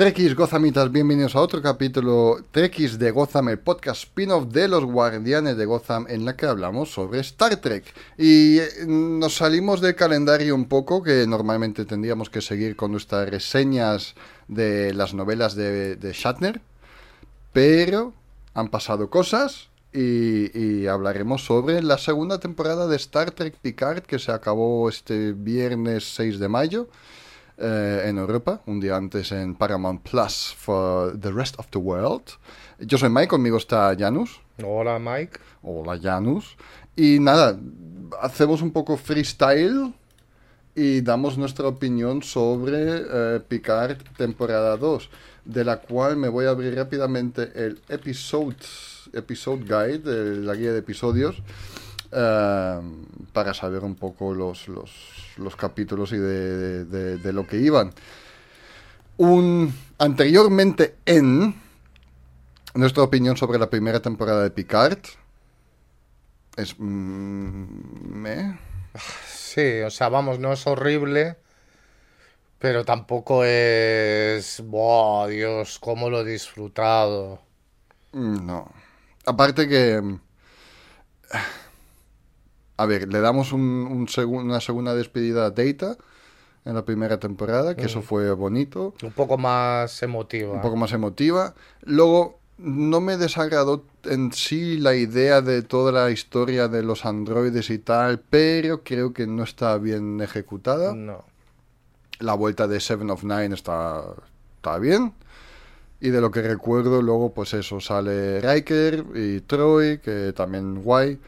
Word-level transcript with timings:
Trekkies 0.00 0.34
Gozamitas, 0.34 0.90
bienvenidos 0.90 1.36
a 1.36 1.42
otro 1.42 1.60
capítulo 1.60 2.38
Trekkies 2.52 2.98
de 2.98 3.10
Gotham, 3.10 3.50
el 3.50 3.58
podcast 3.58 4.04
spin-off 4.04 4.46
de 4.46 4.66
los 4.66 4.82
Guardianes 4.82 5.58
de 5.58 5.66
Gotham, 5.66 6.06
en 6.08 6.24
la 6.24 6.36
que 6.38 6.46
hablamos 6.46 6.90
sobre 6.90 7.20
Star 7.20 7.56
Trek. 7.56 7.84
Y 8.16 8.60
eh, 8.60 8.68
nos 8.86 9.36
salimos 9.36 9.82
del 9.82 9.94
calendario 9.94 10.54
un 10.54 10.64
poco, 10.64 11.02
que 11.02 11.26
normalmente 11.26 11.84
tendríamos 11.84 12.30
que 12.30 12.40
seguir 12.40 12.76
con 12.76 12.92
nuestras 12.92 13.28
reseñas 13.28 14.14
de 14.48 14.94
las 14.94 15.12
novelas 15.12 15.54
de, 15.54 15.98
Shatner, 16.14 16.62
pero 17.52 18.14
han 18.54 18.68
pasado 18.70 19.10
cosas 19.10 19.68
y 19.92 20.86
hablaremos 20.86 21.44
sobre 21.44 21.82
la 21.82 21.98
segunda 21.98 22.40
temporada 22.40 22.86
de 22.86 22.96
Star 22.96 23.32
Trek 23.32 23.54
Picard, 23.60 24.04
que 24.04 24.18
se 24.18 24.32
acabó 24.32 24.88
este 24.88 25.32
viernes 25.32 26.14
6 26.14 26.38
de 26.38 26.48
mayo. 26.48 26.88
Eh, 27.60 28.04
en 28.06 28.18
Europa, 28.18 28.60
un 28.66 28.80
día 28.80 28.96
antes 28.96 29.30
en 29.32 29.54
Paramount 29.54 30.02
Plus 30.02 30.54
for 30.58 31.18
the 31.20 31.30
rest 31.30 31.56
of 31.58 31.66
the 31.70 31.78
world. 31.78 32.22
Yo 32.80 32.96
soy 32.98 33.10
Mike, 33.10 33.28
conmigo 33.28 33.56
está 33.58 33.94
Janus. 33.98 34.40
Hola 34.64 34.98
Mike. 34.98 35.38
Hola 35.62 35.98
Janus. 36.02 36.56
Y 36.96 37.18
nada, 37.20 37.58
hacemos 38.20 38.62
un 38.62 38.72
poco 38.72 38.96
freestyle 38.96 39.92
y 40.74 41.00
damos 41.02 41.36
nuestra 41.36 41.66
opinión 41.68 42.22
sobre 42.22 42.76
eh, 42.76 43.40
Picard 43.46 43.98
temporada 44.16 44.76
2, 44.76 45.10
de 45.44 45.64
la 45.64 45.78
cual 45.80 46.16
me 46.16 46.28
voy 46.28 46.46
a 46.46 46.50
abrir 46.50 46.74
rápidamente 46.74 47.50
el 47.54 47.80
episode, 47.88 48.56
episode 49.12 49.64
guide, 49.64 50.10
el- 50.10 50.46
la 50.46 50.54
guía 50.54 50.72
de 50.72 50.78
episodios, 50.78 51.42
eh, 52.12 52.80
para 53.32 53.54
saber 53.54 53.84
un 53.84 53.94
poco 53.94 54.34
los, 54.34 54.68
los, 54.68 54.90
los 55.36 55.56
capítulos 55.56 56.12
y 56.12 56.18
de, 56.18 56.84
de- 56.84 57.16
de 57.18 57.32
lo 57.32 57.46
que 57.46 57.58
iban. 57.58 57.92
Un, 59.16 59.74
anteriormente 59.98 60.96
en 61.04 61.54
nuestra 62.74 63.02
opinión 63.02 63.36
sobre 63.36 63.58
la 63.58 63.68
primera 63.68 64.00
temporada 64.00 64.42
de 64.42 64.50
Picard 64.50 64.98
es... 66.56 66.74
mm, 66.78 67.64
meh. 68.22 68.58
Sí, 69.26 69.80
o 69.82 69.90
sea, 69.90 70.08
vamos, 70.08 70.38
no 70.38 70.52
es 70.52 70.66
horrible, 70.66 71.36
pero 72.58 72.84
tampoco 72.84 73.44
es... 73.44 74.62
¡Buah, 74.64 75.26
Dios, 75.28 75.78
cómo 75.78 76.10
lo 76.10 76.20
he 76.20 76.24
disfrutado! 76.24 77.40
No. 78.12 78.70
Aparte 79.26 79.68
que... 79.68 80.18
A 82.80 82.86
ver, 82.86 83.12
le 83.12 83.20
damos 83.20 83.52
un, 83.52 84.06
una 84.26 84.60
segunda 84.60 84.94
despedida 84.94 85.44
a 85.44 85.50
Data 85.50 85.98
en 86.64 86.74
la 86.74 86.82
primera 86.82 87.18
temporada, 87.18 87.76
que 87.76 87.84
eso 87.84 88.00
fue 88.00 88.32
bonito, 88.32 88.94
Un 89.02 89.12
poco 89.12 89.36
más 89.36 90.02
emotiva. 90.02 90.52
un 90.54 90.62
poco 90.62 90.76
más 90.76 90.90
emotiva. 90.92 91.54
Luego, 91.82 92.38
no 92.56 93.02
me 93.02 93.18
desagradó 93.18 93.84
en 94.04 94.32
sí 94.32 94.78
la 94.78 94.94
idea 94.94 95.42
de 95.42 95.60
toda 95.60 95.92
la 95.92 96.10
historia 96.10 96.68
de 96.68 96.82
los 96.82 97.04
androides 97.04 97.68
y 97.68 97.78
tal, 97.80 98.20
pero 98.30 98.82
creo 98.82 99.12
que 99.12 99.26
no 99.26 99.42
está 99.42 99.76
bien 99.76 100.22
ejecutada. 100.22 100.94
No. 100.94 101.22
La 102.18 102.32
vuelta 102.32 102.66
de 102.66 102.80
Seven 102.80 103.10
of 103.10 103.24
Nine 103.24 103.54
está, 103.54 104.04
está 104.56 104.78
bien. 104.78 105.12
Y 106.00 106.08
de 106.08 106.22
lo 106.22 106.30
que 106.30 106.40
recuerdo, 106.40 107.02
luego, 107.02 107.34
pues 107.34 107.52
eso, 107.52 107.78
sale 107.78 108.40
Riker 108.40 109.04
y 109.14 109.40
Troy, 109.42 109.98
que 109.98 110.32
también 110.34 110.82
guay. 110.82 111.18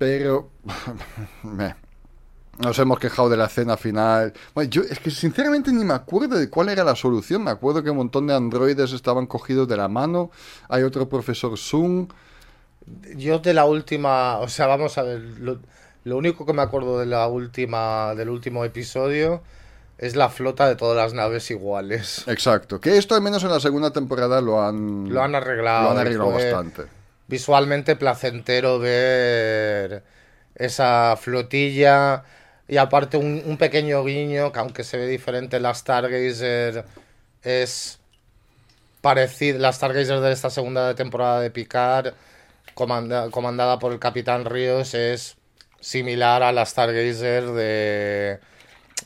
Pero 0.00 0.48
meh. 1.42 1.74
nos 2.58 2.78
hemos 2.78 2.98
quejado 2.98 3.28
de 3.28 3.36
la 3.36 3.44
escena 3.44 3.76
final. 3.76 4.32
Bueno, 4.54 4.70
yo 4.70 4.80
es 4.80 4.98
que 4.98 5.10
sinceramente 5.10 5.70
ni 5.72 5.84
me 5.84 5.92
acuerdo 5.92 6.38
de 6.38 6.48
cuál 6.48 6.70
era 6.70 6.84
la 6.84 6.96
solución. 6.96 7.44
Me 7.44 7.50
acuerdo 7.50 7.82
que 7.82 7.90
un 7.90 7.98
montón 7.98 8.26
de 8.26 8.34
androides 8.34 8.92
estaban 8.94 9.26
cogidos 9.26 9.68
de 9.68 9.76
la 9.76 9.88
mano. 9.88 10.30
Hay 10.70 10.84
otro 10.84 11.06
profesor 11.10 11.58
Zoom. 11.58 12.08
Yo 13.14 13.40
de 13.40 13.52
la 13.52 13.66
última, 13.66 14.38
o 14.38 14.48
sea, 14.48 14.66
vamos 14.66 14.96
a 14.96 15.02
ver, 15.02 15.20
lo, 15.38 15.58
lo 16.04 16.16
único 16.16 16.46
que 16.46 16.54
me 16.54 16.62
acuerdo 16.62 16.98
de 16.98 17.04
la 17.04 17.26
última, 17.28 18.14
del 18.14 18.30
último 18.30 18.64
episodio 18.64 19.42
es 19.98 20.16
la 20.16 20.30
flota 20.30 20.66
de 20.66 20.76
todas 20.76 20.96
las 20.96 21.12
naves 21.12 21.50
iguales. 21.50 22.24
Exacto. 22.26 22.80
Que 22.80 22.96
esto 22.96 23.14
al 23.14 23.20
menos 23.20 23.44
en 23.44 23.50
la 23.50 23.60
segunda 23.60 23.90
temporada 23.92 24.40
lo 24.40 24.62
han, 24.62 25.12
Lo 25.12 25.22
han 25.22 25.34
arreglado. 25.34 25.84
lo 25.84 25.90
han 25.90 25.98
arreglado 25.98 26.30
fue 26.32 26.42
bastante. 26.50 26.99
Visualmente 27.30 27.94
placentero 27.94 28.80
ver 28.80 30.02
esa 30.56 31.16
flotilla 31.16 32.24
y 32.66 32.76
aparte 32.76 33.16
un, 33.16 33.40
un 33.46 33.56
pequeño 33.56 34.04
guiño 34.04 34.50
que 34.50 34.58
aunque 34.58 34.82
se 34.82 34.96
ve 34.98 35.06
diferente 35.06 35.60
la 35.60 35.72
Stargazer 35.72 36.84
es 37.44 38.00
parecida, 39.00 39.58
la 39.60 39.72
Stargazer 39.72 40.18
de 40.20 40.32
esta 40.32 40.50
segunda 40.50 40.94
temporada 40.96 41.40
de 41.40 41.50
Picard 41.52 42.14
comanda- 42.74 43.30
comandada 43.30 43.78
por 43.78 43.92
el 43.92 44.00
Capitán 44.00 44.44
Ríos 44.44 44.94
es 44.94 45.36
similar 45.80 46.42
a 46.42 46.50
la 46.52 46.66
Stargazer 46.66 47.44
de 47.52 48.40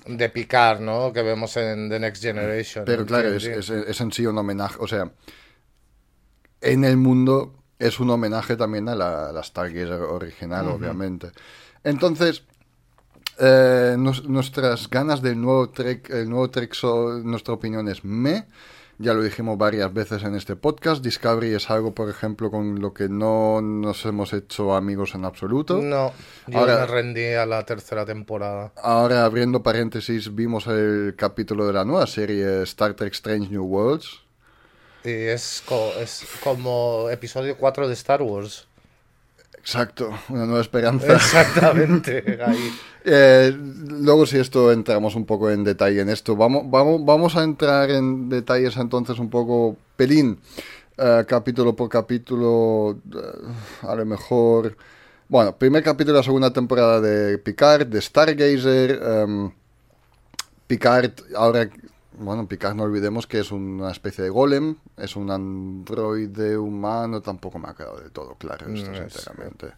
de 0.06 0.28
Picard, 0.30 0.80
¿no? 0.80 1.12
Que 1.12 1.22
vemos 1.22 1.56
en 1.58 1.88
The 1.90 1.98
Next 2.00 2.22
Generation. 2.22 2.84
Pero 2.86 3.04
claro, 3.06 3.28
es, 3.34 3.44
es- 3.44 3.68
es 3.70 4.00
en 4.00 4.12
sí 4.12 4.26
un 4.26 4.36
homenaje, 4.38 4.76
o 4.80 4.86
sea, 4.88 5.10
en 6.62 6.84
el 6.84 6.96
mundo 6.96 7.54
es 7.78 8.00
un 8.00 8.10
homenaje 8.10 8.56
también 8.56 8.88
a 8.88 8.94
la, 8.94 9.28
a 9.28 9.32
la 9.32 9.40
original, 10.08 10.68
obviamente. 10.68 11.30
Entonces, 11.82 12.44
eh, 13.38 13.96
nos- 13.98 14.28
nuestras 14.28 14.88
ganas 14.88 15.20
del 15.22 15.40
nuevo 15.40 15.70
Trek, 15.70 16.08
el 16.10 16.28
nuevo 16.30 16.50
Trek, 16.50 16.72
so- 16.74 17.18
nuestra 17.22 17.54
opinión 17.54 17.88
es 17.88 18.04
me. 18.04 18.46
Ya 18.96 19.12
lo 19.12 19.24
dijimos 19.24 19.58
varias 19.58 19.92
veces 19.92 20.22
en 20.22 20.36
este 20.36 20.54
podcast. 20.54 21.02
Discovery 21.02 21.52
es 21.52 21.68
algo, 21.68 21.92
por 21.96 22.08
ejemplo, 22.08 22.48
con 22.48 22.78
lo 22.80 22.94
que 22.94 23.08
no 23.08 23.60
nos 23.60 24.06
hemos 24.06 24.32
hecho 24.32 24.72
amigos 24.72 25.16
en 25.16 25.24
absoluto. 25.24 25.80
No, 25.82 26.12
yo 26.46 26.58
Ahora- 26.60 26.78
me 26.78 26.86
rendí 26.86 27.24
a 27.32 27.44
la 27.44 27.64
tercera 27.66 28.06
temporada. 28.06 28.72
Ahora, 28.80 29.24
abriendo 29.24 29.64
paréntesis, 29.64 30.32
vimos 30.36 30.68
el 30.68 31.14
capítulo 31.18 31.66
de 31.66 31.72
la 31.72 31.84
nueva 31.84 32.06
serie 32.06 32.62
Star 32.62 32.94
Trek 32.94 33.12
Strange 33.14 33.50
New 33.50 33.64
Worlds. 33.64 34.20
Y 35.04 35.10
es, 35.10 35.62
co- 35.66 35.92
es 36.00 36.24
como 36.42 37.08
episodio 37.10 37.56
4 37.58 37.86
de 37.88 37.94
Star 37.94 38.22
Wars. 38.22 38.66
Exacto, 39.58 40.10
una 40.28 40.44
nueva 40.46 40.60
esperanza. 40.60 41.14
Exactamente. 41.14 42.38
Ahí. 42.46 42.72
Eh, 43.04 43.54
luego 43.56 44.24
si 44.26 44.38
esto 44.38 44.72
entramos 44.72 45.14
un 45.14 45.26
poco 45.26 45.50
en 45.50 45.62
detalle 45.64 46.00
en 46.00 46.08
esto, 46.08 46.36
vamos, 46.36 46.62
vamos, 46.70 47.04
vamos 47.04 47.36
a 47.36 47.42
entrar 47.44 47.90
en 47.90 48.28
detalles 48.30 48.76
entonces 48.78 49.18
un 49.18 49.28
poco 49.28 49.76
pelín, 49.96 50.38
eh, 50.96 51.24
capítulo 51.26 51.76
por 51.76 51.88
capítulo, 51.88 52.98
eh, 53.14 53.86
a 53.88 53.94
lo 53.94 54.06
mejor... 54.06 54.76
Bueno, 55.28 55.56
primer 55.56 55.82
capítulo 55.82 56.14
de 56.14 56.20
la 56.20 56.24
segunda 56.24 56.52
temporada 56.52 57.00
de 57.00 57.38
Picard, 57.38 57.86
de 57.86 58.00
Stargazer. 58.00 59.00
em, 59.02 59.50
Picard, 60.66 61.12
ahora, 61.36 61.68
bueno, 62.18 62.46
Picard 62.46 62.74
no 62.74 62.82
olvidemos 62.84 63.26
que 63.26 63.40
es 63.40 63.50
una 63.52 63.90
especie 63.90 64.24
de 64.24 64.30
golem, 64.30 64.76
es 64.96 65.16
un 65.16 65.30
androide 65.30 66.56
humano, 66.56 67.20
tampoco 67.20 67.58
me 67.58 67.68
ha 67.68 67.74
quedado 67.74 67.98
del 67.98 68.10
todo 68.10 68.34
claro 68.36 68.68
esto, 68.72 68.90
No, 68.90 68.96
es- 68.98 69.12
sinceramente. 69.12 69.72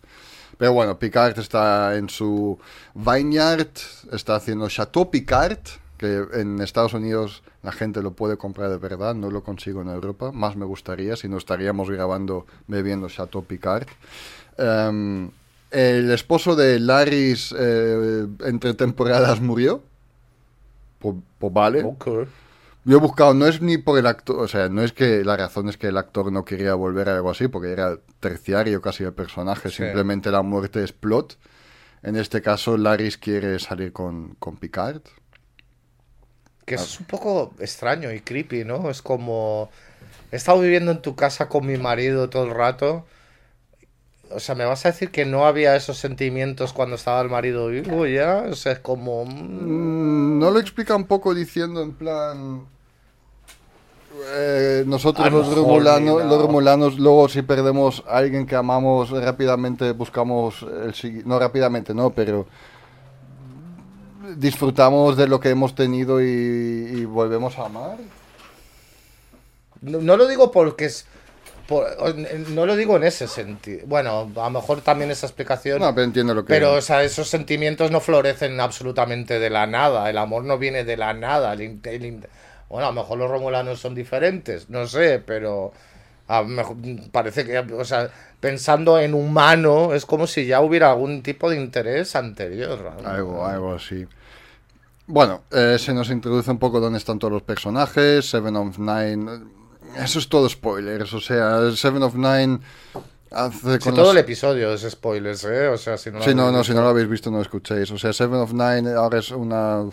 Pero 0.58 0.72
bueno, 0.72 0.98
Picard 0.98 1.38
está 1.38 1.96
en 1.96 2.08
su 2.08 2.58
vineyard, 2.94 3.68
está 4.12 4.36
haciendo 4.36 4.68
Chateau 4.68 5.10
Picard, 5.10 5.58
que 5.98 6.24
en 6.34 6.60
Estados 6.60 6.94
Unidos 6.94 7.42
la 7.62 7.72
gente 7.72 8.02
lo 8.02 8.12
puede 8.12 8.36
comprar 8.36 8.70
de 8.70 8.78
verdad, 8.78 9.14
no 9.14 9.30
lo 9.30 9.42
consigo 9.42 9.82
en 9.82 9.88
Europa, 9.88 10.32
más 10.32 10.56
me 10.56 10.64
gustaría, 10.64 11.16
si 11.16 11.28
no 11.28 11.36
estaríamos 11.38 11.90
grabando 11.90 12.46
bebiendo 12.68 13.08
Chateau 13.08 13.44
Picard. 13.44 13.86
Em, 14.58 15.30
el 15.70 16.10
esposo 16.10 16.54
de 16.56 16.78
Laris 16.80 17.54
eh, 17.58 18.26
entre 18.44 18.72
temporadas 18.74 19.40
murió. 19.40 19.82
Pues, 20.98 21.16
pues 21.38 21.52
vale. 21.52 21.82
Yo 22.84 22.98
he 22.98 23.00
buscado, 23.00 23.34
no 23.34 23.46
es 23.46 23.60
ni 23.60 23.78
por 23.78 23.98
el 23.98 24.06
actor, 24.06 24.38
o 24.38 24.46
sea, 24.46 24.68
no 24.68 24.82
es 24.82 24.92
que 24.92 25.24
la 25.24 25.36
razón 25.36 25.68
es 25.68 25.76
que 25.76 25.88
el 25.88 25.96
actor 25.96 26.30
no 26.30 26.44
quería 26.44 26.74
volver 26.74 27.08
a 27.08 27.16
algo 27.16 27.30
así, 27.30 27.48
porque 27.48 27.72
era 27.72 27.98
terciario 28.20 28.80
casi 28.80 29.02
el 29.02 29.12
personaje, 29.12 29.70
Sí. 29.70 29.76
simplemente 29.78 30.30
la 30.30 30.42
muerte 30.42 30.84
es 30.84 30.92
plot. 30.92 31.36
En 32.04 32.14
este 32.14 32.42
caso, 32.42 32.76
Laris 32.76 33.18
quiere 33.18 33.58
salir 33.58 33.92
con, 33.92 34.36
con 34.38 34.56
Picard. 34.56 35.02
Que 36.64 36.76
eso 36.76 36.84
es 36.84 37.00
un 37.00 37.06
poco 37.06 37.54
extraño 37.58 38.12
y 38.12 38.20
creepy, 38.20 38.64
¿no? 38.64 38.88
Es 38.90 39.02
como... 39.02 39.70
He 40.30 40.36
estado 40.36 40.60
viviendo 40.60 40.92
en 40.92 41.02
tu 41.02 41.16
casa 41.16 41.48
con 41.48 41.66
mi 41.66 41.76
marido 41.78 42.28
todo 42.30 42.44
el 42.44 42.50
rato. 42.54 43.04
O 44.30 44.40
sea, 44.40 44.54
¿me 44.56 44.64
vas 44.64 44.84
a 44.84 44.90
decir 44.90 45.10
que 45.10 45.24
no 45.24 45.46
había 45.46 45.76
esos 45.76 45.98
sentimientos 45.98 46.72
cuando 46.72 46.96
estaba 46.96 47.20
el 47.20 47.28
marido 47.30 47.68
vivo 47.68 48.06
ya? 48.06 48.44
O 48.50 48.54
sea, 48.56 48.72
es 48.72 48.78
como... 48.80 49.24
mm, 49.24 49.28
Mm, 49.30 50.38
No 50.40 50.50
lo 50.50 50.58
explica 50.58 50.96
un 50.96 51.04
poco 51.06 51.32
diciendo 51.34 51.80
en 51.82 51.92
plan... 51.92 52.66
eh, 54.34 54.82
nosotros 54.86 55.26
A 55.26 55.30
lo 55.30 55.38
los 55.38 55.54
romulanos, 55.54 56.24
no. 56.24 56.28
los 56.28 56.42
romulanos, 56.42 56.98
luego 56.98 57.28
si 57.28 57.42
perdemos 57.42 58.02
a 58.08 58.18
alguien 58.18 58.46
que 58.46 58.56
amamos, 58.56 59.10
rápidamente 59.10 59.92
buscamos 59.92 60.62
el 60.62 60.92
sigui- 60.92 61.24
No 61.24 61.38
rápidamente, 61.38 61.94
no, 61.94 62.10
pero 62.10 62.46
disfrutamos 64.36 65.16
de 65.16 65.28
lo 65.28 65.38
que 65.38 65.50
hemos 65.50 65.74
tenido 65.74 66.20
y, 66.20 66.24
y 66.26 67.04
volvemos 67.04 67.56
a 67.58 67.66
amar. 67.66 67.96
No, 69.82 69.98
no 69.98 70.16
lo 70.16 70.26
digo 70.26 70.50
porque 70.50 70.86
es... 70.86 71.06
por- 71.68 71.86
no 72.50 72.66
lo 72.66 72.76
digo 72.76 72.96
en 72.96 73.04
ese 73.04 73.26
sentido. 73.26 73.86
Bueno, 73.86 74.30
a 74.36 74.44
lo 74.44 74.50
mejor 74.50 74.80
también 74.80 75.10
esa 75.10 75.26
explicación... 75.26 75.80
No, 75.80 75.94
pero 75.94 76.04
entiendo 76.04 76.34
lo 76.34 76.44
que... 76.44 76.48
Pero, 76.52 76.74
o 76.74 76.80
sea, 76.80 77.02
esos 77.02 77.28
sentimientos 77.28 77.90
no 77.90 78.00
florecen 78.00 78.60
absolutamente 78.60 79.38
de 79.38 79.50
la 79.50 79.66
nada. 79.66 80.08
El 80.10 80.18
amor 80.18 80.44
no 80.44 80.58
viene 80.58 80.84
de 80.84 80.96
la 80.96 81.12
nada. 81.14 81.52
El 81.54 81.80
bueno, 82.68 82.86
a 82.88 82.90
lo 82.90 83.00
mejor 83.00 83.18
los 83.18 83.30
romulanos 83.30 83.78
son 83.80 83.94
diferentes, 83.94 84.68
no 84.70 84.86
sé, 84.86 85.22
pero 85.24 85.72
a 86.28 86.42
mejor- 86.42 86.76
parece 87.12 87.44
que, 87.44 87.58
o 87.58 87.84
sea, 87.84 88.10
pensando 88.40 88.98
en 88.98 89.14
humano, 89.14 89.94
es 89.94 90.04
como 90.04 90.26
si 90.26 90.46
ya 90.46 90.60
hubiera 90.60 90.90
algún 90.90 91.22
tipo 91.22 91.48
de 91.48 91.56
interés 91.60 92.16
anterior. 92.16 92.92
Algo, 93.04 93.46
algo 93.46 93.74
así. 93.74 94.06
Bueno, 95.06 95.42
eh, 95.52 95.76
se 95.78 95.94
nos 95.94 96.10
introduce 96.10 96.50
un 96.50 96.58
poco 96.58 96.80
dónde 96.80 96.98
están 96.98 97.20
todos 97.20 97.32
los 97.32 97.42
personajes. 97.42 98.28
Seven 98.28 98.56
of 98.56 98.78
Nine. 98.78 99.55
Eso 99.96 100.18
es 100.18 100.28
todo 100.28 100.48
spoilers. 100.48 101.12
O 101.14 101.20
sea, 101.20 101.70
Seven 101.72 102.02
of 102.02 102.14
Nine 102.14 102.60
hace 103.30 103.80
Si 103.80 103.90
todo 103.90 104.02
las- 104.04 104.12
el 104.12 104.18
episodio 104.18 104.72
es 104.72 104.82
spoilers, 104.88 105.44
¿eh? 105.44 105.68
O 105.68 105.78
sea, 105.78 105.96
si 105.98 106.10
no 106.10 106.18
lo 106.18 106.24
Sí, 106.24 106.34
no, 106.34 106.42
habéis 106.42 106.52
no, 106.52 106.58
visto. 106.58 106.72
si 106.72 106.76
no 106.76 106.82
lo 106.82 106.88
habéis 106.88 107.08
visto, 107.08 107.30
no 107.30 107.36
lo 107.38 107.42
escuchéis. 107.42 107.90
O 107.90 107.98
sea, 107.98 108.12
Seven 108.12 108.40
of 108.40 108.52
Nine 108.52 108.92
ahora 108.92 109.18
es 109.18 109.30
una 109.30 109.84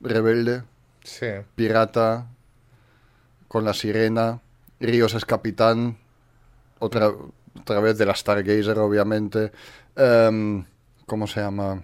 rebelde, 0.00 0.62
Sí. 1.02 1.26
pirata, 1.54 2.26
con 3.48 3.64
la 3.64 3.74
sirena. 3.74 4.40
Ríos 4.80 5.14
es 5.14 5.24
capitán, 5.24 5.96
otra, 6.78 7.10
otra 7.60 7.80
vez 7.80 7.96
de 7.98 8.06
la 8.06 8.14
Stargazer, 8.14 8.78
obviamente. 8.78 9.52
Em, 9.96 10.64
¿Cómo 11.06 11.26
se 11.26 11.40
llama? 11.40 11.82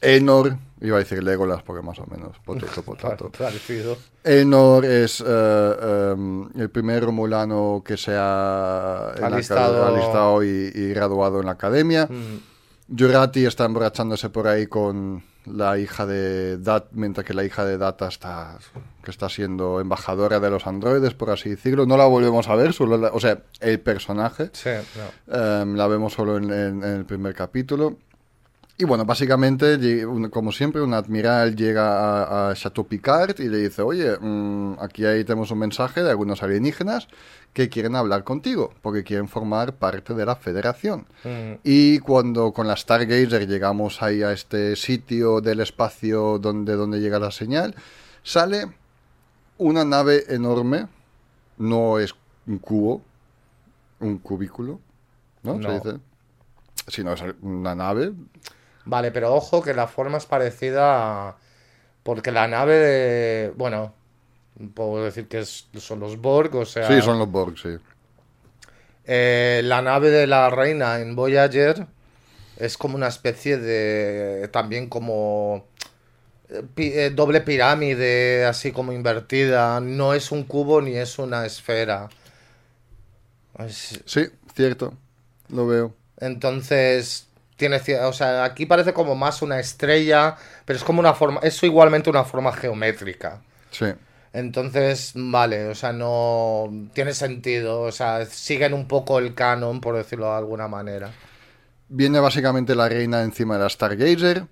Enor, 0.00 0.56
iba 0.80 0.96
a 0.96 1.00
decir 1.00 1.22
Legolas 1.22 1.62
porque 1.62 1.82
más 1.82 1.98
o 1.98 2.06
menos, 2.06 2.36
potato, 2.44 2.82
potato. 2.84 3.30
Parecido. 3.36 3.96
Enor 4.24 4.84
es 4.84 5.22
eh, 5.26 6.10
em, 6.12 6.48
el 6.60 6.70
primer 6.70 7.04
romulano 7.04 7.82
que 7.84 7.96
se 7.96 8.12
ha 8.16 9.10
Alistado. 9.10 10.42
y, 10.42 10.70
y 10.74 10.88
graduado 10.94 11.40
en 11.40 11.46
la 11.46 11.52
academia. 11.52 12.06
Mm. 12.06 12.96
Jurati 12.98 13.44
está 13.44 13.64
emborrachándose 13.66 14.30
por 14.30 14.48
ahí 14.48 14.66
con 14.66 15.22
la 15.44 15.78
hija 15.78 16.06
de 16.06 16.58
Dat, 16.58 16.84
mientras 16.92 17.26
que 17.26 17.34
la 17.34 17.44
hija 17.44 17.64
de 17.64 17.76
Data 17.78 18.08
está 18.08 18.58
que 19.02 19.10
está 19.10 19.28
siendo 19.28 19.80
embajadora 19.80 20.40
de 20.40 20.50
los 20.50 20.66
androides, 20.66 21.14
por 21.14 21.30
así 21.30 21.50
decirlo. 21.50 21.86
No 21.86 21.96
la 21.96 22.06
volvemos 22.06 22.48
a 22.48 22.54
ver, 22.54 22.72
solo 22.74 22.96
la- 22.98 23.08
o 23.08 23.20
sea, 23.20 23.42
el 23.60 23.80
personaje. 23.80 24.50
Sí, 24.52 24.70
no. 25.28 25.34
Em, 25.62 25.74
la 25.74 25.86
vemos 25.86 26.12
solo 26.14 26.36
en, 26.38 26.44
en- 26.44 26.82
en 26.82 26.96
el 26.98 27.04
primer 27.06 27.34
capítulo. 27.34 27.96
Y 28.80 28.84
bueno, 28.84 29.04
básicamente, 29.04 29.76
como 30.30 30.52
siempre, 30.52 30.80
un 30.80 30.94
admiral 30.94 31.56
llega 31.56 32.46
a, 32.46 32.50
a 32.50 32.54
Chateau 32.54 32.86
Picard 32.86 33.40
y 33.40 33.48
le 33.48 33.58
dice, 33.58 33.82
oye, 33.82 34.16
mm, 34.16 34.74
aquí 34.78 35.04
ahí 35.04 35.24
tenemos 35.24 35.50
un 35.50 35.58
mensaje 35.58 36.00
de 36.00 36.10
algunos 36.10 36.44
alienígenas 36.44 37.08
que 37.52 37.68
quieren 37.68 37.96
hablar 37.96 38.22
contigo, 38.22 38.72
porque 38.80 39.02
quieren 39.02 39.26
formar 39.26 39.74
parte 39.74 40.14
de 40.14 40.24
la 40.24 40.36
federación. 40.36 41.06
Mm. 41.24 41.54
Y 41.64 41.98
cuando 41.98 42.52
con 42.52 42.68
la 42.68 42.76
Stargazer 42.76 43.48
llegamos 43.48 44.00
ahí 44.00 44.22
a 44.22 44.30
este 44.30 44.76
sitio 44.76 45.40
del 45.40 45.58
espacio 45.58 46.38
donde, 46.38 46.76
donde 46.76 47.00
llega 47.00 47.18
la 47.18 47.32
señal, 47.32 47.74
sale 48.22 48.68
una 49.56 49.84
nave 49.84 50.22
enorme, 50.28 50.86
no 51.56 51.98
es 51.98 52.14
un 52.46 52.58
cubo, 52.58 53.02
un 53.98 54.18
cubículo, 54.18 54.78
¿no? 55.42 55.58
No. 55.58 55.68
Se 55.68 55.74
dice. 55.74 56.00
Sino 56.86 57.12
es 57.12 57.24
una 57.42 57.74
nave. 57.74 58.12
Vale, 58.88 59.12
pero 59.12 59.34
ojo 59.34 59.62
que 59.62 59.74
la 59.74 59.86
forma 59.86 60.16
es 60.16 60.24
parecida 60.24 61.28
a- 61.28 61.36
porque 62.02 62.32
la 62.32 62.48
nave 62.48 62.74
de... 62.76 63.52
Bueno, 63.54 63.92
puedo 64.74 65.04
decir 65.04 65.28
que 65.28 65.40
es- 65.40 65.68
son 65.78 66.00
los 66.00 66.18
Borg, 66.20 66.54
o 66.56 66.64
sea... 66.64 66.88
Sí, 66.88 67.02
son 67.02 67.18
los 67.18 67.30
Borg, 67.30 67.58
sí. 67.58 67.76
eh, 69.04 69.60
la 69.64 69.82
nave 69.82 70.10
de 70.10 70.26
la 70.26 70.48
reina 70.50 71.00
en 71.00 71.14
Voyager 71.16 71.86
es 72.56 72.78
como 72.78 72.96
una 72.96 73.08
especie 73.08 73.58
de... 73.58 74.48
También 74.48 74.88
como... 74.88 75.66
eh, 76.48 76.62
eh, 76.78 77.10
doble 77.14 77.42
pirámide, 77.42 78.46
así 78.46 78.72
como 78.72 78.92
invertida. 78.92 79.80
No 79.80 80.14
es 80.14 80.32
un 80.32 80.44
cubo 80.44 80.80
ni 80.80 80.94
es 80.96 81.18
una 81.18 81.44
esfera. 81.44 82.08
Es- 83.58 84.00
Sí, 84.06 84.26
cierto. 84.54 84.94
Lo 85.48 85.66
veo. 85.66 85.94
Entonces, 86.20 87.27
tiene, 87.58 87.80
o 88.04 88.12
sea, 88.12 88.44
aquí 88.44 88.64
parece 88.64 88.94
como 88.94 89.16
más 89.16 89.42
una 89.42 89.58
estrella, 89.58 90.36
pero 90.64 90.78
es 90.78 90.84
como 90.84 91.00
una 91.00 91.12
forma, 91.12 91.40
es 91.42 91.60
igualmente 91.62 92.08
una 92.08 92.24
forma 92.24 92.52
geométrica. 92.52 93.42
Sí. 93.70 93.86
Entonces, 94.32 95.12
vale, 95.16 95.66
o 95.66 95.74
sea, 95.74 95.92
no 95.92 96.70
tiene 96.94 97.12
sentido, 97.14 97.80
o 97.80 97.92
sea, 97.92 98.24
siguen 98.26 98.74
un 98.74 98.86
poco 98.86 99.18
el 99.18 99.34
canon, 99.34 99.80
por 99.80 99.96
decirlo 99.96 100.26
de 100.26 100.36
alguna 100.36 100.68
manera. 100.68 101.10
Viene 101.88 102.20
básicamente 102.20 102.76
la 102.76 102.88
reina 102.88 103.22
encima 103.22 103.56
de 103.56 103.64
la 103.64 103.68
Stargazer 103.68 104.44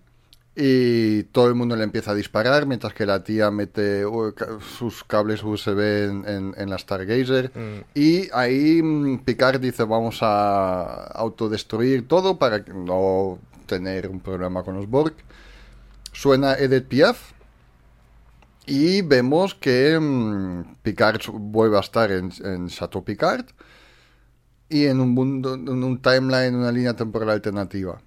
y 0.59 1.25
todo 1.25 1.49
el 1.49 1.55
mundo 1.55 1.77
le 1.77 1.85
empieza 1.85 2.13
a 2.13 2.15
disparar 2.15 2.65
mientras 2.67 2.95
que 2.95 3.05
la 3.05 3.23
tía 3.23 3.51
mete 3.51 4.07
uh, 4.07 4.33
sus 4.79 5.05
cables 5.05 5.43
USB 5.45 5.79
en, 6.09 6.27
en- 6.27 6.55
en 6.57 6.71
la 6.71 6.79
Stargazer. 6.79 7.51
Mm. 7.55 7.85
Y 7.95 8.29
ahí 8.33 8.83
mm, 8.83 9.19
Picard 9.19 9.61
dice 9.61 9.85
vamos 9.85 10.19
a 10.23 11.09
autodestruir 11.09 12.09
todo 12.09 12.39
para 12.39 12.61
no 12.61 13.39
tener 13.67 14.09
un 14.09 14.21
problema 14.21 14.63
con 14.63 14.77
los 14.77 14.89
Borg. 14.89 15.13
Suena 16.13 16.55
Edith 16.55 16.87
Piaf. 16.87 17.33
Y 18.69 19.03
vemos 19.03 19.55
que 19.55 19.99
mm, 20.01 20.77
Picard 20.83 21.21
vuelve 21.33 21.77
a 21.77 21.81
estar 21.81 22.11
en, 22.11 22.33
en 22.45 22.69
Chateau 22.69 23.05
Picard 23.05 23.45
y 24.69 24.87
en 24.87 25.01
un 25.01 25.11
mundo, 25.11 25.55
en 25.55 25.85
un 25.85 26.01
timeline, 26.03 26.55
una 26.57 26.73
línea 26.73 26.95
temporal 26.97 27.31
alternativa. 27.31 28.01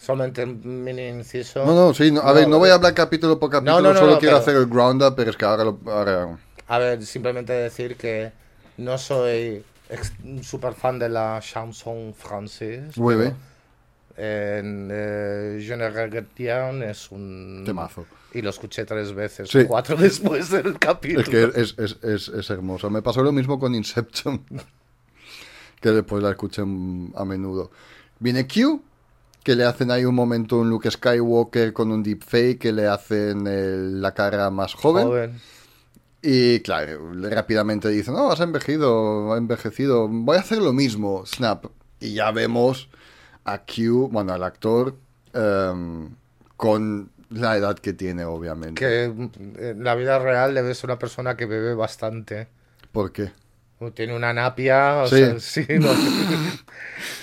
Solamente 0.00 0.42
un 0.44 0.82
mini 0.82 1.08
inciso. 1.08 1.64
No, 1.64 1.74
no, 1.74 1.92
sí, 1.94 2.10
no, 2.10 2.22
a 2.22 2.28
No, 2.28 2.34
ver, 2.34 2.48
no 2.48 2.58
voy 2.58 2.70
eh, 2.70 2.72
a 2.72 2.76
hablar 2.76 2.94
capítulo 2.94 3.38
por 3.38 3.50
capítulo, 3.50 3.80
no, 3.92 3.94
solo 3.98 4.18
quiero 4.18 4.36
pero- 4.36 4.36
hacer 4.38 4.56
el 4.56 4.66
ground 4.66 5.02
up, 5.02 5.14
pero 5.14 5.30
es 5.30 5.36
que 5.36 5.44
ahora 5.44 5.64
lo... 5.64 5.78
ahora- 5.86 6.38
A 6.68 6.78
ver, 6.78 7.04
simplemente 7.04 7.52
decir 7.52 7.96
que 7.96 8.32
no 8.78 8.96
soy 8.96 9.62
un 10.24 10.42
super 10.42 10.72
fan 10.72 10.98
de 10.98 11.08
la 11.10 11.38
chanson 11.42 12.14
française. 12.14 12.92
Oui, 12.96 13.14
oui. 13.14 13.30
En 14.16 14.88
eh, 14.92 15.58
Je 15.60 15.76
ne 15.76 15.88
regrette 15.90 16.28
rien 16.36 16.82
es 16.82 17.10
un 17.10 17.62
Temazo. 17.66 18.06
Y 18.32 18.42
lo 18.42 18.50
escuché 18.50 18.84
tres 18.84 19.12
veces, 19.12 19.48
Sí. 19.50 19.64
cuatro 19.64 19.96
después 19.98 20.50
del 20.50 20.78
capítulo. 20.78 21.20
Es 21.22 21.28
que 21.28 21.60
es, 21.60 21.74
es, 21.78 21.98
es, 22.02 22.28
es 22.28 22.50
hermoso. 22.50 22.88
Me 22.90 23.02
pasó 23.02 23.22
lo 23.22 23.32
mismo 23.32 23.58
con 23.58 23.74
Inception, 23.74 24.44
que 25.80 25.90
después 25.90 26.22
la 26.22 26.30
escuché 26.30 26.62
a 26.62 27.24
menudo. 27.24 27.70
Viene 28.18 28.46
Q, 28.46 28.82
que 29.42 29.56
le 29.56 29.64
hacen 29.64 29.90
ahí 29.90 30.04
un 30.04 30.14
momento 30.14 30.58
un 30.58 30.68
Luke 30.68 30.90
Skywalker 30.90 31.72
con 31.72 31.90
un 31.92 32.02
deepfake, 32.02 32.58
que 32.58 32.72
le 32.72 32.86
hacen 32.86 33.46
el- 33.46 34.00
la 34.02 34.12
cara 34.12 34.50
más 34.50 34.74
joven. 34.74 35.06
Joven. 35.06 35.40
Y 36.22 36.60
claro, 36.60 37.14
le- 37.14 37.30
rápidamente 37.30 37.88
dicen, 37.88 38.12
no, 38.14 38.30
has 38.30 38.40
envejecido, 38.40 39.34
envejecido, 39.36 40.06
voy 40.08 40.36
a 40.36 40.40
hacer 40.40 40.58
lo 40.58 40.72
mismo, 40.74 41.24
Snap. 41.24 41.64
Y 41.98 42.12
ya 42.14 42.30
vemos 42.30 42.90
a 43.44 43.62
Q, 43.64 44.08
bueno, 44.12 44.32
al 44.34 44.42
actor, 44.42 44.96
em, 45.32 46.10
con 46.58 47.10
la 47.30 47.56
edad 47.56 47.78
que 47.78 47.94
tiene, 47.94 48.24
obviamente. 48.26 48.74
Que 48.78 49.08
mm, 49.08 49.30
en 49.58 49.84
la 49.84 49.94
vida 49.94 50.18
real 50.18 50.52
debe 50.54 50.74
ser 50.74 50.90
una 50.90 50.98
persona 50.98 51.36
que 51.36 51.46
bebe 51.46 51.72
bastante. 51.74 52.48
¿Por 52.92 53.12
qué? 53.12 53.30
O 53.78 53.90
Tiene 53.92 54.14
una 54.14 54.34
napia, 54.34 54.96
o 55.04 55.06
Sí. 55.06 55.16
sea, 55.16 55.40
sí, 55.40 55.64
no. 55.78 55.88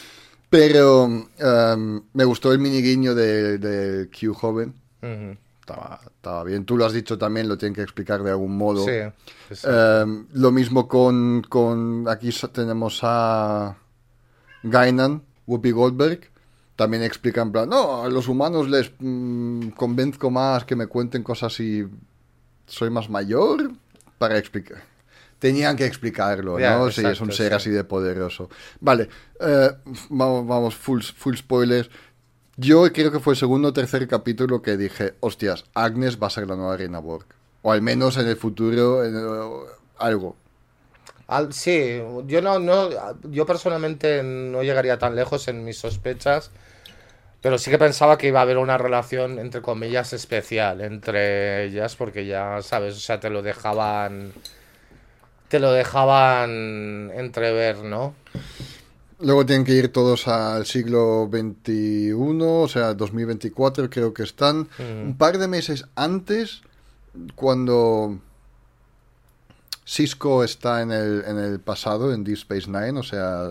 Pero 0.58 1.06
em, 1.38 2.02
me 2.14 2.26
gustó 2.26 2.52
el 2.52 2.58
mini 2.58 2.82
guiño 2.82 3.14
del 3.14 3.60
del 3.60 4.10
Q 4.10 4.34
joven, 4.34 4.74
estaba, 5.60 6.00
estaba 6.04 6.44
bien. 6.44 6.66
Tú 6.66 6.78
lo 6.78 6.86
has 6.86 6.94
dicho 6.94 7.16
también, 7.16 7.48
lo 7.48 7.60
tienen 7.60 7.76
que 7.76 7.84
explicar 7.84 8.24
de 8.24 8.32
algún 8.32 8.58
modo. 8.58 8.84
Sí. 8.84 8.92
Eh, 9.64 10.06
lo 10.34 10.52
mismo 10.52 10.88
con, 10.88 11.46
con 11.48 12.08
aquí 12.10 12.32
tenemos 12.52 13.02
a 13.04 13.78
Gainan, 14.64 15.22
Whoopi 15.46 15.70
Goldberg. 15.70 16.22
También 16.76 17.04
explica 17.04 17.44
en 17.44 17.52
plan, 17.52 17.70
no, 17.70 18.04
a 18.04 18.10
los 18.10 18.28
humanos 18.28 18.68
les 18.68 18.92
mm, 18.98 19.70
convenzco 19.70 20.32
más 20.32 20.66
que 20.66 20.76
me 20.76 20.88
cuenten 20.88 21.22
cosas 21.22 21.54
si 21.54 21.86
soy 22.66 22.90
más 22.90 23.12
mayor 23.12 23.74
para 24.18 24.40
explicar. 24.40 24.82
Tenían 25.40 25.76
que 25.76 25.86
explicarlo, 25.86 26.58
¿no? 26.60 26.90
Si 26.92 27.06
es 27.06 27.22
un 27.22 27.32
ser 27.32 27.50
sí. 27.50 27.56
así 27.56 27.70
de 27.70 27.84
poderoso. 27.84 28.50
Vale, 28.80 29.08
eh, 29.40 29.70
vamos, 30.10 30.48
vamos, 30.48 30.76
full, 30.76 31.02
full 31.02 31.36
spoilers. 31.36 31.90
Yo 32.56 32.92
creo 32.92 33.12
que 33.12 33.20
fue 33.20 33.34
el 33.34 33.38
segundo 33.38 33.68
o 33.70 33.74
tercer 33.74 34.08
capítulo 34.08 34.64
que 34.64 34.78
dije, 34.78 35.14
hostias, 35.20 35.66
Agnes 35.76 36.18
va 36.22 36.28
a 36.28 36.32
ser 36.32 36.48
la 36.48 36.56
nueva 36.56 36.76
Reina 36.76 37.00
Borg. 37.00 37.26
O 37.62 37.72
al 37.72 37.82
menos 37.84 38.18
en 38.18 38.28
el 38.28 38.36
futuro, 38.36 39.04
en, 39.04 39.16
eh, 39.16 39.70
algo. 40.00 40.36
Al- 41.28 41.54
sí, 41.54 42.02
yo 42.26 42.42
no, 42.42 42.58
no, 42.60 42.90
yo 43.30 43.46
personalmente 43.46 44.24
no 44.24 44.64
llegaría 44.64 44.98
tan 44.98 45.16
lejos 45.16 45.48
en 45.50 45.64
mis 45.66 45.78
sospechas, 45.78 46.52
pero 47.42 47.58
sí 47.58 47.70
que 47.72 47.78
pensaba 47.78 48.18
que 48.18 48.28
iba 48.28 48.40
a 48.40 48.44
haber 48.44 48.58
una 48.58 48.78
relación 48.78 49.40
entre 49.40 49.62
comillas 49.62 50.14
especial 50.14 50.82
entre 50.82 51.66
ellas, 51.66 51.96
porque 51.96 52.26
ya 52.26 52.62
sabes, 52.62 52.96
o 52.98 53.00
sea, 53.00 53.20
te 53.20 53.30
lo 53.30 53.42
dejaban, 53.42 54.34
te 55.48 55.60
lo 55.60 55.72
dejaban 55.72 57.12
entrever, 57.16 57.84
¿no? 57.84 58.14
Luego 59.20 59.46
tienen 59.46 59.66
que 59.66 59.74
ir 59.74 59.92
todos 59.92 60.28
al 60.28 60.66
siglo 60.66 61.28
XXI, 61.32 62.14
o 62.14 62.68
sea, 62.68 62.94
2024 62.94 63.90
creo 63.90 64.14
que 64.14 64.24
están. 64.24 64.70
Un 64.80 65.18
par 65.18 65.40
de 65.40 65.48
meses 65.48 65.86
antes, 65.96 66.62
cuando 67.36 68.20
Cisco 69.88 70.44
está 70.44 70.82
en 70.82 70.92
el, 70.92 71.24
en 71.26 71.40
el 71.40 71.60
pasado, 71.60 72.14
en 72.14 72.24
Deep 72.24 72.38
Space 72.38 72.70
Nine, 72.70 73.00
o 73.00 73.04
sea, 73.04 73.48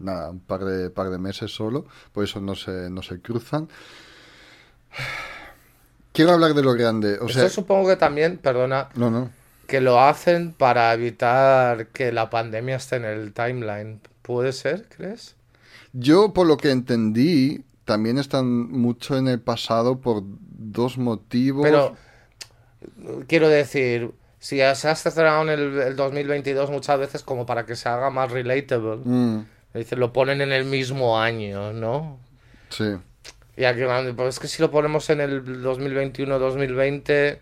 nada, 0.00 0.30
un 0.30 0.40
par 0.40 0.64
de, 0.64 0.90
par 0.90 1.10
de 1.10 1.18
meses 1.18 1.54
solo, 1.54 1.86
por 2.12 2.24
eso 2.24 2.40
no 2.40 2.56
se, 2.56 2.90
no 2.90 3.02
se 3.02 3.20
cruzan. 3.20 3.68
Quiero 6.12 6.32
hablar 6.32 6.54
de 6.54 6.62
lo 6.62 6.72
grande, 6.72 7.18
o 7.20 7.28
sea, 7.28 7.48
supongo 7.48 7.88
que 7.88 7.96
también, 7.96 8.38
perdona, 8.38 8.88
no, 8.94 9.10
no. 9.10 9.30
Que 9.66 9.80
lo 9.80 10.00
hacen 10.00 10.52
para 10.52 10.92
evitar 10.92 11.88
que 11.88 12.12
la 12.12 12.30
pandemia 12.30 12.76
esté 12.76 12.96
en 12.96 13.04
el 13.04 13.32
timeline. 13.32 14.00
¿Puede 14.22 14.52
ser, 14.52 14.88
crees? 14.88 15.36
Yo, 15.92 16.32
por 16.32 16.46
lo 16.46 16.56
que 16.56 16.70
entendí, 16.70 17.64
también 17.84 18.18
están 18.18 18.70
mucho 18.70 19.16
en 19.16 19.28
el 19.28 19.40
pasado 19.40 20.00
por 20.00 20.22
dos 20.24 20.98
motivos. 20.98 21.62
Pero 21.64 21.96
quiero 23.26 23.48
decir, 23.48 24.12
si 24.38 24.56
se 24.56 24.64
ha 24.64 24.92
estrenado 24.92 25.42
en 25.42 25.48
el, 25.48 25.78
el 25.80 25.96
2022 25.96 26.70
muchas 26.70 26.98
veces 26.98 27.22
como 27.22 27.46
para 27.46 27.66
que 27.66 27.76
se 27.76 27.88
haga 27.88 28.10
más 28.10 28.30
relatable, 28.30 28.96
Mm, 29.04 29.40
lo 29.96 30.12
ponen 30.12 30.40
en 30.40 30.52
el 30.52 30.64
mismo 30.64 31.18
año, 31.18 31.72
¿no? 31.72 32.18
sí. 32.70 32.96
Y 33.56 33.64
aquí, 33.64 33.82
pues 34.16 34.34
es 34.34 34.40
que 34.40 34.48
si 34.48 34.60
lo 34.60 34.70
ponemos 34.72 35.08
en 35.10 35.20
el 35.20 35.44
2021-2020, 35.62 37.38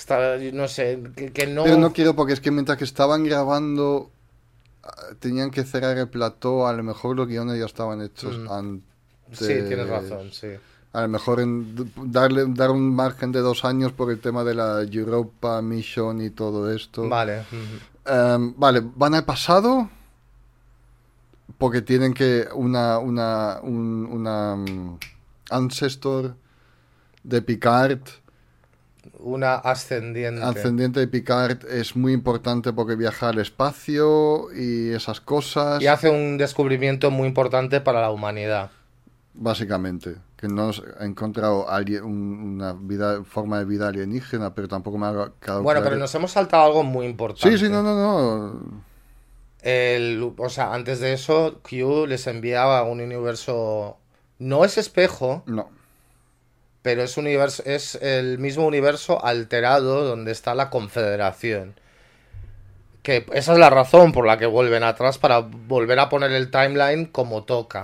está, 0.00 0.36
no 0.52 0.66
sé, 0.68 1.00
que, 1.16 1.30
que 1.32 1.46
no... 1.46 1.64
Pero 1.64 1.76
no 1.76 1.92
quiero 1.92 2.14
porque 2.16 2.32
es 2.32 2.40
que 2.40 2.50
mientras 2.50 2.78
que 2.78 2.84
estaban 2.84 3.22
grabando 3.24 4.10
ah, 4.82 4.90
tenían 5.18 5.50
que 5.50 5.64
cerrar 5.64 5.96
el 5.98 6.08
plató, 6.08 6.66
a 6.66 6.72
lo 6.72 6.82
mejor 6.82 7.16
los 7.16 7.28
guiones 7.28 7.58
ya 7.58 7.66
estaban 7.66 8.00
hechos 8.02 8.36
Mm. 8.38 8.50
antes. 8.50 8.88
Sí, 9.32 9.46
tienes 9.68 9.88
razón, 9.88 10.32
sí. 10.32 10.48
A 10.92 11.02
lo 11.02 11.08
mejor 11.08 11.38
en 11.40 11.92
darle 12.06 12.46
dar 12.48 12.70
un 12.70 12.92
margen 12.94 13.30
de 13.30 13.38
dos 13.40 13.64
años 13.64 13.92
por 13.92 14.10
el 14.10 14.18
tema 14.18 14.42
de 14.42 14.54
la 14.56 14.82
Europa 14.82 15.62
Mission 15.62 16.20
y 16.20 16.30
todo 16.30 16.72
esto. 16.72 17.08
Vale. 17.08 17.44
Em, 18.06 18.54
vale, 18.56 18.82
van 18.96 19.14
al 19.14 19.24
pasado 19.24 19.88
porque 21.58 21.82
tienen 21.82 22.12
que 22.14 22.48
una 22.54 22.98
una 22.98 23.60
un- 23.62 24.06
una 24.10 24.56
mm, 24.56 24.98
ancestor 25.50 26.34
de 27.22 27.42
Picard 27.42 28.00
Una 29.18 29.54
ascendiente. 29.54 30.42
ascendiente 30.42 31.00
de 31.00 31.08
Picard 31.08 31.64
es 31.70 31.96
muy 31.96 32.12
importante 32.12 32.72
porque 32.72 32.96
viaja 32.96 33.28
al 33.30 33.38
espacio 33.38 34.52
y 34.54 34.90
esas 34.90 35.20
cosas 35.20 35.80
Y 35.82 35.86
hace 35.86 36.10
un 36.10 36.36
descubrimiento 36.38 37.10
muy 37.10 37.28
importante 37.28 37.80
para 37.80 38.00
la 38.00 38.10
humanidad. 38.10 38.70
básicamente 39.34 40.16
que 40.36 40.48
no 40.48 40.70
ha 40.98 41.04
encontrado 41.04 41.66
una 42.02 42.72
vida 42.72 43.22
forma 43.24 43.58
de 43.58 43.64
vida 43.66 43.88
alienígena 43.88 44.54
pero 44.54 44.68
tampoco 44.68 44.98
me 44.98 45.06
ha 45.06 45.32
quedado 45.40 45.62
Bueno, 45.62 45.80
claro. 45.80 45.84
pero 45.84 45.96
nos 45.96 46.14
hemos 46.14 46.32
saltado 46.32 46.64
algo 46.64 46.82
muy 46.82 47.06
importante. 47.06 47.58
sí 47.58 47.66
sí 47.66 47.70
no 47.70 47.82
no 47.82 47.94
no 47.94 48.84
El, 49.62 50.32
o 50.38 50.48
sea, 50.48 50.72
antes 50.72 51.00
de 51.00 51.12
eso, 51.12 51.60
Q 51.62 52.06
les 52.06 52.26
enviaba 52.26 52.82
un 52.84 53.00
universo. 53.00 53.98
No 54.38 54.64
es 54.64 54.78
espejo, 54.78 55.42
no 55.46 55.70
pero 56.82 57.02
es, 57.02 57.16
universo, 57.16 57.62
es 57.66 57.94
el 57.96 58.38
mismo 58.38 58.66
universo 58.66 59.24
alterado 59.24 60.04
donde 60.04 60.32
está 60.32 60.54
la 60.54 60.70
Confederación. 60.70 61.74
Que 63.02 63.24
esa 63.32 63.52
es 63.54 63.58
la 63.58 63.70
razón 63.70 64.12
por 64.12 64.26
la 64.26 64.36
que 64.38 64.46
vuelven 64.46 64.82
atrás 64.82 65.18
para 65.18 65.40
volver 65.40 65.98
a 65.98 66.08
poner 66.08 66.32
el 66.32 66.50
timeline 66.50 67.06
como 67.06 67.44
toca. 67.44 67.82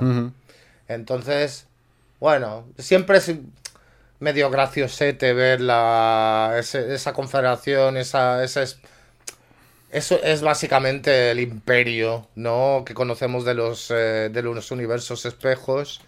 Entonces, 0.89 1.67
bueno, 2.21 2.67
siempre 2.79 3.19
es 3.19 3.33
medio 4.21 4.51
graciosete 4.51 5.33
ver 5.33 5.61
la, 5.61 6.55
ese- 6.59 6.95
esa 6.95 7.13
confederación, 7.13 7.97
esa, 7.97 8.43
esa 8.45 8.63
es- 8.63 8.79
eso 9.91 10.19
es 10.23 10.43
básicamente 10.43 11.31
el 11.31 11.41
imperio, 11.41 12.29
¿no? 12.35 12.83
Que 12.85 12.93
conocemos 12.95 13.45
de 13.45 13.55
los, 13.55 13.91
eh, 13.91 14.29
de 14.33 14.43
los 14.43 14.71
universos 14.71 15.25
espejos. 15.27 16.01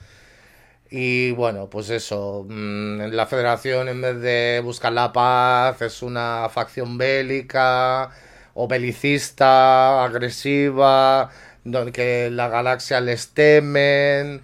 Y 0.90 1.32
bueno, 1.32 1.68
pues 1.68 1.90
eso, 1.90 2.46
mm, 2.48 3.10
la 3.12 3.26
federación 3.26 3.88
en 3.88 4.00
vez 4.00 4.20
de 4.20 4.60
buscar 4.64 4.92
la 4.92 5.12
paz 5.12 5.82
es 5.82 6.02
una 6.02 6.48
facción 6.50 6.96
bélica 6.96 8.10
o 8.54 8.66
belicista, 8.68 10.02
agresiva, 10.04 11.30
donde 11.64 11.92
que 11.92 12.30
la 12.30 12.48
galaxia 12.48 13.00
les 13.02 13.28
temen 13.34 14.42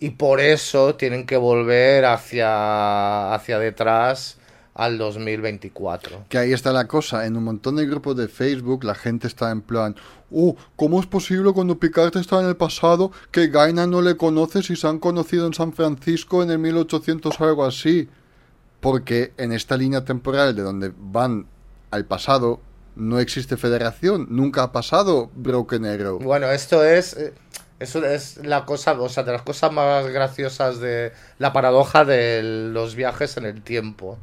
y 0.00 0.10
por 0.10 0.40
eso 0.40 0.96
tienen 0.96 1.26
que 1.26 1.36
volver 1.36 2.04
hacia, 2.06 3.34
hacia 3.34 3.58
detrás 3.60 4.37
al 4.78 4.96
2024. 4.96 6.24
Que 6.30 6.38
ahí 6.38 6.52
está 6.52 6.72
la 6.72 6.86
cosa, 6.88 7.26
en 7.26 7.36
un 7.36 7.44
montón 7.44 7.76
de 7.76 7.84
grupos 7.84 8.16
de 8.16 8.28
Facebook 8.28 8.84
la 8.84 8.94
gente 8.94 9.26
está 9.26 9.50
en 9.50 9.60
plan, 9.60 9.96
oh, 10.32 10.56
¿cómo 10.76 11.00
es 11.00 11.06
posible 11.06 11.52
cuando 11.52 11.78
Picard 11.78 12.16
está 12.16 12.40
en 12.40 12.46
el 12.46 12.56
pasado 12.56 13.12
que 13.30 13.48
Gaina 13.48 13.86
no 13.86 14.00
le 14.00 14.16
conoce 14.16 14.62
si 14.62 14.76
se 14.76 14.86
han 14.86 14.98
conocido 15.00 15.46
en 15.46 15.52
San 15.52 15.72
Francisco 15.72 16.42
en 16.42 16.50
el 16.50 16.58
1800 16.60 17.40
o 17.40 17.44
algo 17.44 17.64
así? 17.66 18.08
Porque 18.80 19.32
en 19.36 19.52
esta 19.52 19.76
línea 19.76 20.04
temporal 20.04 20.54
de 20.54 20.62
donde 20.62 20.92
van 20.96 21.46
al 21.90 22.04
pasado 22.04 22.60
no 22.94 23.18
existe 23.18 23.56
federación, 23.56 24.26
nunca 24.30 24.62
ha 24.62 24.72
pasado 24.72 25.30
Broken 25.34 25.86
Arrow. 25.86 26.18
Bueno, 26.20 26.48
esto 26.50 26.84
es. 26.84 27.16
eh, 27.16 27.32
Eso 27.80 28.04
es 28.04 28.38
la 28.44 28.64
cosa, 28.64 28.92
o 29.00 29.08
sea, 29.08 29.22
de 29.22 29.32
las 29.32 29.42
cosas 29.42 29.72
más 29.72 30.06
graciosas 30.08 30.80
de 30.80 31.12
la 31.38 31.52
paradoja 31.52 32.04
de 32.04 32.42
los 32.72 32.94
viajes 32.96 33.36
en 33.36 33.44
el 33.46 33.62
tiempo. 33.62 34.18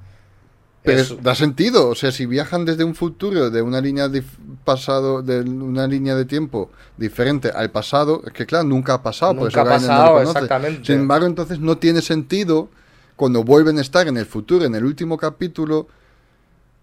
Pero 0.86 1.02
Es- 1.02 1.24
da 1.24 1.34
sentido, 1.36 1.90
o 1.90 1.96
sea, 1.96 2.12
si 2.12 2.26
viajan 2.26 2.64
desde 2.66 2.84
un 2.84 2.96
futuro, 2.96 3.50
de 3.50 3.62
una 3.62 3.82
línea 3.82 4.08
de 4.08 4.24
pasado, 4.64 5.22
de 5.22 5.42
una 5.42 5.88
línea 5.88 6.16
de 6.16 6.26
tiempo 6.26 6.70
diferente 6.98 7.50
al 7.50 7.72
pasado, 7.72 8.22
es 8.26 8.34
que 8.34 8.46
claro, 8.46 8.66
nunca 8.66 8.94
ha 8.94 9.02
pasado, 9.04 9.34
por 9.34 9.44
Nunca 9.46 9.62
eso 9.62 9.62
ha 9.62 9.64
Gaina 9.64 9.88
no 9.88 9.94
lo 9.94 10.14
pasado, 10.16 10.22
exactamente. 10.46 10.86
Sin 10.86 10.96
embargo, 11.02 11.26
entonces 11.26 11.60
no 11.60 11.78
tiene 11.78 12.02
sentido 12.02 12.70
cuando 13.16 13.44
vuelven 13.44 13.78
a 13.80 13.82
estar 13.82 14.08
en 14.08 14.18
el 14.18 14.26
futuro, 14.26 14.66
en 14.66 14.76
el 14.76 14.86
último 14.86 15.18
capítulo, 15.18 15.88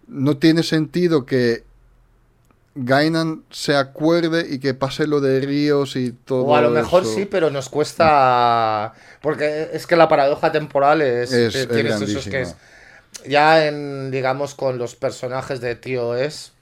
no 0.08 0.36
tiene 0.36 0.62
sentido 0.62 1.24
que 1.24 1.64
Gainan 2.74 3.42
se 3.50 3.76
acuerde 3.76 4.46
y 4.48 4.58
que 4.58 4.72
pase 4.72 5.06
lo 5.06 5.20
de 5.20 5.40
Ríos 5.40 5.94
y 5.94 6.12
todo 6.12 6.44
o 6.46 6.56
a 6.56 6.62
lo 6.62 6.70
mejor 6.70 7.02
eso. 7.02 7.14
sí, 7.14 7.26
pero 7.26 7.50
nos 7.50 7.68
cuesta. 7.68 8.94
Porque 9.20 9.68
es 9.74 9.86
que 9.86 9.94
la 9.94 10.08
paradoja 10.08 10.50
temporal 10.50 11.02
es. 11.02 11.32
Es- 11.32 11.54
eh, 11.54 11.62
es 11.64 11.68
tienes 11.68 12.00
esos 12.00 12.24
que 12.24 12.40
es-. 12.42 12.56
Ya 13.26 13.66
en, 13.66 14.10
digamos, 14.10 14.54
con 14.54 14.78
los 14.78 14.96
personajes 14.96 15.60
de 15.60 15.74
TOS, 15.74 16.52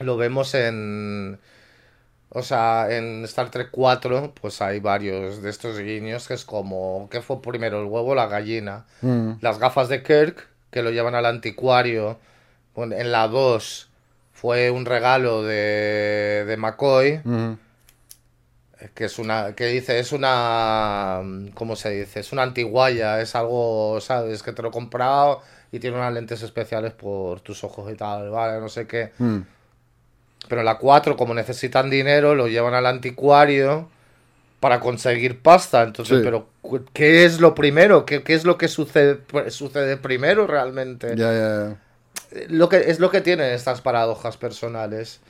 lo 0.00 0.16
vemos 0.16 0.54
en. 0.54 1.38
O 2.30 2.42
sea, 2.42 2.88
en 2.90 3.24
Star 3.24 3.50
Trek 3.50 3.68
4, 3.70 4.34
pues 4.38 4.60
hay 4.60 4.80
varios 4.80 5.42
de 5.42 5.48
estos 5.48 5.78
guiños 5.78 6.28
que 6.28 6.34
es 6.34 6.44
como. 6.44 7.08
¿Qué 7.10 7.22
fue 7.22 7.40
primero, 7.40 7.80
el 7.80 7.86
huevo 7.86 8.10
o 8.10 8.14
la 8.14 8.26
gallina? 8.26 8.84
Mm. 9.00 9.32
Las 9.40 9.58
gafas 9.58 9.88
de 9.88 10.02
Kirk, 10.02 10.46
que 10.70 10.82
lo 10.82 10.90
llevan 10.90 11.14
al 11.14 11.26
anticuario. 11.26 12.18
En 12.76 13.10
la 13.10 13.26
2 13.26 13.88
fue 14.32 14.70
un 14.70 14.84
regalo 14.84 15.42
de, 15.42 16.44
de 16.46 16.56
McCoy, 16.56 17.22
Ujú. 17.24 17.58
Que 18.94 19.04
es 19.06 19.18
una, 19.18 19.54
que 19.54 19.66
dice, 19.66 19.98
es 19.98 20.12
una, 20.12 21.20
¿cómo 21.54 21.76
se 21.76 21.90
dice? 21.90 22.20
Es 22.20 22.32
una 22.32 22.42
antiguaya, 22.42 23.20
es 23.20 23.34
algo, 23.34 24.00
¿sabes? 24.00 24.42
Que 24.42 24.52
te 24.52 24.62
lo 24.62 24.68
he 24.68 24.72
comprado 24.72 25.42
y 25.72 25.78
tiene 25.80 25.96
unas 25.96 26.12
lentes 26.14 26.42
especiales 26.42 26.92
por 26.92 27.40
tus 27.40 27.64
ojos 27.64 27.90
y 27.92 27.96
tal, 27.96 28.30
vale, 28.30 28.60
no 28.60 28.68
sé 28.68 28.86
qué. 28.86 29.12
Mm. 29.18 29.38
Pero 30.48 30.62
la 30.62 30.78
4, 30.78 31.16
como 31.16 31.34
necesitan 31.34 31.90
dinero, 31.90 32.34
lo 32.34 32.46
llevan 32.48 32.74
al 32.74 32.86
anticuario 32.86 33.88
para 34.60 34.80
conseguir 34.80 35.40
pasta. 35.42 35.82
Entonces, 35.82 36.18
Sí. 36.18 36.24
pero 36.24 36.48
¿qué 36.92 37.24
es 37.24 37.40
lo 37.40 37.54
primero? 37.54 38.06
¿Qué, 38.06 38.22
qué 38.22 38.34
es 38.34 38.44
lo 38.44 38.56
que 38.58 38.68
sucede, 38.68 39.18
sucede 39.48 39.96
primero 39.96 40.46
realmente? 40.46 41.14
Ya, 41.16 41.32
ya, 41.32 41.76
ya. 42.32 42.40
lo 42.48 42.68
que 42.68 42.90
es 42.90 42.98
lo 43.00 43.10
que 43.10 43.20
tienen 43.20 43.52
estas 43.52 43.80
paradojas 43.80 44.36
personales. 44.36 45.20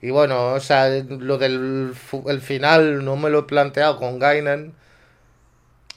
Y 0.00 0.10
bueno, 0.10 0.52
o 0.54 0.60
sea, 0.60 0.88
lo 0.88 1.38
del 1.38 1.92
el 2.26 2.40
final 2.40 3.04
no 3.04 3.16
me 3.16 3.30
lo 3.30 3.40
he 3.40 3.42
planteado 3.44 3.96
con 3.98 4.18
Gainen, 4.18 4.72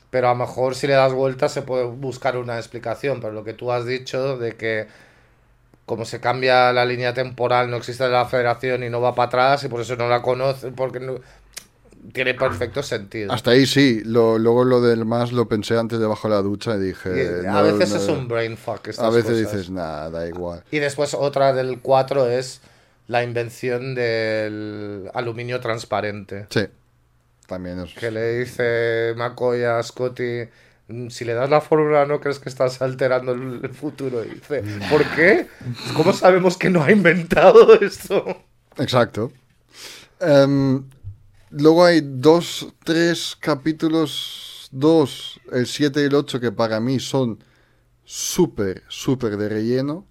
pero 0.09 0.27
a 0.27 0.31
lo 0.31 0.37
mejor 0.39 0.75
si 0.75 0.87
le 0.87 0.93
das 0.93 1.13
vuelta 1.13 1.47
se 1.49 1.61
puede 1.61 1.85
buscar 1.85 2.35
una 2.37 2.57
explicación, 2.57 3.21
pero 3.21 3.31
lo 3.33 3.43
que 3.43 3.53
tú 3.53 3.71
has 3.71 3.85
dicho 3.85 4.37
de 4.37 4.55
que 4.57 4.87
como 5.85 6.05
se 6.05 6.19
cambia 6.19 6.71
la 6.73 6.85
línea 6.85 7.13
temporal, 7.13 7.69
no 7.69 7.77
existe 7.77 8.07
la 8.07 8.25
federación 8.25 8.83
y 8.83 8.89
no 8.89 9.01
va 9.01 9.13
para 9.13 9.27
atrás 9.27 9.63
y 9.63 9.67
por 9.67 9.81
eso 9.81 9.95
no 9.97 10.07
la 10.07 10.21
conoce, 10.21 10.71
porque 10.71 10.99
no- 10.99 11.15
tiene 12.13 12.33
perfecto 12.33 12.81
sentido. 12.81 13.31
Hasta 13.31 13.51
ahí 13.51 13.65
sí. 13.67 14.01
Lo, 14.05 14.39
luego 14.39 14.63
lo 14.63 14.81
del 14.81 15.05
más 15.05 15.31
lo 15.31 15.47
pensé 15.47 15.77
antes 15.77 15.99
debajo 15.99 16.27
de 16.27 16.33
la 16.35 16.41
ducha 16.41 16.75
y 16.75 16.79
dije. 16.79 17.41
Y 17.43 17.45
a 17.45 17.51
no, 17.51 17.63
veces 17.63 17.91
no, 17.91 17.97
es 17.97 18.07
un 18.09 18.27
brain 18.27 18.57
fuck. 18.57 18.87
A 18.87 18.89
estas 18.89 19.13
veces 19.13 19.31
cosas. 19.43 19.51
dices, 19.53 19.69
nada, 19.69 20.09
da 20.09 20.27
igual. 20.27 20.63
Y 20.71 20.79
después 20.79 21.13
otra 21.13 21.53
del 21.53 21.79
4 21.79 22.27
es 22.27 22.61
la 23.11 23.23
invención 23.23 23.93
del 23.93 25.11
aluminio 25.13 25.59
transparente. 25.59 26.47
Sí. 26.49 26.61
También 27.45 27.79
es. 27.79 27.93
Que 27.93 28.09
le 28.09 28.39
dice 28.39 29.13
McCoy 29.17 29.65
a 29.65 29.83
Scotty, 29.83 30.47
"Mm, 30.87 31.09
si 31.09 31.25
le 31.25 31.33
das 31.33 31.49
la 31.49 31.59
fórmula 31.59 32.05
no 32.05 32.21
crees 32.21 32.39
que 32.39 32.47
estás 32.47 32.81
alterando 32.81 33.33
el 33.33 33.69
futuro. 33.73 34.23
Y 34.23 34.35
dice, 34.35 34.63
¿por 34.89 35.03
qué? 35.13 35.47
¿Cómo 35.93 36.13
sabemos 36.13 36.55
que 36.55 36.69
no 36.69 36.81
ha 36.81 36.91
inventado 36.91 37.73
esto? 37.81 38.45
Exacto. 38.77 39.33
Em, 40.21 40.81
luego 41.49 41.83
hay 41.83 41.99
dos, 42.01 42.73
tres 42.85 43.35
capítulos, 43.37 44.69
dos, 44.71 45.41
el 45.51 45.67
7 45.67 45.99
y 46.01 46.05
el 46.05 46.15
8, 46.15 46.39
que 46.39 46.53
para 46.53 46.79
mí 46.79 47.01
son 47.01 47.43
súper, 48.05 48.83
súper 48.87 49.35
de 49.35 49.49
relleno, 49.49 50.07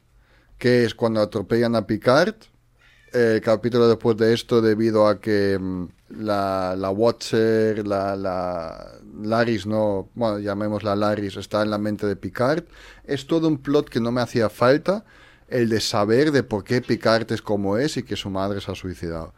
que 0.59 0.85
es 0.85 0.95
cuando 0.95 1.23
atropellan 1.23 1.75
a 1.77 1.87
Picard. 1.87 2.35
El 3.13 3.41
capítulo 3.41 3.89
después 3.89 4.17
de 4.17 4.33
esto, 4.33 4.61
debido 4.61 5.09
a 5.09 5.21
que 5.21 5.59
mm, 5.59 5.89
la, 6.21 6.75
la 6.77 6.91
Watcher, 6.91 7.87
la, 7.87 8.15
la 8.15 8.93
Laris, 9.23 9.67
no, 9.67 10.09
bueno, 10.15 10.39
llamémosla 10.39 10.95
Laris, 10.95 11.37
está 11.37 11.63
en 11.63 11.71
la 11.71 11.79
mente 11.79 12.07
de 12.07 12.17
Picard. 12.17 12.65
Es 13.05 13.27
todo 13.27 13.49
un 13.49 13.59
plot 13.59 13.89
que 13.89 14.01
no 14.01 14.13
me 14.13 14.21
hacía 14.21 14.49
falta, 14.49 15.05
el 15.49 15.69
de 15.69 15.81
saber 15.81 16.31
de 16.31 16.43
por 16.43 16.63
qué 16.63 16.81
Picard 16.81 17.31
es 17.33 17.43
como 17.43 17.79
es 17.79 17.97
y 17.97 18.05
que 18.05 18.17
su 18.17 18.31
madre 18.31 18.61
se 18.61 18.71
ha 18.71 18.75
suicidado. 18.75 19.33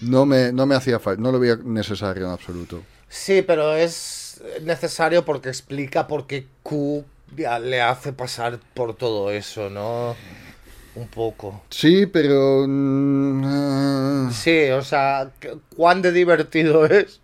No 0.00 0.24
me, 0.24 0.52
no 0.52 0.66
me 0.66 0.74
hacía 0.74 0.98
falta, 0.98 1.20
no 1.20 1.32
lo 1.32 1.38
veía 1.38 1.56
necesario 1.56 2.26
en 2.26 2.32
absoluto. 2.32 2.82
Sí, 3.08 3.42
pero 3.42 3.74
es 3.74 4.40
necesario 4.62 5.24
porque 5.24 5.48
explica 5.48 6.06
por 6.06 6.26
qué 6.26 6.46
Q 6.62 7.04
le 7.36 7.80
hace 7.80 8.12
pasar 8.12 8.58
por 8.74 8.94
todo 8.94 9.30
eso, 9.30 9.70
¿no? 9.70 10.16
Un 10.94 11.08
poco. 11.08 11.62
Sí, 11.70 12.06
pero... 12.06 12.66
mm, 12.68 13.42
ah, 13.46 14.30
Sí, 14.32 14.68
o 14.70 14.82
sea, 14.82 15.30
cuán 15.76 16.02
de 16.02 16.12
divertido 16.12 16.84
es, 16.86 17.20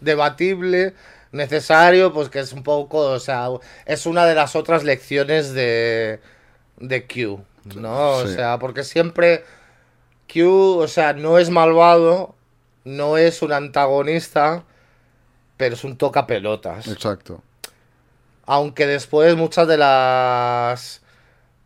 debatible, 0.00 0.94
necesario, 1.32 2.12
pues 2.12 2.28
que 2.28 2.40
es 2.40 2.52
un 2.52 2.62
poco, 2.62 2.98
o 2.98 3.18
sea, 3.20 3.48
es 3.86 4.06
una 4.06 4.26
de 4.26 4.34
las 4.34 4.56
otras 4.56 4.84
lecciones 4.84 5.52
de, 5.52 6.20
de 6.78 7.06
Q, 7.06 7.42
¿no? 7.76 8.10
O 8.16 8.26
Sí. 8.26 8.34
sea, 8.34 8.58
porque 8.58 8.84
siempre 8.84 9.44
Q, 10.32 10.78
o 10.78 10.88
sea, 10.88 11.12
no 11.12 11.38
es 11.38 11.50
malvado, 11.50 12.34
no 12.84 13.16
es 13.18 13.42
un 13.42 13.52
antagonista, 13.52 14.64
pero 15.56 15.74
es 15.74 15.84
un 15.84 15.96
toca 15.96 16.26
pelotas. 16.26 16.86
exacto. 16.88 17.42
Aunque 18.46 18.86
después 18.86 19.36
muchas 19.36 19.68
de 19.68 19.76
las 19.76 21.02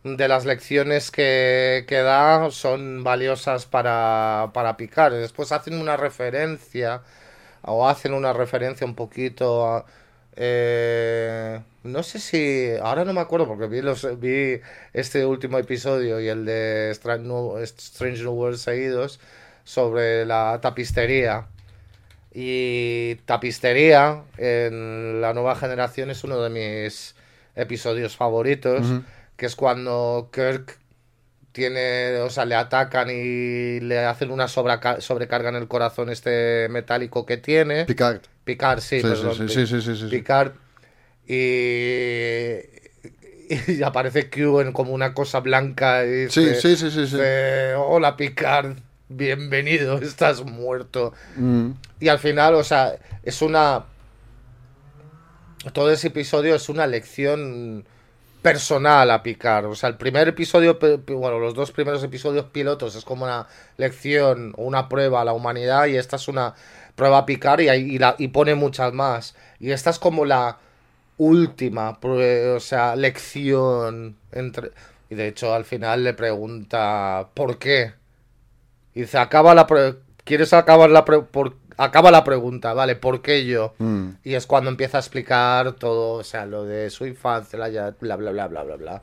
de 0.05 0.27
las 0.27 0.45
lecciones 0.45 1.09
que, 1.09 1.83
que 1.87 1.97
da 2.03 2.51
son 2.51 3.03
valiosas 3.03 3.65
para, 3.65 4.51
para 4.53 4.77
picar. 4.77 5.11
Después 5.11 5.51
hacen 5.51 5.81
una 5.81 5.97
referencia, 5.97 7.01
o 7.63 7.89
hacen 7.89 8.13
una 8.13 8.31
referencia 8.31 8.85
un 8.85 8.93
poquito 8.93 9.67
a... 9.67 9.85
eh, 10.35 11.59
no 11.81 12.03
sé 12.03 12.19
si... 12.19 12.69
Ahora 12.79 13.03
no 13.03 13.13
me 13.13 13.21
acuerdo 13.21 13.47
porque 13.47 13.65
vi, 13.65 13.81
los, 13.81 14.19
vi 14.19 14.61
este 14.93 15.25
último 15.25 15.57
episodio 15.57 16.21
y 16.21 16.27
el 16.27 16.45
de 16.45 16.91
Strange 16.91 17.23
New, 17.23 17.57
Strange 17.57 18.21
New 18.21 18.33
Worlds 18.33 18.61
seguidos 18.61 19.19
sobre 19.63 20.23
la 20.25 20.59
tapistería. 20.61 21.47
Y 22.31 23.15
Tapistería 23.25 24.21
en 24.37 25.19
la 25.21 25.33
nueva 25.33 25.55
generación 25.55 26.11
es 26.11 26.23
uno 26.23 26.39
de 26.41 26.49
mis 26.49 27.15
episodios 27.55 28.15
favoritos. 28.15 28.85
Que 29.37 29.45
es 29.45 29.55
cuando 29.55 30.29
Kirk 30.33 30.77
tiene, 31.51 32.17
o 32.19 32.29
sea, 32.29 32.45
le 32.45 32.55
atacan 32.55 33.09
y 33.09 33.79
le 33.79 33.99
hacen 34.05 34.29
una 34.31 34.47
sobreca- 34.47 34.99
sobrecarga 35.01 35.49
en 35.49 35.55
el 35.55 35.67
corazón 35.67 36.09
este 36.09 36.67
metálico 36.69 37.25
que 37.25 37.37
tiene. 37.37 37.85
Picard. 37.85 38.21
Picard, 38.43 38.79
sí, 38.81 39.01
Sí, 39.01 39.01
sí, 39.01 39.07
perdón. 39.07 39.35
sí, 39.35 39.47
sí, 39.47 39.67
sí, 39.67 39.81
sí, 39.81 39.95
sí. 39.95 40.07
Picard. 40.07 40.51
Y, 41.27 42.59
y 43.71 43.83
aparece 43.83 44.29
Q 44.29 44.59
en 44.61 44.71
como 44.73 44.91
una 44.93 45.13
cosa 45.13 45.39
blanca 45.39 46.05
y 46.05 46.29
Sí, 46.29 46.41
dice, 46.41 46.61
sí, 46.61 46.75
sí, 46.75 46.91
sí, 46.91 47.07
sí. 47.07 47.15
dice, 47.15 47.73
Hola 47.75 48.17
Picard, 48.17 48.77
bienvenido, 49.09 49.97
estás 50.01 50.43
muerto. 50.43 51.13
Mm, 51.37 51.71
Y 51.99 52.07
al 52.09 52.19
final, 52.19 52.55
o 52.55 52.63
sea, 52.63 52.95
es 53.23 53.41
una. 53.41 53.85
Todo 55.73 55.91
ese 55.91 56.07
episodio 56.07 56.53
es 56.55 56.69
una 56.69 56.85
lección 56.85 57.85
personal 58.45 59.09
a 59.11 59.23
Picard. 59.23 59.65
O 59.65 59.75
sea, 59.75 59.89
el 59.89 59.97
primer 59.97 60.27
episodio, 60.27 60.77
bueno, 61.07 61.39
los 61.39 61.55
dos 61.55 61.71
primeros 61.71 62.03
episodios 62.03 62.45
pilotos 62.45 62.95
es 62.95 63.03
como 63.03 63.25
una 63.25 63.47
lección 63.77 64.53
o 64.57 64.63
una 64.65 64.87
prueba 64.89 65.21
a 65.21 65.25
la 65.25 65.33
humanidad 65.33 65.87
y 65.87 65.95
esta 65.97 66.17
es 66.17 66.27
una 66.27 66.53
prueba 66.95 67.19
a 67.19 67.25
Picard 67.25 67.61
y, 67.61 67.69
y, 67.69 67.97
la- 67.99 68.15
y 68.19 68.27
pone 68.29 68.53
muchas 68.55 68.93
más. 68.93 69.35
Y 69.59 69.71
esta 69.71 69.89
es 69.89 69.99
como 69.99 70.25
la 70.25 70.59
última, 71.17 71.97
o 72.01 72.59
sea, 72.59 72.95
lección 72.95 74.17
entre... 74.31 74.71
Y 75.09 75.15
de 75.15 75.27
hecho 75.27 75.53
al 75.53 75.65
final 75.65 76.03
le 76.03 76.13
pregunta 76.15 77.29
¿por 77.35 77.59
qué? 77.59 77.93
Y 78.93 79.01
dice, 79.01 79.17
acaba 79.17 79.53
la 79.53 79.67
¿Quieres 80.23 80.53
acabar 80.53 80.89
la 80.89 81.05
por- 81.05 81.27
acaba 81.77 82.11
la 82.11 82.23
pregunta, 82.23 82.73
vale, 82.73 82.95
¿por 82.95 83.21
qué 83.21 83.45
yo? 83.45 83.73
mm. 83.79 84.09
Y 84.23 84.33
es 84.33 84.45
cuando 84.47 84.69
empieza 84.69 84.97
a 84.97 85.01
explicar 85.01 85.73
todo, 85.73 86.13
o 86.19 86.23
sea, 86.23 86.45
lo 86.45 86.63
de 86.63 86.89
su 86.89 87.05
infancia, 87.05 87.57
la 87.59 87.69
ya- 87.69 87.95
bla 87.99 88.15
bla 88.15 88.31
bla 88.31 88.47
bla 88.47 88.63
bla 88.63 88.75
bla. 88.75 89.01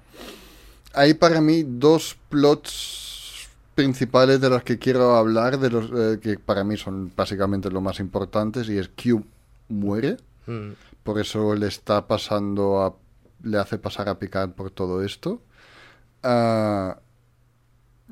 Hay 0.94 1.14
para 1.14 1.40
mí 1.40 1.64
dos 1.66 2.16
plots 2.28 3.48
principales 3.74 4.40
de 4.40 4.50
los 4.50 4.62
que 4.62 4.78
quiero 4.78 5.16
hablar, 5.16 5.58
de 5.58 5.70
los 5.70 5.90
eh, 5.94 6.20
que 6.20 6.38
para 6.38 6.62
mí 6.64 6.76
son 6.76 7.10
básicamente 7.16 7.70
los 7.70 7.82
más 7.82 8.00
importantes, 8.00 8.68
y 8.68 8.78
es 8.78 8.88
Q 8.88 9.24
muere, 9.68 10.16
Mm. 10.46 10.72
por 11.04 11.18
eso 11.20 11.54
le 11.54 11.68
está 11.68 12.06
pasando 12.06 12.82
a, 12.82 12.94
le 13.44 13.58
hace 13.58 13.78
pasar 13.78 14.08
a 14.08 14.18
Picard 14.18 14.50
por 14.50 14.70
todo 14.70 15.02
esto. 15.04 15.40
Ah, 16.22 16.98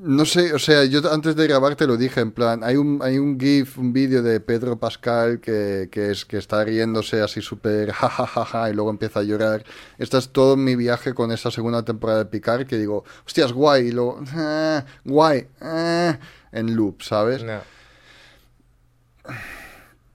no 0.03 0.25
sé, 0.25 0.51
o 0.53 0.57
sea, 0.57 0.83
yo 0.85 0.99
antes 1.13 1.35
de 1.35 1.45
grabar 1.45 1.75
te 1.75 1.85
lo 1.85 1.95
dije, 1.95 2.21
en 2.21 2.31
plan, 2.31 2.63
hay 2.63 2.75
un, 2.75 3.01
hay 3.03 3.19
un 3.19 3.39
GIF, 3.39 3.77
un 3.77 3.93
vídeo 3.93 4.23
de 4.23 4.39
Pedro 4.39 4.79
Pascal 4.79 5.39
que, 5.39 5.89
que 5.91 6.09
es 6.09 6.25
que 6.25 6.37
está 6.37 6.63
riéndose 6.63 7.21
así 7.21 7.39
súper 7.41 7.91
jajajaja 7.93 8.71
y 8.71 8.73
luego 8.73 8.89
empieza 8.89 9.19
a 9.19 9.23
llorar. 9.23 9.63
Este 9.99 10.17
es 10.17 10.29
todo 10.29 10.57
mi 10.57 10.75
viaje 10.75 11.13
con 11.13 11.31
esta 11.31 11.51
segunda 11.51 11.85
temporada 11.85 12.23
de 12.23 12.25
Picard 12.25 12.65
que 12.65 12.79
digo, 12.79 13.03
hostias, 13.27 13.53
guay, 13.53 13.89
y 13.89 13.91
luego, 13.91 14.23
"Ah, 14.33 14.85
guay, 15.05 15.47
ah", 15.61 16.17
en 16.51 16.75
loop, 16.75 17.03
¿sabes? 17.03 17.43
No. 17.43 17.59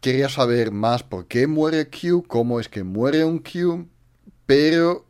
Quería 0.01 0.29
saber 0.29 0.73
más 0.73 1.05
por 1.05 1.27
qué 1.27 1.47
muere 1.47 1.89
Q, 1.91 2.25
cómo 2.27 2.59
es 2.59 2.69
que 2.69 2.83
muere 2.83 3.25
un 3.25 3.39
Q, 3.39 3.87
pero 4.47 5.07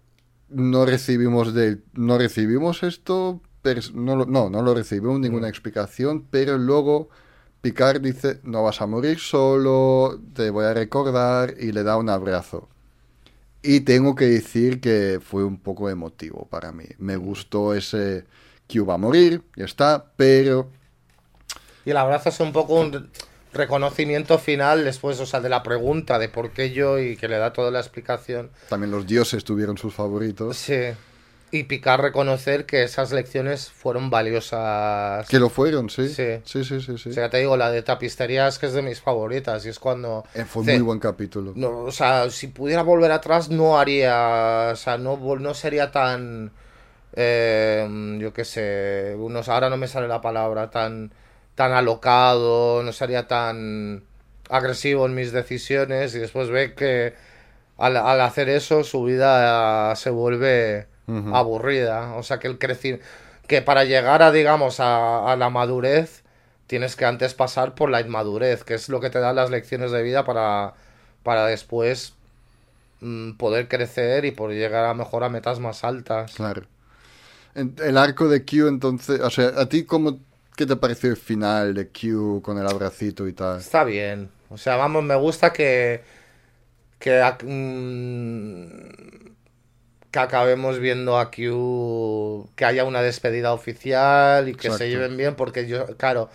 no 0.50 0.84
recibimos 0.84 1.54
de 1.54 1.78
no 1.94 2.18
recibimos 2.18 2.82
esto, 2.82 3.40
no, 3.94 4.16
lo- 4.16 4.26
no, 4.26 4.50
no 4.50 4.62
lo 4.62 4.74
recibimos 4.74 5.20
ninguna 5.20 5.48
explicación, 5.48 6.26
pero 6.30 6.58
luego 6.58 7.08
Picard 7.62 8.00
dice, 8.00 8.40
no 8.44 8.62
vas 8.62 8.80
a 8.80 8.86
morir 8.86 9.18
solo, 9.18 10.20
te 10.34 10.50
voy 10.50 10.64
a 10.66 10.74
recordar 10.74 11.54
y 11.58 11.72
le 11.72 11.82
da 11.82 11.96
un 11.96 12.08
abrazo. 12.10 12.68
Y 13.62 13.80
tengo 13.80 14.14
que 14.14 14.26
decir 14.26 14.80
que 14.80 15.20
fue 15.22 15.44
un 15.44 15.58
poco 15.58 15.90
emotivo 15.90 16.46
para 16.50 16.72
mí. 16.72 16.84
Me 16.98 17.16
gustó 17.16 17.74
ese 17.74 18.24
Q 18.72 18.84
va 18.86 18.94
a 18.94 18.98
morir, 18.98 19.42
ya 19.56 19.64
está, 19.64 20.12
pero 20.16 20.70
Y 21.84 21.90
el 21.90 21.96
abrazo 21.96 22.28
es 22.30 22.40
un 22.40 22.52
poco 22.52 22.74
un 22.74 23.10
reconocimiento 23.52 24.38
final 24.38 24.84
después, 24.84 25.18
o 25.20 25.26
sea, 25.26 25.40
de 25.40 25.48
la 25.48 25.62
pregunta 25.62 26.18
de 26.18 26.28
por 26.28 26.50
qué 26.50 26.72
yo 26.72 26.98
y 26.98 27.16
que 27.16 27.28
le 27.28 27.38
da 27.38 27.52
toda 27.52 27.70
la 27.70 27.80
explicación. 27.80 28.50
también 28.68 28.90
los 28.90 29.06
dioses 29.06 29.44
tuvieron 29.44 29.78
sus 29.78 29.94
favoritos. 29.94 30.56
Sí. 30.56 30.74
Y 31.52 31.64
Picard 31.64 32.00
reconocer 32.00 32.66
que 32.66 32.82
esas 32.82 33.12
lecciones 33.12 33.70
fueron 33.70 34.10
valiosas. 34.10 35.26
Que 35.28 35.38
lo 35.38 35.48
fueron, 35.48 35.88
sí. 35.90 36.08
Sí. 36.08 36.40
Sí, 36.44 36.64
sí, 36.64 36.80
sí. 36.80 36.98
sí. 36.98 37.10
O 37.10 37.12
sea, 37.12 37.30
te 37.30 37.38
digo, 37.38 37.56
la 37.56 37.70
de 37.70 37.82
tapistería 37.82 38.48
es 38.48 38.58
que 38.58 38.66
es 38.66 38.72
de 38.72 38.82
mis 38.82 39.00
favoritas 39.00 39.64
y 39.64 39.68
es 39.68 39.78
cuando... 39.78 40.24
Eh, 40.34 40.44
fue 40.44 40.62
dice, 40.62 40.74
muy 40.74 40.82
buen 40.82 40.98
capítulo. 40.98 41.52
no, 41.54 41.80
o 41.84 41.92
sea, 41.92 42.28
si 42.30 42.48
pudiera 42.48 42.82
volver 42.82 43.12
atrás 43.12 43.48
no 43.48 43.78
haría... 43.78 44.70
O 44.72 44.76
sea, 44.76 44.98
no, 44.98 45.16
no 45.38 45.54
sería 45.54 45.90
tan... 45.92 46.52
eh, 47.12 48.18
yo 48.20 48.32
qué 48.32 48.44
sé, 48.44 49.14
unos, 49.16 49.48
ahora 49.48 49.70
no 49.70 49.76
me 49.76 49.88
sale 49.88 50.08
la 50.08 50.20
palabra, 50.20 50.70
tan, 50.70 51.12
tan 51.54 51.72
alocado, 51.72 52.82
no 52.82 52.92
sería 52.92 53.26
tan 53.28 54.04
agresivo 54.50 55.06
en 55.06 55.14
mis 55.14 55.32
decisiones 55.32 56.14
y 56.14 56.18
después 56.18 56.50
ve 56.50 56.74
que 56.74 57.14
al, 57.78 57.96
al 57.96 58.20
hacer 58.20 58.48
eso 58.48 58.84
su 58.84 59.04
vida 59.04 59.94
se 59.96 60.10
vuelve 60.10 60.88
Aburrida. 61.32 62.14
O 62.14 62.22
sea 62.22 62.38
que 62.38 62.48
el 62.48 62.58
crecimiento, 62.58 63.04
que 63.46 63.62
para 63.62 63.84
llegar 63.84 64.22
a, 64.22 64.32
digamos, 64.32 64.80
a, 64.80 65.32
a 65.32 65.36
la 65.36 65.50
madurez, 65.50 66.22
tienes 66.66 66.96
que 66.96 67.04
antes 67.04 67.34
pasar 67.34 67.74
por 67.74 67.90
la 67.90 68.00
inmadurez, 68.00 68.64
que 68.64 68.74
es 68.74 68.88
lo 68.88 69.00
que 69.00 69.10
te 69.10 69.20
dan 69.20 69.36
las 69.36 69.50
lecciones 69.50 69.90
de 69.92 70.02
vida 70.02 70.24
para, 70.24 70.74
para 71.22 71.46
después 71.46 72.14
mm, 73.00 73.32
poder 73.32 73.68
crecer 73.68 74.24
y 74.24 74.30
poder 74.32 74.58
llegar 74.58 74.84
a 74.86 74.94
mejor 74.94 75.24
a 75.24 75.28
metas 75.28 75.60
más 75.60 75.84
altas. 75.84 76.34
Claro. 76.34 76.62
En- 77.54 77.74
El 77.82 77.96
arco 77.96 78.28
de 78.28 78.44
Q, 78.44 78.68
entonces, 78.68 79.20
o 79.20 79.30
sea, 79.30 79.52
¿a 79.56 79.68
ti 79.68 79.84
cómo, 79.84 80.18
qué 80.56 80.66
te 80.66 80.76
pareció 80.76 81.10
el 81.10 81.16
final 81.16 81.74
de 81.74 81.88
Q 81.88 82.40
con 82.42 82.58
el 82.58 82.66
abracito 82.66 83.26
y 83.28 83.32
tal? 83.32 83.58
Está 83.58 83.84
bien. 83.84 84.30
O 84.50 84.58
sea, 84.58 84.76
vamos, 84.76 85.02
me 85.04 85.16
gusta 85.16 85.52
que. 85.52 86.02
que, 86.98 87.20
mm, 87.44 89.35
que 90.16 90.20
acabemos 90.20 90.78
viendo 90.78 91.18
a 91.18 91.30
Q. 91.30 92.48
que 92.56 92.64
haya 92.64 92.84
una 92.84 93.02
despedida 93.02 93.52
oficial 93.52 94.48
y 94.48 94.54
que 94.54 94.68
Exacto. 94.68 94.78
se 94.78 94.88
lleven 94.88 95.18
bien, 95.18 95.34
porque 95.34 95.66
yo, 95.66 95.84
claro, 95.98 96.30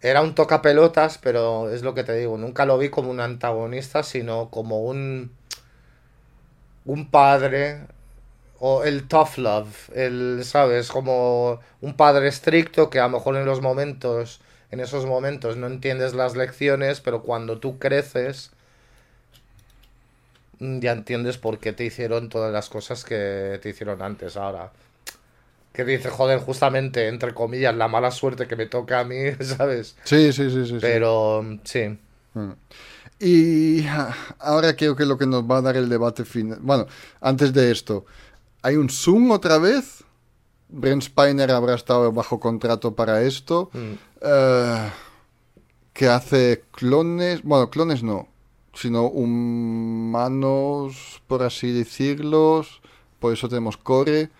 era 0.00 0.22
un 0.22 0.34
tocapelotas, 0.34 1.18
pero 1.18 1.68
es 1.68 1.82
lo 1.82 1.92
que 1.92 2.02
te 2.02 2.14
digo, 2.14 2.38
nunca 2.38 2.64
lo 2.64 2.78
vi 2.78 2.88
como 2.88 3.10
un 3.10 3.20
antagonista, 3.20 4.02
sino 4.04 4.48
como 4.48 4.80
un. 4.84 5.32
un 6.86 7.10
padre. 7.10 7.80
O 8.58 8.84
el 8.84 9.06
tough 9.08 9.36
love, 9.36 9.90
el, 9.94 10.42
¿sabes? 10.44 10.88
Como 10.88 11.60
un 11.82 11.94
padre 11.96 12.28
estricto 12.28 12.88
que 12.88 13.00
a 13.00 13.04
lo 13.04 13.10
mejor 13.10 13.36
en 13.36 13.44
los 13.46 13.60
momentos, 13.60 14.40
en 14.70 14.80
esos 14.80 15.04
momentos 15.04 15.56
no 15.58 15.66
entiendes 15.66 16.14
las 16.14 16.36
lecciones, 16.36 17.00
pero 17.00 17.22
cuando 17.22 17.58
tú 17.58 17.78
creces, 17.78 18.50
ya 20.60 20.92
entiendes 20.92 21.38
por 21.38 21.58
qué 21.58 21.72
te 21.72 21.84
hicieron 21.84 22.28
todas 22.28 22.52
las 22.52 22.68
cosas 22.68 23.04
que 23.04 23.58
te 23.62 23.70
hicieron 23.70 24.02
antes 24.02 24.36
ahora. 24.36 24.72
Que 25.72 25.84
dice, 25.84 26.10
joder, 26.10 26.40
justamente, 26.40 27.08
entre 27.08 27.32
comillas, 27.32 27.74
la 27.74 27.88
mala 27.88 28.10
suerte 28.10 28.46
que 28.46 28.56
me 28.56 28.66
toca 28.66 29.00
a 29.00 29.04
mí, 29.04 29.16
¿sabes? 29.40 29.96
Sí, 30.04 30.32
sí, 30.32 30.50
sí, 30.50 30.66
sí. 30.66 30.66
sí. 30.66 30.78
Pero, 30.80 31.44
sí. 31.64 31.98
Mm. 32.34 32.50
Y 33.20 33.86
ah, 33.86 34.14
ahora 34.38 34.74
creo 34.76 34.96
que 34.96 35.04
lo 35.04 35.18
que 35.18 35.26
nos 35.26 35.44
va 35.44 35.58
a 35.58 35.62
dar 35.62 35.76
el 35.76 35.88
debate 35.88 36.24
final. 36.24 36.58
Bueno, 36.60 36.86
antes 37.20 37.52
de 37.52 37.70
esto, 37.70 38.06
¿hay 38.62 38.76
un 38.76 38.88
Zoom 38.88 39.30
otra 39.30 39.58
vez? 39.58 40.04
Brent 40.68 41.02
Spiner 41.02 41.50
habrá 41.50 41.74
estado 41.74 42.12
bajo 42.12 42.40
contrato 42.40 42.94
para 42.94 43.22
esto. 43.22 43.70
Mm. 43.72 43.92
Eh, 44.22 44.90
que 45.92 46.08
hace 46.08 46.64
clones. 46.72 47.42
Bueno, 47.42 47.68
clones 47.68 48.02
no. 48.02 48.29
Sino 48.80 49.04
humanos, 50.10 51.22
por 51.26 51.42
así 51.42 51.72
decirlos. 51.72 52.80
Por 53.18 53.32
eso 53.32 53.48
tenemos 53.48 53.76
Core. 53.76 54.30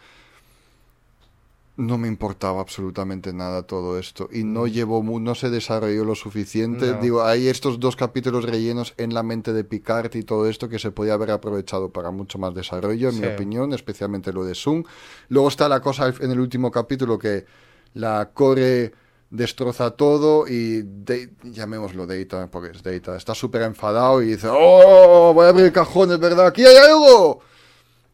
No 1.76 1.96
me 1.96 2.08
importaba 2.08 2.60
absolutamente 2.60 3.32
nada 3.32 3.62
todo 3.62 3.98
esto. 3.98 4.28
Y 4.30 4.44
no 4.44 4.66
llevó, 4.66 5.02
mu- 5.02 5.18
no 5.20 5.34
se 5.34 5.48
desarrolló 5.48 6.04
lo 6.04 6.14
suficiente. 6.14 6.92
No. 6.92 7.00
Digo, 7.00 7.22
hay 7.24 7.48
estos 7.48 7.80
dos 7.80 7.96
capítulos 7.96 8.44
rellenos 8.44 8.92
en 8.98 9.14
la 9.14 9.22
mente 9.22 9.52
de 9.54 9.64
Picard 9.64 10.14
y 10.14 10.22
todo 10.22 10.46
esto 10.48 10.68
que 10.68 10.78
se 10.78 10.90
podía 10.90 11.14
haber 11.14 11.30
aprovechado 11.30 11.88
para 11.90 12.10
mucho 12.10 12.38
más 12.38 12.54
desarrollo, 12.54 13.08
en 13.08 13.20
mi 13.20 13.26
opinión, 13.34 13.72
especialmente 13.72 14.32
lo 14.32 14.44
de 14.44 14.54
Sun. 14.54 14.84
Luego 15.30 15.48
está 15.48 15.68
la 15.70 15.80
cosa 15.80 16.12
en 16.20 16.30
el 16.30 16.40
último 16.40 16.70
capítulo 16.70 17.18
que 17.18 17.46
la 17.94 18.30
Core 18.34 18.92
destroza 19.30 19.92
todo 19.92 20.46
y 20.48 20.82
de- 20.82 21.30
llamémoslo 21.44 22.06
Data, 22.06 22.48
porque 22.50 22.76
es 22.76 22.82
Data, 22.82 23.16
está 23.16 23.34
súper 23.34 23.62
enfadado 23.62 24.20
y 24.22 24.26
dice, 24.26 24.48
¡Oh! 24.50 25.32
Voy 25.32 25.46
a 25.46 25.50
abrir 25.50 25.72
cajones, 25.72 26.18
¿verdad? 26.18 26.48
¡Aquí 26.48 26.64
hay 26.66 26.76
algo! 26.76 27.40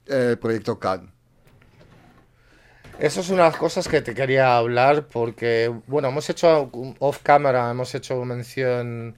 El 0.06 0.38
proyecto 0.38 0.78
Khan. 0.78 1.10
Eso 2.98 3.20
es 3.20 3.28
una 3.28 3.44
de 3.44 3.48
las 3.50 3.58
cosas 3.58 3.88
que 3.88 4.00
te 4.00 4.14
quería 4.14 4.56
hablar 4.56 5.06
porque, 5.06 5.70
bueno, 5.86 6.08
hemos 6.08 6.28
hecho 6.30 6.70
off 6.98 7.18
camera, 7.22 7.70
hemos 7.70 7.94
hecho 7.94 8.24
mención 8.24 9.16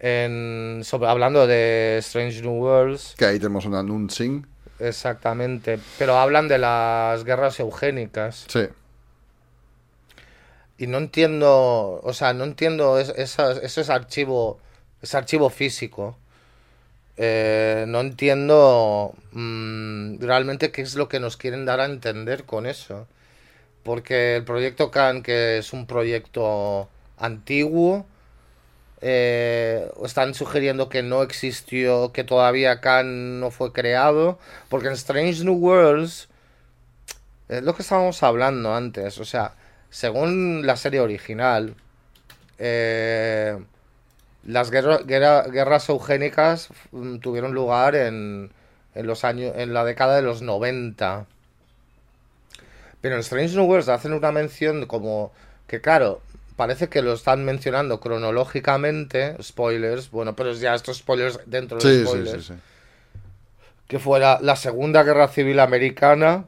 en, 0.00 0.80
sobre, 0.84 1.08
hablando 1.08 1.46
de 1.46 1.96
Strange 1.98 2.40
New 2.42 2.52
Worlds, 2.52 3.14
Que 3.18 3.26
ahí 3.26 3.38
tenemos 3.38 3.66
un 3.66 3.74
announcing. 3.74 4.46
exactamente, 4.78 5.78
pero 5.98 6.16
hablan 6.16 6.48
de 6.48 6.58
las 6.58 7.24
guerras 7.24 7.60
eugénicas 7.60 8.46
Sí. 8.48 8.66
Y 10.78 10.86
no 10.88 10.98
entiendo, 10.98 12.00
o 12.02 12.12
sea, 12.14 12.32
no 12.34 12.44
entiendo, 12.44 12.98
es, 12.98 13.10
esa- 13.10 13.52
eso 13.52 13.80
es 13.80 13.90
archivo, 13.90 14.58
es 15.02 15.14
archivo 15.14 15.50
físico. 15.50 16.18
Eh, 17.16 17.84
no 17.88 18.00
entiendo 18.00 19.14
mm, 19.32 20.18
realmente 20.20 20.72
qué 20.72 20.82
es 20.82 20.96
lo 20.96 21.08
que 21.08 21.20
nos 21.20 21.36
quieren 21.36 21.64
dar 21.64 21.80
a 21.80 21.84
entender 21.86 22.44
con 22.44 22.66
eso. 22.66 23.06
Porque 23.84 24.36
el 24.36 24.44
proyecto 24.44 24.90
Khan, 24.90 25.22
que 25.22 25.58
es 25.58 25.72
un 25.74 25.86
proyecto 25.86 26.88
antiguo, 27.18 28.06
eh, 29.00 29.90
están 30.04 30.34
sugiriendo 30.34 30.88
que 30.88 31.02
no 31.02 31.22
existió, 31.22 32.12
que 32.12 32.24
todavía 32.24 32.80
Khan 32.80 33.40
no 33.40 33.50
fue 33.50 33.72
creado. 33.72 34.38
Porque 34.68 34.88
en 34.88 34.94
Strange 34.94 35.44
New 35.44 35.54
Worlds, 35.56 36.28
es 37.48 37.62
lo 37.62 37.74
que 37.74 37.82
estábamos 37.82 38.22
hablando 38.22 38.74
antes, 38.74 39.18
o 39.18 39.24
sea, 39.24 39.54
según 39.94 40.66
la 40.66 40.76
serie 40.76 40.98
original, 41.00 41.76
eh, 42.58 43.58
las 44.44 44.70
guerra- 44.70 44.98
guerra- 45.04 45.44
guerras 45.44 45.88
eugénicas 45.88 46.70
mm, 46.92 47.18
tuvieron 47.18 47.54
lugar 47.54 47.94
en, 47.96 48.52
en 48.94 49.06
los 49.06 49.24
años, 49.24 49.54
en 49.56 49.74
la 49.74 49.84
década 49.84 50.16
de 50.16 50.22
los 50.22 50.42
90. 50.42 51.26
Pero 53.00 53.14
en 53.14 53.20
Strange 53.20 53.54
New 53.56 53.66
Worlds 53.66 53.88
hacen 53.88 54.12
una 54.14 54.32
mención 54.32 54.86
como 54.86 55.32
que, 55.66 55.80
claro, 55.80 56.20
parece 56.56 56.88
que 56.88 57.02
lo 57.02 57.12
están 57.12 57.44
mencionando 57.44 58.00
cronológicamente, 58.00 59.36
spoilers, 59.42 60.10
bueno, 60.10 60.34
pero 60.34 60.52
ya 60.52 60.74
estos 60.74 60.98
spoilers 60.98 61.40
dentro 61.46 61.82
de 61.82 61.90
Sí, 61.90 61.98
sí, 62.00 62.06
spoilers, 62.08 62.44
sí, 62.46 62.54
sí. 62.54 62.54
que 63.88 63.98
fue 63.98 64.20
la, 64.20 64.38
la 64.42 64.56
Segunda 64.56 65.02
Guerra 65.02 65.28
Civil 65.28 65.60
Americana, 65.60 66.46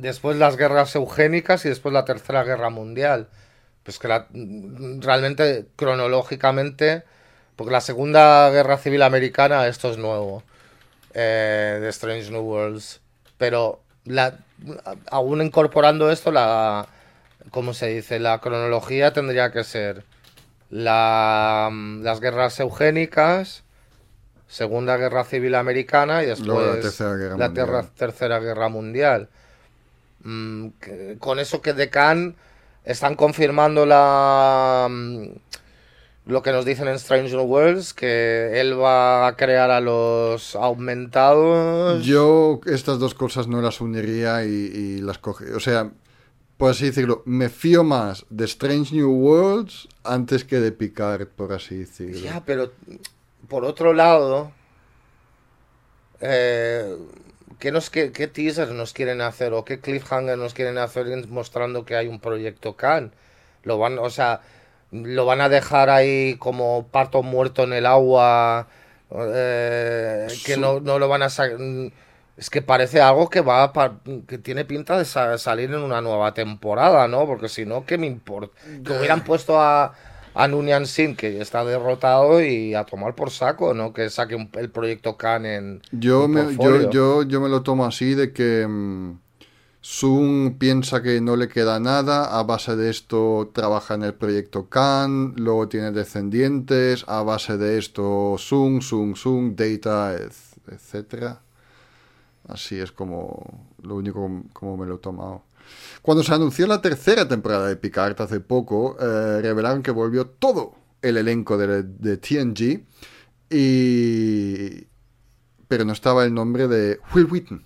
después 0.00 0.36
las 0.36 0.56
guerras 0.56 0.94
eugénicas 0.94 1.64
y 1.64 1.68
después 1.68 1.92
la 1.92 2.04
Tercera 2.04 2.44
Guerra 2.44 2.70
Mundial. 2.70 3.28
Pues 3.82 3.98
que 3.98 4.08
la- 4.08 4.26
realmente, 4.32 5.66
cronológicamente, 5.76 7.02
porque 7.56 7.72
la 7.72 7.80
Segunda 7.80 8.50
Guerra 8.50 8.76
Civil 8.78 9.02
Americana, 9.02 9.66
esto 9.66 9.90
es 9.90 9.96
nuevo, 9.98 10.42
eh, 11.14 11.78
de 11.80 11.88
Strange 11.88 12.30
New 12.30 12.42
Worlds. 12.42 13.00
Pero 13.38 13.80
la, 14.04 14.38
aún 15.10 15.40
incorporando 15.42 16.10
esto, 16.10 16.30
la, 16.30 16.86
¿cómo 17.50 17.72
se 17.74 17.88
dice? 17.88 18.18
La 18.18 18.38
cronología 18.40 19.12
tendría 19.12 19.50
que 19.50 19.64
ser 19.64 20.04
la, 20.70 21.70
las 22.02 22.20
guerras 22.20 22.58
eugénicas, 22.60 23.64
Segunda 24.46 24.96
Guerra 24.96 25.24
Civil 25.24 25.54
Americana 25.54 26.22
y 26.22 26.26
después 26.26 26.46
Luego 26.48 26.74
la 26.74 26.80
Tercera 26.80 27.14
Guerra 27.14 27.36
la 27.36 27.46
Mundial. 27.46 27.66
terra- 27.66 27.86
Tercera 27.96 28.38
Guerra 28.40 28.68
Mundial. 28.68 29.28
Mm, 30.22 30.68
que- 30.80 31.16
con 31.18 31.38
eso 31.38 31.60
que 31.62 31.72
de 31.72 31.88
Khan 31.90 32.36
están 32.84 33.14
confirmando 33.14 33.86
la 33.86 34.86
mm, 34.90 35.24
lo 36.26 36.42
que 36.42 36.52
nos 36.52 36.64
dicen 36.64 36.86
en 36.88 36.94
Strange 36.94 37.34
New 37.34 37.44
Worlds, 37.44 37.92
que 37.94 38.60
él 38.60 38.78
va 38.80 39.26
a 39.26 39.36
crear 39.36 39.70
a 39.70 39.80
los 39.80 40.54
aumentados. 40.54 42.04
Yo 42.04 42.60
estas 42.66 42.98
dos 42.98 43.14
cosas 43.14 43.48
no 43.48 43.60
las 43.60 43.80
uniría 43.80 44.44
y, 44.44 44.48
y 44.48 45.00
las 45.00 45.18
coge. 45.18 45.52
O 45.54 45.60
sea, 45.60 45.90
por 46.56 46.70
así 46.70 46.86
decirlo, 46.86 47.22
me 47.24 47.48
fío 47.48 47.82
más 47.84 48.26
de 48.28 48.44
Strange 48.44 48.94
New 48.94 49.10
Worlds 49.10 49.88
antes 50.04 50.44
que 50.44 50.60
de 50.60 50.70
Picard, 50.72 51.26
por 51.26 51.52
así 51.52 51.78
decirlo. 51.78 52.20
Ya, 52.20 52.42
pero 52.44 52.70
por 53.48 53.64
otro 53.64 53.92
lado, 53.94 54.52
eh, 56.20 56.96
¿qué, 57.60 57.70
nos, 57.70 57.90
qué, 57.90 58.10
qué 58.10 58.26
teaser 58.26 58.70
nos 58.72 58.92
quieren 58.92 59.20
hacer 59.20 59.52
o 59.52 59.64
qué 59.64 59.78
cliffhanger 59.78 60.36
nos 60.36 60.54
quieren 60.54 60.78
hacer 60.78 61.06
mostrando 61.28 61.84
que 61.84 61.94
hay 61.94 62.08
un 62.08 62.18
proyecto 62.18 62.74
Khan? 62.74 63.12
Lo 63.62 63.78
van, 63.78 63.98
o 63.98 64.10
sea, 64.10 64.40
lo 64.90 65.26
van 65.26 65.40
a 65.40 65.48
dejar 65.48 65.90
ahí 65.90 66.36
como 66.38 66.88
parto 66.90 67.22
muerto 67.22 67.62
en 67.62 67.74
el 67.74 67.86
agua, 67.86 68.66
eh, 69.10 70.26
que 70.44 70.56
no, 70.56 70.80
no 70.80 70.98
lo 70.98 71.08
van 71.08 71.22
a 71.22 71.30
sacar. 71.30 71.58
es 72.36 72.50
que 72.50 72.62
parece 72.62 73.00
algo 73.00 73.28
que 73.28 73.42
va 73.42 73.72
que 74.26 74.38
tiene 74.38 74.64
pinta 74.64 74.98
de 74.98 75.04
salir 75.04 75.70
en 75.70 75.80
una 75.80 76.00
nueva 76.00 76.34
temporada, 76.34 77.06
¿no? 77.06 77.26
Porque 77.26 77.48
si 77.48 77.66
no, 77.66 77.84
¿qué 77.84 77.98
me 77.98 78.06
importa? 78.06 78.56
Que 78.84 78.92
hubieran 78.92 79.22
puesto 79.22 79.60
a, 79.60 79.94
a 80.42 80.48
Nunyan 80.48 80.86
Sin, 80.86 81.16
que 81.16 81.40
está 81.40 81.64
derrotado, 81.64 82.42
y 82.42 82.74
a 82.74 82.84
tomar 82.84 83.14
por 83.14 83.30
saco, 83.30 83.74
¿no? 83.74 83.92
Que 83.92 84.08
saque 84.08 84.48
el 84.54 84.70
proyecto 84.70 85.16
Khan 85.16 85.44
en. 85.44 85.82
Yo, 85.92 86.28
me, 86.28 86.56
yo, 86.56 86.90
yo, 86.90 87.22
yo, 87.24 87.40
me 87.40 87.48
lo 87.48 87.62
tomo 87.62 87.84
así 87.84 88.14
de 88.14 88.32
que. 88.32 88.66
Mm, 88.66 89.18
Sun 89.82 90.56
piensa 90.58 91.02
que 91.02 91.22
no 91.22 91.36
le 91.36 91.48
queda 91.48 91.80
nada, 91.80 92.38
a 92.38 92.42
base 92.42 92.76
de 92.76 92.90
esto 92.90 93.50
trabaja 93.54 93.94
en 93.94 94.02
el 94.02 94.12
proyecto 94.12 94.68
Khan, 94.68 95.32
luego 95.36 95.68
tiene 95.68 95.90
descendientes, 95.90 97.06
a 97.08 97.22
base 97.22 97.56
de 97.56 97.78
esto 97.78 98.36
Sun, 98.36 98.82
Sun, 98.82 99.16
Sun, 99.16 99.56
Data, 99.56 100.14
etcétera. 100.70 101.40
Así 102.46 102.78
es 102.78 102.92
como 102.92 103.66
lo 103.82 103.96
único 103.96 104.28
como 104.52 104.76
me 104.76 104.86
lo 104.86 104.96
he 104.96 104.98
tomado. 104.98 105.44
Cuando 106.02 106.24
se 106.24 106.32
anunció 106.32 106.66
la 106.66 106.80
tercera 106.80 107.28
temporada 107.28 107.68
de 107.68 107.76
Picard 107.76 108.20
hace 108.20 108.40
poco, 108.40 108.96
eh, 109.00 109.40
revelaron 109.42 109.82
que 109.82 109.90
volvió 109.90 110.26
todo 110.26 110.74
el 111.02 111.16
elenco 111.16 111.58
de, 111.58 111.82
de, 111.82 112.16
TNG 112.16 112.84
y... 113.50 114.86
pero 115.68 115.84
no 115.84 115.92
estaba 115.92 116.24
el 116.24 116.32
nombre 116.32 116.68
de 116.68 117.00
Will 117.14 117.26
Wheaton. 117.30 117.64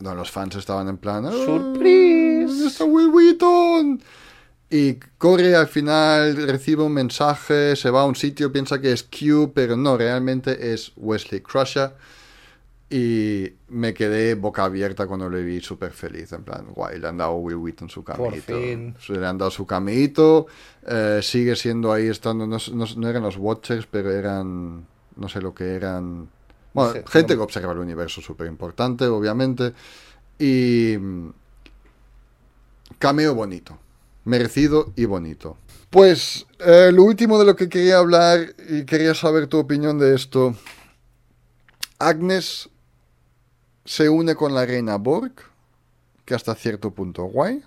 no, 0.00 0.14
los 0.14 0.30
fans 0.30 0.56
estaban 0.56 0.88
en 0.88 0.96
plan 0.98 1.26
ah, 1.26 1.32
¡Surprise! 1.32 2.66
¡Está 2.66 2.84
Will 2.84 3.08
Wheaton! 3.08 4.02
Y 4.72 4.94
corre 5.18 5.56
al 5.56 5.66
final, 5.66 6.36
recibe 6.46 6.84
un 6.84 6.92
mensaje, 6.92 7.74
se 7.74 7.90
va 7.90 8.02
a 8.02 8.04
un 8.04 8.14
sitio, 8.14 8.52
piensa 8.52 8.80
que 8.80 8.92
es 8.92 9.02
Q, 9.02 9.52
pero 9.52 9.76
no, 9.76 9.96
realmente 9.96 10.72
es 10.72 10.92
Wesley 10.96 11.40
Crusher 11.40 11.92
y 12.92 13.52
me 13.68 13.94
quedé 13.94 14.34
boca 14.34 14.64
abierta 14.64 15.06
cuando 15.06 15.30
le 15.30 15.44
vi 15.44 15.60
súper 15.60 15.92
feliz. 15.92 16.32
En 16.32 16.42
plan, 16.42 16.66
guay, 16.74 16.98
le 16.98 17.06
han 17.06 17.18
dado 17.18 17.34
Will 17.34 17.54
Wheaton 17.54 17.88
su 17.88 18.02
camito. 18.02 18.58
Le 18.58 19.26
han 19.26 19.38
dado 19.38 19.52
su 19.52 19.64
camito. 19.64 20.48
Eh, 20.84 21.20
sigue 21.22 21.54
siendo 21.54 21.92
ahí 21.92 22.08
estando. 22.08 22.48
No, 22.48 22.58
no, 22.96 23.08
eran 23.08 23.22
los 23.22 23.36
Watchers, 23.36 23.86
pero 23.88 24.10
eran. 24.10 24.84
No 25.14 25.28
sé 25.28 25.40
lo 25.40 25.54
que 25.54 25.74
eran. 25.74 26.28
Bueno, 26.74 27.04
gente 27.06 27.34
que 27.34 27.40
observa 27.40 27.72
el 27.72 27.78
universo, 27.78 28.20
súper 28.20 28.48
importante, 28.48 29.04
obviamente. 29.06 29.72
Y. 30.36 30.96
Cameo 32.98 33.36
bonito. 33.36 33.78
Merecido 34.24 34.92
y 34.96 35.04
bonito. 35.04 35.56
Pues 35.90 36.44
eh, 36.58 36.90
lo 36.92 37.04
último 37.04 37.38
de 37.38 37.44
lo 37.44 37.54
que 37.54 37.68
quería 37.68 37.98
hablar 37.98 38.52
y 38.68 38.84
quería 38.84 39.14
saber 39.14 39.46
tu 39.46 39.58
opinión 39.58 39.96
de 39.96 40.16
esto. 40.16 40.56
Agnes 42.00 42.68
se 43.90 44.08
une 44.08 44.36
con 44.36 44.54
la 44.54 44.64
reina 44.64 44.98
Borg, 44.98 45.32
que 46.24 46.36
hasta 46.36 46.54
cierto 46.54 46.92
punto 46.92 47.24
guay, 47.24 47.64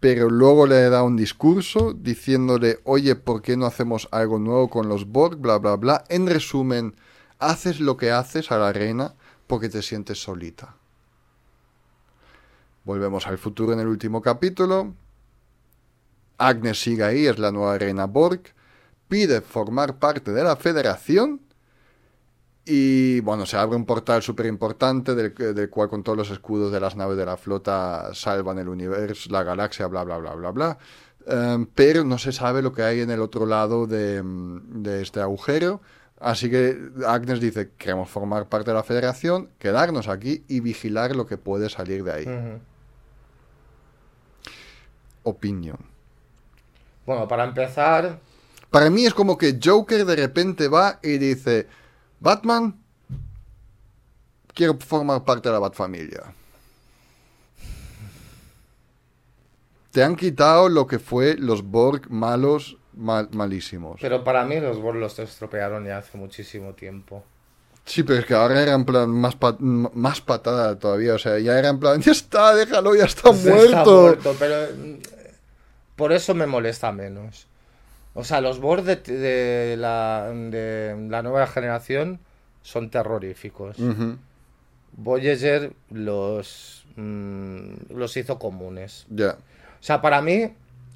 pero 0.00 0.28
luego 0.28 0.66
le 0.66 0.90
da 0.90 1.02
un 1.02 1.16
discurso 1.16 1.94
diciéndole, 1.94 2.80
oye, 2.84 3.16
¿por 3.16 3.40
qué 3.40 3.56
no 3.56 3.64
hacemos 3.64 4.06
algo 4.10 4.38
nuevo 4.38 4.68
con 4.68 4.86
los 4.90 5.06
Borg? 5.06 5.38
Bla, 5.38 5.56
bla, 5.56 5.76
bla. 5.76 6.04
En 6.10 6.26
resumen, 6.26 6.94
haces 7.38 7.80
lo 7.80 7.96
que 7.96 8.10
haces 8.10 8.52
a 8.52 8.58
la 8.58 8.70
reina 8.70 9.14
porque 9.46 9.70
te 9.70 9.80
sientes 9.80 10.22
solita. 10.22 10.76
Volvemos 12.84 13.26
al 13.26 13.38
futuro 13.38 13.72
en 13.72 13.80
el 13.80 13.86
último 13.86 14.20
capítulo. 14.20 14.92
Agnes 16.36 16.82
sigue 16.82 17.02
ahí, 17.02 17.26
es 17.26 17.38
la 17.38 17.50
nueva 17.50 17.78
reina 17.78 18.04
Borg. 18.04 18.42
Pide 19.08 19.40
formar 19.40 19.98
parte 19.98 20.32
de 20.32 20.44
la 20.44 20.54
federación 20.54 21.45
y 22.68 23.20
bueno, 23.20 23.46
se 23.46 23.56
abre 23.56 23.76
un 23.76 23.86
portal 23.86 24.22
súper 24.22 24.46
importante 24.46 25.14
del, 25.14 25.70
cual 25.70 25.88
con 25.88 26.02
todos 26.02 26.18
los 26.18 26.30
escudos 26.30 26.72
de 26.72 26.80
las 26.80 26.96
naves 26.96 27.16
de 27.16 27.24
la 27.24 27.36
flota 27.36 28.10
salvan 28.12 28.58
el 28.58 28.68
universo, 28.68 29.30
la 29.30 29.44
galaxia, 29.44 29.86
bla, 29.86 30.02
bla, 30.02 30.18
bla, 30.18 30.34
bla, 30.34 30.50
bla. 30.50 30.78
Em, 31.28 31.66
pero 31.66 32.02
no 32.02 32.18
se 32.18 32.32
sabe 32.32 32.62
lo 32.62 32.72
que 32.72 32.82
hay 32.82 33.00
en 33.00 33.10
el 33.10 33.20
otro 33.20 33.46
lado 33.46 33.86
de, 33.86 34.20
de, 34.20 35.00
este 35.00 35.20
agujero. 35.20 35.80
Así 36.18 36.50
que 36.50 36.76
Agnes 37.06 37.38
dice, 37.38 37.70
queremos 37.78 38.10
formar 38.10 38.48
parte 38.48 38.72
de 38.72 38.74
la 38.74 38.82
federación, 38.82 39.48
quedarnos 39.60 40.08
aquí 40.08 40.44
y 40.48 40.58
vigilar 40.58 41.14
lo 41.14 41.26
que 41.26 41.36
puede 41.36 41.70
salir 41.70 42.02
de 42.02 42.12
ahí. 42.12 42.60
Opinión. 45.22 45.78
Bueno, 47.04 47.28
para 47.28 47.44
empezar... 47.44 48.18
Para 48.70 48.90
mí 48.90 49.06
es 49.06 49.14
como 49.14 49.38
que 49.38 49.60
Joker 49.62 50.04
de 50.04 50.16
repente 50.16 50.66
va 50.66 50.98
y 51.02 51.18
dice 51.18 51.68
Batman, 52.20 52.78
quiero 54.54 54.78
formar 54.78 55.24
parte 55.24 55.48
de 55.48 55.52
la 55.52 55.58
Batfamilia. 55.58 56.22
Te 59.92 60.02
han 60.02 60.16
quitado 60.16 60.68
lo 60.68 60.86
que 60.86 60.98
fue 60.98 61.36
los 61.38 61.62
Borg 61.62 62.10
malos, 62.10 62.76
malísimos. 62.94 63.98
Pero 64.00 64.22
para 64.24 64.44
mí 64.44 64.60
los 64.60 64.80
Borg 64.80 64.98
los 64.98 65.18
estropearon 65.18 65.86
ya 65.86 65.98
hace 65.98 66.18
muchísimo 66.18 66.74
tiempo. 66.74 67.24
Sí, 67.86 68.02
pero 68.02 68.18
es 68.18 68.26
que 68.26 68.34
ahora 68.34 68.60
era 68.60 68.74
en 68.74 68.84
plan 68.84 69.08
más, 69.08 69.36
más 69.60 70.20
patada 70.20 70.76
todavía. 70.78 71.14
O 71.14 71.18
sea, 71.18 71.38
ya 71.38 71.58
era 71.58 71.68
en 71.68 71.78
plan, 71.78 72.00
ya 72.02 72.12
está, 72.12 72.54
déjalo, 72.54 72.94
ya 72.94 73.04
está, 73.04 73.30
muerto. 73.32 73.64
está 73.64 73.84
muerto. 73.84 74.36
Pero 74.38 74.74
mm, 74.76 74.98
por 75.94 76.12
eso 76.12 76.34
me 76.34 76.46
molesta 76.46 76.92
menos. 76.92 77.46
O 78.16 78.24
sea, 78.24 78.40
los 78.40 78.60
Borg 78.60 78.82
de, 78.82 79.76
la, 79.78 80.32
nueva 80.32 81.46
generación 81.46 82.18
son 82.62 82.88
terroríficos. 82.88 83.76
Voyager 84.92 85.74
los, 85.90 86.86
mm, 86.96 87.72
los 87.90 88.16
hizo 88.16 88.38
comunes. 88.38 89.06
Ya. 89.10 89.32
O 89.32 89.82
sea, 89.82 90.00
para 90.00 90.22
mí, 90.22 90.54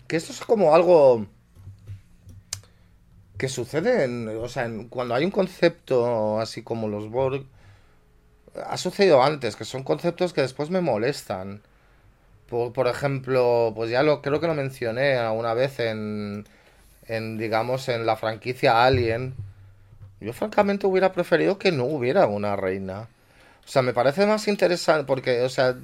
que 0.08 0.16
esto 0.16 0.32
es 0.32 0.40
como 0.40 0.74
algo 0.74 1.26
que 3.36 3.50
sucede 3.50 4.04
en, 4.04 4.26
o 4.28 4.48
sea, 4.48 4.70
cuando 4.88 5.14
hay 5.14 5.26
un 5.26 5.30
concepto 5.30 6.40
así 6.40 6.62
como 6.62 6.88
los 6.88 7.10
Borg, 7.10 7.44
ha 8.66 8.78
sucedido 8.78 9.22
antes, 9.22 9.56
que 9.56 9.66
son 9.66 9.82
conceptos 9.82 10.32
que 10.32 10.40
después 10.40 10.70
me 10.70 10.80
molestan. 10.80 11.60
Por, 12.48 12.72
por 12.72 12.88
ejemplo, 12.88 13.74
pues 13.76 13.90
ya 13.90 14.02
lo 14.02 14.22
creo 14.22 14.40
que 14.40 14.46
lo 14.46 14.54
mencioné 14.54 15.16
alguna 15.16 15.52
vez 15.52 15.80
en 15.80 16.46
en, 17.10 17.38
digamos, 17.38 17.88
en 17.88 18.06
la 18.06 18.16
franquicia 18.16 18.84
Alien, 18.84 19.34
yo 20.20 20.32
francamente 20.32 20.86
hubiera 20.86 21.12
preferido 21.12 21.58
que 21.58 21.72
no 21.72 21.84
hubiera 21.84 22.26
una 22.26 22.54
reina. 22.54 23.08
O 23.64 23.68
sea, 23.68 23.82
me 23.82 23.92
parece 23.92 24.26
más 24.26 24.46
interesante 24.48 25.04
porque, 25.04 25.42
o 25.42 25.48
sea, 25.48 25.76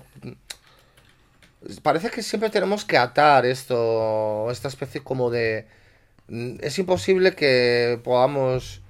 parece 1.83 2.11
que 2.11 2.23
siempre 2.23 2.51
tenemos 2.51 2.85
que 2.85 2.97
atar 2.97 3.45
esto, 3.45 4.51
esta 4.51 4.69
especie 4.69 5.03
como 5.03 5.31
de... 5.31 5.67
Es 6.61 6.79
imposible 6.79 7.35
que 7.35 8.01
podamos 8.05 8.83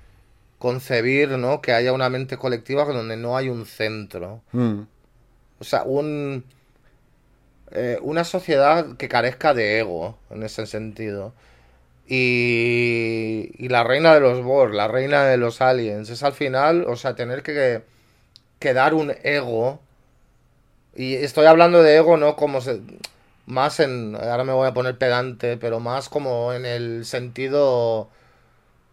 concebir, 0.59 1.31
¿no? 1.31 1.61
Que 1.61 1.73
haya 1.73 1.93
una 1.93 2.09
mente 2.09 2.37
colectiva 2.37 2.85
donde 2.85 3.17
no 3.17 3.37
hay 3.37 3.49
un 3.49 3.67
centro. 3.67 4.43
Mm. 4.53 4.81
O 5.59 5.65
sea, 5.65 5.85
un... 5.85 6.45
Eh, 7.73 7.99
una 8.01 8.25
sociedad 8.25 8.97
que 8.97 9.09
carezca 9.09 9.53
de 9.53 9.81
ego, 9.81 10.19
en 10.31 10.43
ese 10.43 10.67
sentido. 10.67 11.35
Y, 12.09 13.69
la 13.69 13.83
reina 13.83 14.15
de 14.15 14.21
los 14.21 14.43
Borg, 14.43 14.73
la 14.73 14.89
reina 14.89 15.25
de 15.25 15.37
los 15.37 15.61
aliens, 15.61 16.09
es 16.09 16.23
al 16.23 16.33
final, 16.33 16.85
o 16.87 16.97
sea, 16.97 17.15
tener 17.17 17.43
que, 17.43 17.83
que 18.59 18.75
dar 18.75 18.95
un 18.95 19.13
ego. 19.25 19.81
Y 20.95 21.15
estoy 21.15 21.47
hablando 21.47 21.83
de 21.83 21.97
ego 21.97 22.17
no 22.17 22.37
como 22.37 22.61
se, 22.61 22.81
más 23.47 23.81
en, 23.81 24.17
ahora 24.17 24.45
me 24.45 24.53
voy 24.53 24.69
a 24.69 24.75
poner 24.75 24.99
pedante, 24.99 25.57
pero 25.57 25.81
más 25.81 26.09
como 26.09 26.53
en 26.53 26.67
el 26.67 27.05
sentido 27.05 28.09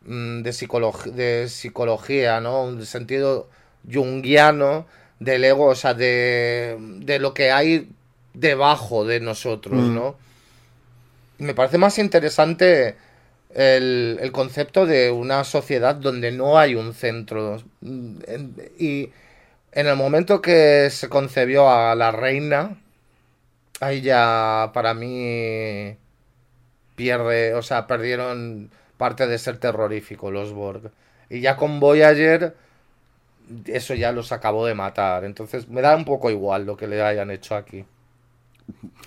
mm, 0.06 0.42
de, 0.42 1.12
de 1.14 1.50
psicología, 1.50 2.40
¿no? 2.40 2.64
Un 2.64 2.86
sentido 2.86 3.50
junguiano 3.92 4.86
del 5.20 5.44
ego, 5.44 5.68
o 5.68 5.76
sea, 5.76 5.94
de, 5.94 6.78
de 7.00 7.20
lo 7.20 7.34
que 7.34 7.52
hay 7.52 7.90
debajo 8.34 9.06
de 9.06 9.20
nosotros, 9.20 9.80
mm. 9.80 9.96
Me 11.38 11.54
parece 11.54 11.78
más 11.78 11.98
interesante 12.00 12.96
el, 13.54 14.32
concepto 14.32 14.86
de 14.86 15.12
una 15.12 15.44
sociedad 15.44 15.96
donde 15.96 16.32
no 16.32 16.58
hay 16.58 16.76
un 16.76 16.94
centro. 16.94 17.62
Y 17.82 19.12
en 19.72 19.88
el 19.88 19.96
momento 19.96 20.42
que 20.42 20.90
se 20.90 21.10
concebió 21.10 21.70
a 21.70 21.96
la 21.96 22.12
reina, 22.12 22.78
ahí 23.80 24.02
ya 24.02 24.72
para 24.74 24.94
mí 24.94 25.98
pierde, 26.96 27.54
o 27.56 27.62
sea, 27.62 27.88
perdieron 27.88 28.72
parte 28.98 29.28
de 29.28 29.38
ser 29.38 29.58
terrorífico 29.58 30.32
los 30.32 30.54
Borg. 30.54 30.92
Y 31.30 31.42
ya 31.42 31.58
con 31.58 31.80
Voyager, 31.80 32.56
eso 33.66 33.94
ya 33.96 34.12
los 34.12 34.32
acabó 34.32 34.66
de 34.66 34.76
matar. 34.76 35.26
Entonces 35.26 35.68
me 35.70 35.82
da 35.82 35.96
un 35.96 36.06
poco 36.06 36.30
igual 36.30 36.66
lo 36.66 36.78
que 36.78 36.88
le 36.88 37.02
hayan 37.02 37.32
hecho 37.32 37.56
aquí. 37.56 37.86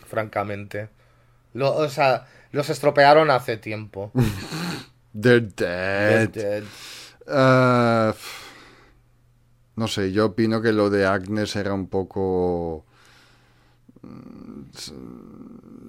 Francamente 0.07 0.89
o 1.65 1.89
sea, 1.89 2.27
los 2.53 2.69
estropearon 2.71 3.31
hace 3.31 3.57
tiempo. 3.57 4.13
They're 5.19 5.41
dead. 5.41 6.65
Uh, 7.27 8.13
No 9.77 9.89
sé, 9.89 10.13
yo 10.13 10.27
opino 10.27 10.63
que 10.63 10.73
lo 10.73 10.89
de 10.91 11.07
Agnes 11.07 11.55
era 11.57 11.73
un 11.75 11.87
poco... 11.89 12.85
mm, 14.03 14.63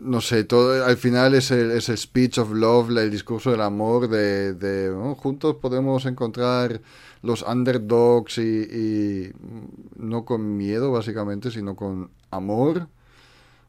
No 0.01 0.21
sé, 0.21 0.43
todo 0.45 0.85
al 0.85 0.97
final 0.97 1.33
es 1.35 1.51
el, 1.51 1.71
es 1.71 1.89
el 1.89 1.97
speech 1.97 2.37
of 2.37 2.51
love, 2.51 2.89
el 2.91 3.11
discurso 3.11 3.51
del 3.51 3.61
amor, 3.61 4.07
de, 4.09 4.53
de, 4.53 4.89
"Oh, 4.91 5.15
juntos 5.15 5.55
podemos 5.61 6.05
encontrar 6.05 6.81
los 7.23 7.41
underdogs 7.43 8.37
y, 8.37 8.41
y 8.63 9.31
no 9.97 10.23
con 10.23 10.55
miedo 10.55 10.91
básicamente, 10.91 11.51
sino 11.51 11.75
con 11.75 12.09
amor, 12.31 12.87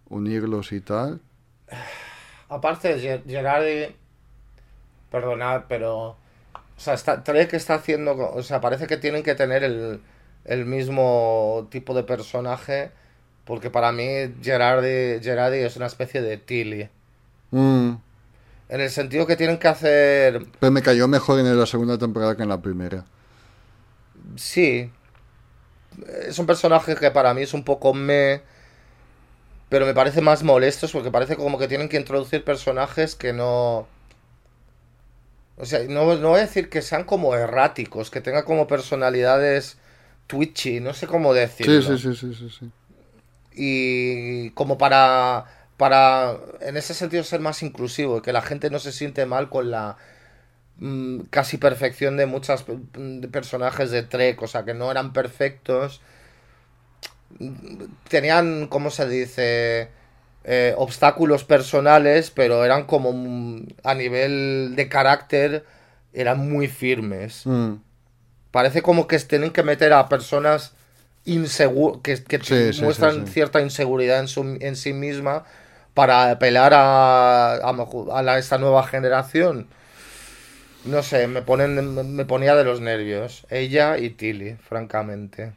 unirlos 0.09 0.73
y 0.73 0.81
tal. 0.81 1.21
Aparte, 2.49 2.97
Ger- 2.99 3.25
Gerardi, 3.27 3.95
perdonad, 5.11 5.65
pero. 5.69 6.17
O 6.77 6.81
sea, 6.81 6.95
está, 6.95 7.25
Trek 7.25 7.53
está 7.55 7.75
haciendo. 7.75 8.13
O 8.17 8.43
sea, 8.43 8.61
parece 8.61 8.87
que 8.87 8.97
tienen 8.97 9.23
que 9.23 9.35
tener 9.35 9.65
el, 9.65 10.01
el 10.45 10.65
mismo 10.65 11.67
tipo 11.71 11.95
de 11.95 12.05
personaje. 12.05 12.91
Porque 13.45 13.71
para 13.71 13.93
mí, 13.93 14.05
Gerardi, 14.43 15.21
Gerardi 15.23 15.59
es 15.59 15.77
una 15.77 15.87
especie 15.87 16.21
de 16.21 16.37
Tilly. 16.37 16.89
Mm, 17.51 17.93
En 18.69 18.81
el 18.81 18.91
sentido 18.91 19.27
que 19.27 19.37
tienen 19.37 19.59
que 19.59 19.69
hacer. 19.69 20.47
pero 20.61 20.71
me 20.71 20.83
cayó 20.83 21.09
mejor 21.09 21.41
en 21.41 21.59
la 21.59 21.67
segunda 21.67 21.97
temporada 21.99 22.37
que 22.37 22.43
en 22.43 22.51
la 22.51 22.61
primera. 22.61 23.05
Sí. 24.37 24.91
Es 26.27 26.39
un 26.39 26.47
personaje 26.47 26.95
que 26.95 27.11
para 27.11 27.35
mí 27.35 27.43
es 27.43 27.55
un 27.55 27.65
poco 27.65 27.95
me. 27.95 28.43
Pero 29.69 29.85
me 29.85 29.95
parece 29.95 30.21
más 30.21 30.43
molestos 30.43 30.93
porque 30.93 31.11
parece 31.11 31.37
como 31.37 31.59
que 31.59 31.69
tienen 31.69 31.89
que 31.89 31.99
introducir 31.99 32.45
personajes 32.45 33.15
que 33.15 33.33
no. 33.33 33.87
O 35.57 35.65
sea, 35.65 35.81
no, 35.89 36.15
no 36.17 36.29
voy 36.31 36.39
a 36.39 36.43
decir 36.43 36.71
que 36.71 36.83
sean 36.83 37.05
como 37.05 37.35
erráticos, 37.35 38.11
que 38.11 38.21
tengan 38.21 38.45
como 38.45 38.67
personalidades 38.67 39.77
twitchy, 40.29 40.79
no 40.79 40.95
sé 40.95 41.09
cómo 41.09 41.35
decirlo. 41.35 41.83
Sí, 41.83 41.99
sí, 41.99 42.15
sí, 42.15 42.35
sí, 42.35 42.49
sí. 42.49 42.71
Y 43.53 44.51
como 44.51 44.79
para, 44.79 45.47
para, 45.77 46.37
en 46.61 46.77
ese 46.77 46.95
sentido, 46.95 47.25
ser 47.25 47.41
más 47.41 47.65
inclusivo, 47.65 48.19
y 48.19 48.23
que 48.23 48.33
la 48.33 48.43
gente 48.43 48.71
no 48.71 48.79
se 48.79 48.93
siente 48.93 49.27
mal 49.27 49.49
con 49.49 49.73
la 49.73 49.97
mm, 50.77 51.23
casi 51.31 51.59
perfección 51.59 52.17
de 52.17 52.27
muchos 52.27 52.65
personajes 53.33 53.91
de 53.91 54.05
Trek, 54.05 54.41
o 54.41 54.47
sea, 54.47 54.65
que 54.65 54.75
no 54.75 54.93
eran 54.93 55.13
perfectos. 55.13 56.01
Tenían, 58.09 58.67
¿cómo 58.69 58.91
se 58.91 59.09
dice? 59.09 59.89
Eh, 60.45 60.75
obstáculos 60.79 61.45
personales, 61.45 62.31
pero 62.31 62.65
eran 62.65 62.85
como 62.85 63.11
a 63.85 63.95
nivel 63.95 64.75
de 64.77 64.89
carácter, 64.89 65.65
eran 66.15 66.49
muy 66.49 66.69
firmes. 66.69 67.45
Mm, 67.47 67.75
Parece 68.51 68.83
como 68.83 69.07
que 69.07 69.19
tienen 69.21 69.51
que 69.53 69.63
meter 69.63 69.93
a 69.93 70.09
personas 70.09 70.73
que, 72.03 72.23
que 72.25 72.39
Sí, 72.43 72.73
sí, 72.73 72.81
muestran 72.81 73.27
sí, 73.27 73.33
cierta 73.33 73.61
inseguridad 73.61 74.21
en, 74.21 74.29
su- 74.29 74.57
en 74.61 74.77
sí 74.77 74.93
misma 74.93 75.45
para 75.95 76.31
apelar 76.31 76.73
a, 76.75 77.57
a, 77.57 77.73
mejo- 77.73 78.13
a 78.15 78.23
la- 78.23 78.39
esta 78.39 78.59
nueva 78.59 78.85
generación. 78.87 79.67
No 80.85 81.03
sé, 81.03 81.27
me, 81.29 81.43
ponen, 81.43 82.15
me 82.17 82.25
ponía 82.25 82.55
de 82.57 82.65
los 82.65 82.81
nervios. 82.81 83.47
Ella 83.51 83.99
y 83.99 84.11
Tilly, 84.11 84.57
francamente. 84.57 85.53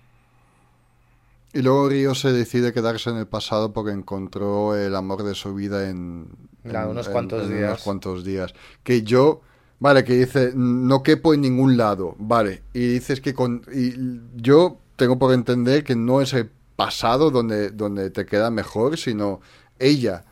Y 1.53 1.61
luego 1.61 1.89
Río 1.89 2.15
se 2.15 2.31
decide 2.31 2.71
quedarse 2.73 3.09
en 3.09 3.17
el 3.17 3.27
pasado 3.27 3.73
porque 3.73 3.91
encontró 3.91 4.75
el 4.75 4.95
amor 4.95 5.23
de 5.23 5.35
su 5.35 5.53
vida 5.53 5.89
en, 5.89 6.29
unos 6.63 7.07
en- 7.07 7.11
cuantos 7.13 7.43
en 7.43 7.49
días. 7.57 7.69
unos 7.71 7.83
cuantos 7.83 8.23
días. 8.23 8.53
Que 8.83 9.03
yo, 9.03 9.41
vale, 9.79 10.05
que 10.05 10.13
dice, 10.17 10.53
no 10.55 11.03
quepo 11.03 11.33
en 11.33 11.41
ningún 11.41 11.75
lado, 11.75 12.15
vale. 12.19 12.63
Y 12.73 12.87
dices 12.87 13.19
que 13.19 13.33
con... 13.33 13.63
Y 13.73 13.93
yo 14.41 14.77
tengo 14.95 15.19
por 15.19 15.33
entender 15.33 15.83
que 15.83 15.95
no 15.95 16.21
es 16.21 16.31
el 16.33 16.49
pasado 16.77 17.31
donde, 17.31 17.69
donde 17.71 18.09
te 18.11 18.25
queda 18.25 18.49
mejor, 18.49 18.97
sino 18.97 19.41
ella. 19.77 20.23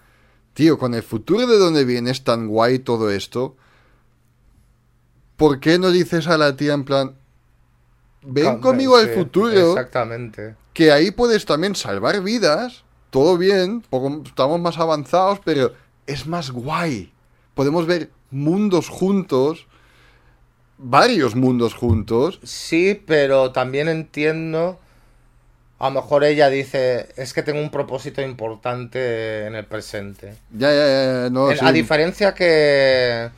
Tío, 0.53 0.77
con 0.77 0.93
el 0.93 1.03
futuro 1.03 1.47
de 1.47 1.57
donde 1.57 1.83
viene 1.83 2.11
es 2.11 2.23
tan 2.23 2.47
guay 2.47 2.79
todo 2.79 3.11
esto. 3.11 3.57
¿Por 5.35 5.59
qué 5.59 5.79
no 5.79 5.91
dices 5.91 6.27
a 6.27 6.37
la 6.37 6.55
tía 6.55 6.73
en 6.73 6.85
plan... 6.85 7.15
Ven 8.21 8.59
conmigo 8.59 8.97
al 8.97 9.09
futuro 9.09 9.69
Exactamente. 9.71 10.55
que 10.73 10.91
ahí 10.91 11.11
puedes 11.11 11.45
también 11.45 11.75
salvar 11.75 12.21
vidas, 12.21 12.83
todo 13.09 13.37
bien, 13.37 13.81
poco- 13.89 14.21
estamos 14.25 14.59
más 14.59 14.77
avanzados, 14.77 15.39
pero 15.43 15.73
es 16.05 16.27
más 16.27 16.51
guay. 16.51 17.11
Podemos 17.55 17.85
ver 17.85 18.09
mundos 18.31 18.89
juntos, 18.89 19.67
varios 20.77 21.35
mundos 21.35 21.73
juntos. 21.73 22.39
Sí, 22.43 23.01
pero 23.05 23.51
también 23.51 23.87
entiendo. 23.87 24.79
A 25.79 25.89
lo 25.89 26.01
mejor 26.01 26.25
ella 26.25 26.49
dice, 26.49 27.07
es 27.15 27.33
que 27.33 27.41
tengo 27.41 27.59
un 27.61 27.71
propósito 27.71 28.21
importante 28.21 29.45
en 29.45 29.55
el 29.55 29.65
presente. 29.65 30.35
Ya, 30.51 30.71
ya, 30.71 30.85
ya, 30.87 31.23
ya, 31.23 31.29
no, 31.29 31.51
En- 31.51 31.57
sí. 31.57 31.65
A 31.65 31.71
diferencia 31.71 32.33
que, 32.33 33.29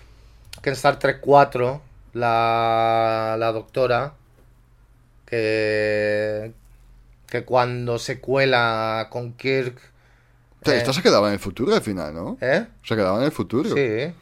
que 0.61 0.69
en 0.69 0.73
Star 0.73 0.97
Trek 0.97 1.19
4, 1.21 1.81
la, 2.13 3.35
la 3.37 3.51
doctora, 3.51 4.15
que, 5.31 6.51
que 7.27 7.45
cuando 7.45 7.97
se 7.97 8.19
cuela 8.19 9.07
con 9.09 9.33
Kirk... 9.33 9.79
O 10.61 10.65
sea, 10.65 10.75
eh, 10.75 10.77
Esta 10.79 10.91
se 10.93 11.01
quedaba 11.01 11.29
en 11.29 11.33
el 11.33 11.39
futuro 11.39 11.73
al 11.73 11.81
final, 11.81 12.13
¿no? 12.13 12.37
¿eh? 12.41 12.67
Se 12.83 12.95
quedaba 12.95 13.17
en 13.17 13.23
el 13.23 13.31
futuro. 13.31 13.69
Sí. 13.73 14.13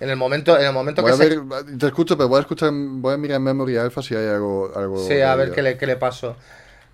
En 0.00 0.10
el 0.10 0.16
momento, 0.16 0.58
en 0.58 0.66
el 0.66 0.72
momento 0.72 1.00
Voy 1.00 1.12
que 1.12 1.14
a 1.14 1.16
se... 1.16 1.38
ver, 1.38 1.78
te 1.78 1.86
escucho, 1.86 2.16
pero 2.16 2.28
voy 2.28 2.38
a 2.38 2.40
escuchar, 2.40 2.72
voy 2.74 3.14
a 3.14 3.16
mirar 3.16 3.36
en 3.36 3.44
Memory 3.44 3.76
Alpha 3.76 4.02
si 4.02 4.16
hay 4.16 4.26
algo. 4.26 4.72
algo 4.74 5.06
Sí, 5.06 5.20
a 5.20 5.36
ver 5.36 5.52
qué 5.52 5.62
le, 5.62 5.78
qué 5.78 5.86
le 5.86 5.94
pasó. 5.94 6.36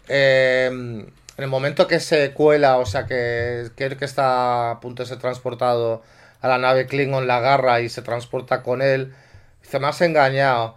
Eh, 0.08 0.68
en 0.70 1.44
el 1.44 1.48
momento 1.48 1.86
que 1.86 2.00
se 2.00 2.32
cuela, 2.32 2.76
o 2.76 2.84
sea, 2.84 3.06
que 3.06 3.70
Kirk 3.76 4.02
está 4.02 4.72
a 4.72 4.80
punto 4.80 5.02
de 5.02 5.08
ser 5.08 5.18
transportado 5.18 6.02
a 6.42 6.48
la 6.48 6.58
nave 6.58 6.86
Klingon, 6.86 7.26
la 7.26 7.38
agarra 7.38 7.80
y 7.80 7.88
se 7.88 8.02
transporta 8.02 8.62
con 8.62 8.82
él, 8.82 9.14
dice, 9.62 9.78
me 9.80 9.86
has 9.86 10.00
engañado. 10.02 10.76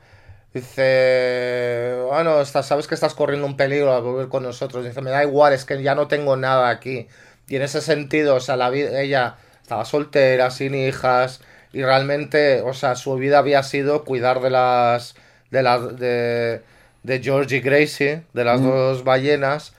Dice, 0.53 1.95
bueno, 2.07 2.41
estás- 2.41 2.67
sabes 2.67 2.87
que 2.87 2.95
estás 2.95 3.13
corriendo 3.15 3.47
un 3.47 3.55
peligro 3.55 3.95
al 3.95 4.01
volver 4.03 4.27
con 4.27 4.43
nosotros. 4.43 4.83
Dice, 4.83 5.01
me 5.01 5.09
da 5.11 5.23
igual, 5.23 5.53
es 5.53 5.63
que 5.65 5.81
ya 5.81 5.95
no 5.95 6.07
tengo 6.09 6.35
nada 6.35 6.69
aquí. 6.69 7.07
Y 7.47 7.55
en 7.55 7.61
ese 7.61 7.79
sentido, 7.81 8.35
o 8.35 8.39
sea, 8.41 8.57
la 8.57 8.69
vida, 8.69 8.99
ella 9.01 9.37
estaba 9.61 9.85
soltera, 9.85 10.51
sin 10.51 10.75
hijas, 10.75 11.41
y 11.71 11.83
realmente, 11.83 12.61
o 12.63 12.73
sea, 12.73 12.95
su 12.95 13.15
vida 13.15 13.39
había 13.39 13.63
sido 13.63 14.03
cuidar 14.03 14.41
de 14.41 14.49
las, 14.49 15.15
de 15.51 15.63
las, 15.63 15.97
de, 15.97 16.61
de 17.03 17.19
George 17.23 17.57
y 17.57 17.61
Gracie, 17.61 18.23
de 18.33 18.43
las 18.43 18.61
dos 18.61 19.03
ballenas, 19.05 19.73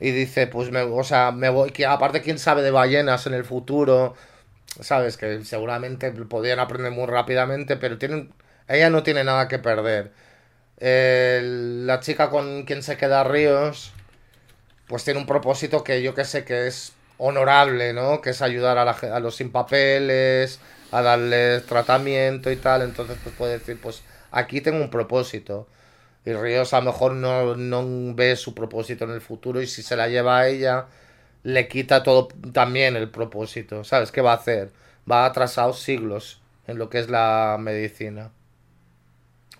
y 0.00 0.12
dice, 0.12 0.46
pues, 0.46 0.70
me, 0.70 0.82
o 0.82 1.04
sea, 1.04 1.32
me 1.32 1.50
voy, 1.50 1.70
que 1.72 1.86
aparte, 1.86 2.22
quién 2.22 2.38
sabe 2.38 2.62
de 2.62 2.70
ballenas 2.70 3.26
en 3.26 3.34
el 3.34 3.44
futuro, 3.44 4.14
sabes, 4.80 5.16
que 5.16 5.44
seguramente 5.44 6.10
podían 6.12 6.58
aprender 6.60 6.92
muy 6.92 7.06
rápidamente, 7.06 7.76
pero 7.76 7.98
tienen, 7.98 8.32
ella 8.76 8.90
no 8.90 9.02
tiene 9.02 9.24
nada 9.24 9.48
que 9.48 9.58
perder. 9.58 10.12
La 10.80 12.00
chica 12.00 12.30
con 12.30 12.64
quien 12.64 12.82
se 12.82 12.96
queda 12.96 13.24
Ríos, 13.24 13.92
pues 14.86 15.04
tiene 15.04 15.20
un 15.20 15.26
propósito 15.26 15.84
que 15.84 16.02
yo 16.02 16.14
que 16.14 16.24
sé 16.24 16.44
que 16.44 16.66
es 16.66 16.92
honorable, 17.18 17.92
¿no? 17.92 18.20
Que 18.20 18.30
es 18.30 18.42
ayudar 18.42 18.78
a, 18.78 18.84
la 18.84 19.20
los 19.20 19.36
sin 19.36 19.52
papeles, 19.52 20.58
a 20.90 21.02
darles 21.02 21.66
tratamiento 21.66 22.50
y 22.50 22.56
tal. 22.56 22.82
Entonces, 22.82 23.18
pues 23.22 23.34
puede 23.36 23.58
decir, 23.58 23.78
pues 23.80 24.02
aquí 24.30 24.60
tengo 24.60 24.82
un 24.82 24.90
propósito. 24.90 25.68
Y 26.24 26.32
Ríos 26.32 26.74
a 26.74 26.80
lo 26.80 26.92
mejor 26.92 27.12
no, 27.12 27.56
no 27.56 28.14
ve 28.14 28.36
su 28.36 28.54
propósito 28.54 29.04
en 29.04 29.10
el 29.12 29.20
futuro 29.20 29.62
y 29.62 29.66
si 29.66 29.82
se 29.82 29.96
la 29.96 30.08
lleva 30.08 30.38
a 30.38 30.48
ella, 30.48 30.86
le 31.42 31.68
quita 31.68 32.02
todo 32.02 32.28
también 32.52 32.96
el 32.96 33.10
propósito. 33.10 33.84
¿Sabes 33.84 34.12
qué 34.12 34.20
va 34.20 34.32
a 34.32 34.36
hacer? 34.36 34.70
Va 35.10 35.26
atrasado 35.26 35.72
siglos 35.72 36.40
en 36.66 36.78
lo 36.78 36.90
que 36.90 36.98
es 37.00 37.10
la 37.10 37.56
medicina. 37.60 38.30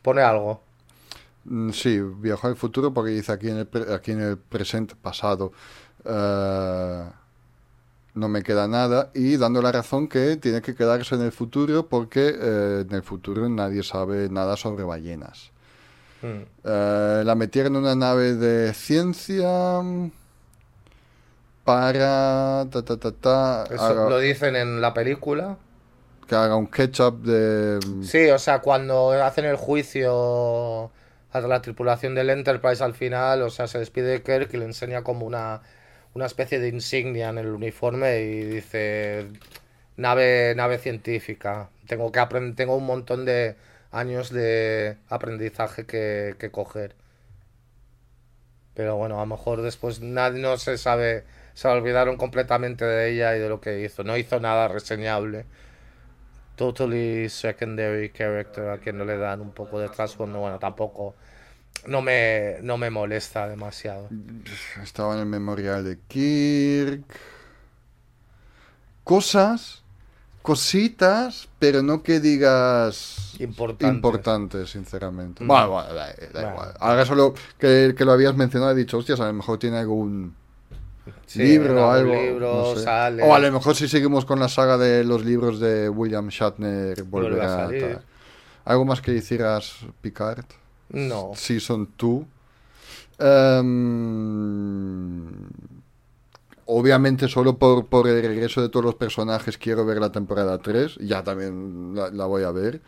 Pone 0.02 0.22
algo. 0.22 0.60
Mm, 1.44 1.70
Sí, 1.70 2.00
viajó 2.00 2.48
al 2.48 2.56
futuro 2.56 2.92
porque 2.92 3.10
dice 3.12 3.32
aquí 3.32 3.48
en 3.48 3.58
el, 3.58 3.66
pre- 3.66 3.92
aquí 3.94 4.12
en 4.12 4.20
el 4.20 4.36
presente 4.38 4.94
pasado 5.00 5.52
eh, 6.04 7.04
no 8.14 8.28
me 8.28 8.42
queda 8.42 8.66
nada 8.68 9.10
y 9.14 9.36
dando 9.36 9.62
la 9.62 9.72
razón 9.72 10.08
que 10.08 10.36
tiene 10.36 10.60
que 10.62 10.74
quedarse 10.74 11.14
en 11.14 11.22
el 11.22 11.32
futuro 11.32 11.86
porque 11.86 12.34
eh, 12.38 12.84
en 12.88 12.94
el 12.94 13.02
futuro 13.02 13.48
nadie 13.48 13.82
sabe 13.82 14.28
nada 14.28 14.56
sobre 14.56 14.84
ballenas. 14.84 15.50
Mm. 16.22 16.42
Eh, 16.64 17.22
la 17.24 17.34
metieron 17.34 17.76
en 17.76 17.82
una 17.82 17.94
nave 17.94 18.34
de 18.34 18.74
ciencia 18.74 19.80
mm, 19.82 20.10
para 21.64 22.66
ta, 22.70 22.82
ta, 22.84 22.96
ta, 22.96 23.12
ta, 23.12 23.64
Eso 23.70 24.08
lo 24.10 24.18
dicen 24.18 24.56
en 24.56 24.80
la 24.80 24.92
película. 24.92 25.56
Que 26.30 26.36
haga 26.36 26.54
un 26.54 26.68
ketchup 26.68 27.24
de... 27.24 27.80
Sí, 28.04 28.30
o 28.30 28.38
sea, 28.38 28.60
cuando 28.60 29.10
hacen 29.12 29.44
el 29.46 29.56
juicio 29.56 30.92
a 31.32 31.40
la 31.40 31.60
tripulación 31.60 32.14
del 32.14 32.30
Enterprise 32.30 32.84
al 32.84 32.94
final, 32.94 33.42
o 33.42 33.50
sea, 33.50 33.66
se 33.66 33.80
despide 33.80 34.06
de 34.10 34.22
Kirk 34.22 34.54
y 34.54 34.58
le 34.58 34.64
enseña 34.66 35.02
como 35.02 35.26
una, 35.26 35.62
una 36.14 36.26
especie 36.26 36.60
de 36.60 36.68
insignia 36.68 37.30
en 37.30 37.38
el 37.38 37.48
uniforme 37.48 38.20
y 38.20 38.44
dice 38.44 39.26
nave, 39.96 40.54
nave 40.54 40.78
científica. 40.78 41.70
Tengo 41.88 42.12
que 42.12 42.20
aprender, 42.20 42.54
tengo 42.54 42.76
un 42.76 42.86
montón 42.86 43.24
de 43.24 43.56
años 43.90 44.30
de 44.30 44.98
aprendizaje 45.08 45.84
que, 45.84 46.36
que 46.38 46.52
coger. 46.52 46.94
Pero 48.74 48.96
bueno, 48.96 49.16
a 49.16 49.20
lo 49.22 49.26
mejor 49.26 49.62
después 49.62 50.00
nadie 50.00 50.40
no 50.40 50.56
se 50.58 50.78
sabe, 50.78 51.24
se 51.54 51.66
olvidaron 51.66 52.16
completamente 52.16 52.84
de 52.84 53.10
ella 53.10 53.34
y 53.36 53.40
de 53.40 53.48
lo 53.48 53.60
que 53.60 53.80
hizo. 53.80 54.04
No 54.04 54.16
hizo 54.16 54.38
nada 54.38 54.68
reseñable. 54.68 55.44
Totally 56.60 57.30
secondary 57.30 58.10
character 58.10 58.68
a 58.68 58.76
quien 58.76 58.98
no 58.98 59.06
le 59.06 59.16
dan 59.16 59.40
un 59.40 59.50
poco 59.52 59.80
de 59.80 59.88
trasfondo. 59.88 60.40
Bueno, 60.40 60.58
tampoco 60.58 61.14
no 61.86 62.02
me, 62.02 62.58
no 62.60 62.76
me 62.76 62.90
molesta 62.90 63.48
demasiado. 63.48 64.10
Estaba 64.82 65.14
en 65.14 65.20
el 65.20 65.26
memorial 65.26 65.84
de 65.84 65.98
Kirk. 66.06 67.02
Cosas, 69.04 69.82
cositas, 70.42 71.48
pero 71.58 71.82
no 71.82 72.02
que 72.02 72.20
digas 72.20 73.34
Importantes. 73.38 73.94
importantes, 73.96 74.70
sinceramente. 74.70 75.42
Mm. 75.44 75.48
Bueno, 75.48 75.70
bueno, 75.70 75.94
da, 75.94 76.06
da 76.32 76.42
Bueno. 76.42 76.50
igual. 76.50 76.74
Ahora 76.78 77.04
solo 77.06 77.34
que, 77.58 77.94
que 77.96 78.04
lo 78.04 78.12
habías 78.12 78.36
mencionado 78.36 78.72
he 78.72 78.74
dicho, 78.76 78.98
hostias, 78.98 79.20
a 79.20 79.26
lo 79.26 79.32
mejor 79.32 79.58
tiene 79.58 79.78
algún 79.78 80.36
Sí, 81.26 81.42
libro 81.42 81.86
o 81.86 81.90
algo. 81.90 82.14
libro 82.14 82.54
no 82.54 82.74
sé. 82.76 82.82
sale. 82.82 83.22
O 83.22 83.34
a 83.34 83.38
lo 83.38 83.52
mejor 83.52 83.74
si 83.74 83.88
seguimos 83.88 84.24
con 84.24 84.40
la 84.40 84.48
saga 84.48 84.78
de 84.78 85.04
los 85.04 85.24
libros 85.24 85.60
de 85.60 85.88
William 85.88 86.28
Shatner, 86.28 87.02
volverá 87.04 87.44
a 87.44 87.66
salir. 87.66 87.98
¿Algo 88.64 88.84
más 88.84 89.00
que 89.00 89.14
hicieras, 89.14 89.76
Picard? 90.00 90.44
No. 90.90 91.32
Season 91.34 91.88
2. 91.96 92.22
Em, 93.18 95.26
obviamente 96.66 97.28
solo 97.28 97.58
por, 97.58 97.86
por 97.86 98.08
el 98.08 98.22
regreso 98.22 98.62
de 98.62 98.68
todos 98.68 98.84
los 98.84 98.94
personajes 98.94 99.58
quiero 99.58 99.84
ver 99.84 99.98
la 99.98 100.12
temporada 100.12 100.58
3. 100.58 100.98
Ya 101.00 101.22
también 101.22 101.94
la, 101.94 102.10
la 102.10 102.26
voy 102.26 102.44
a 102.44 102.50
ver. 102.50 102.80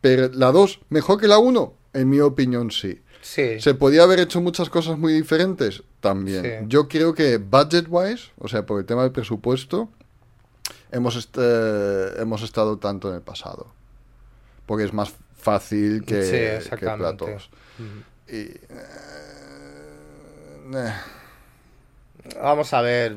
Pero 0.00 0.30
la 0.34 0.52
2, 0.52 0.80
mejor 0.90 1.20
que 1.20 1.28
la 1.28 1.38
1, 1.38 1.74
en 1.94 2.08
mi 2.08 2.20
opinión 2.20 2.70
sí. 2.70 3.00
Sí. 3.22 3.58
¿Se 3.58 3.74
podía 3.74 4.02
haber 4.02 4.20
hecho 4.20 4.42
muchas 4.42 4.68
cosas 4.68 4.98
muy 4.98 5.14
diferentes? 5.14 5.82
También. 6.04 6.42
Sí. 6.42 6.50
Yo 6.68 6.86
creo 6.88 7.14
que 7.14 7.38
budget-wise, 7.38 8.30
o 8.38 8.46
sea, 8.48 8.64
por 8.66 8.78
el 8.80 8.86
tema 8.86 9.02
del 9.02 9.12
presupuesto, 9.12 9.88
hemos, 10.92 11.16
est- 11.16 11.36
eh, 11.40 12.12
hemos 12.18 12.42
estado 12.42 12.78
tanto 12.78 13.08
en 13.08 13.16
el 13.16 13.22
pasado. 13.22 13.66
Porque 14.66 14.84
es 14.84 14.92
más 14.92 15.12
fácil 15.36 16.04
que, 16.04 16.60
Sí, 16.62 16.70
que 16.70 16.76
platos. 16.76 17.50
Y, 18.28 18.34
eh, 18.34 18.60
eh, 20.74 20.92
Vamos 22.40 22.72
a 22.72 22.80
ver. 22.80 23.16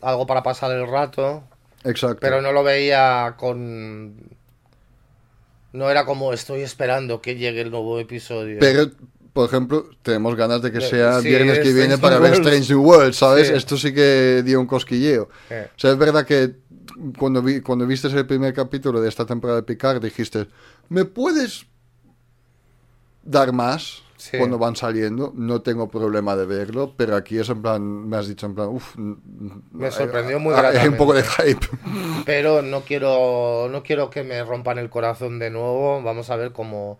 Algo 0.00 0.26
para 0.26 0.42
pasar 0.42 0.70
el 0.72 0.86
rato. 0.88 1.42
exacto. 1.84 2.18
Pero 2.20 2.40
no 2.40 2.52
lo 2.52 2.62
veía 2.62 3.34
con. 3.36 4.14
No 5.72 5.90
era 5.90 6.06
como 6.06 6.32
estoy 6.32 6.62
esperando 6.62 7.20
que 7.20 7.36
llegue 7.36 7.60
el 7.60 7.70
nuevo 7.70 7.98
episodio. 8.00 8.56
Pero, 8.60 8.90
por 9.32 9.48
ejemplo, 9.48 9.88
tenemos 10.02 10.34
ganas 10.36 10.62
de 10.62 10.72
que 10.72 10.80
sea 10.80 11.20
sí, 11.20 11.28
viernes 11.28 11.60
que 11.60 11.72
viene 11.72 11.98
para 11.98 12.18
ver. 12.18 12.34
Strange 12.34 12.72
New 12.72 12.82
World, 12.82 13.12
¿sabes? 13.12 13.48
Sí. 13.48 13.54
Esto 13.54 13.76
sí 13.76 13.92
que 13.92 14.42
dio 14.44 14.60
un 14.60 14.66
cosquilleo. 14.66 15.28
Eh, 15.50 15.68
O 15.74 15.78
sea, 15.78 15.92
es 15.92 15.98
verdad 15.98 16.26
que 16.26 16.56
cuando, 17.18 17.42
vi, 17.42 17.60
cuando 17.60 17.86
viste 17.86 18.08
el 18.08 18.26
primer 18.26 18.52
capítulo 18.52 19.00
de 19.00 19.08
esta 19.08 19.24
temporada 19.24 19.60
de 19.60 19.62
Picard 19.64 20.02
dijiste, 20.02 20.48
¿me 20.88 21.04
puedes 21.04 21.66
dar 23.22 23.52
más? 23.52 24.02
Sí. 24.16 24.36
Cuando 24.36 24.58
van 24.58 24.74
saliendo, 24.74 25.32
no 25.36 25.62
tengo 25.62 25.88
problema 25.88 26.34
de 26.34 26.44
verlo, 26.44 26.92
pero 26.96 27.14
aquí 27.14 27.38
es 27.38 27.48
en 27.50 27.62
plan, 27.62 28.08
me 28.08 28.16
has 28.16 28.26
dicho 28.26 28.46
en 28.46 28.54
plan, 28.56 28.66
uff, 28.66 28.96
Me 28.96 29.92
sorprendió 29.92 30.40
muy 30.40 30.54
Hay 30.54 30.88
un 30.88 30.96
poco 30.96 31.14
de 31.14 31.22
hype. 31.22 31.64
Pero 32.26 32.60
no 32.62 32.80
quiero, 32.80 33.68
no 33.70 33.84
quiero 33.84 34.10
que 34.10 34.24
me 34.24 34.42
rompan 34.42 34.78
el 34.78 34.90
corazón 34.90 35.38
de 35.38 35.50
nuevo. 35.50 36.02
Vamos 36.02 36.30
a 36.30 36.36
ver 36.36 36.50
cómo. 36.50 36.98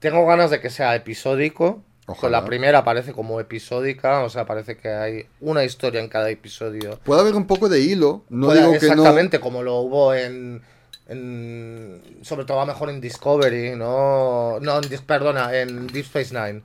Tengo 0.00 0.26
ganas 0.26 0.50
de 0.50 0.60
que 0.60 0.70
sea 0.70 0.94
episódico. 0.94 1.82
Ojalá. 2.06 2.20
Con 2.20 2.32
la 2.32 2.44
primera 2.46 2.84
parece 2.84 3.12
como 3.12 3.38
episódica, 3.38 4.22
o 4.22 4.30
sea, 4.30 4.46
parece 4.46 4.78
que 4.78 4.88
hay 4.88 5.26
una 5.40 5.64
historia 5.64 6.00
en 6.00 6.08
cada 6.08 6.30
episodio. 6.30 6.98
Puede 7.04 7.20
haber 7.20 7.34
un 7.34 7.46
poco 7.46 7.68
de 7.68 7.80
hilo, 7.80 8.24
no 8.30 8.46
Puede- 8.46 8.60
digo 8.60 8.72
que 8.78 8.86
no. 8.86 8.92
exactamente 8.94 9.40
como 9.40 9.62
lo 9.62 9.76
hubo 9.80 10.14
en, 10.14 10.62
en- 11.06 12.00
sobre 12.22 12.46
todo 12.46 12.60
a 12.62 12.64
lo 12.64 12.72
mejor 12.72 12.88
en 12.88 13.02
Discovery, 13.02 13.76
no, 13.76 14.58
no, 14.60 14.80
en 14.80 14.88
perdona, 15.06 15.54
en 15.54 15.86
Deep 15.88 16.06
Space 16.06 16.32
Nine. 16.34 16.62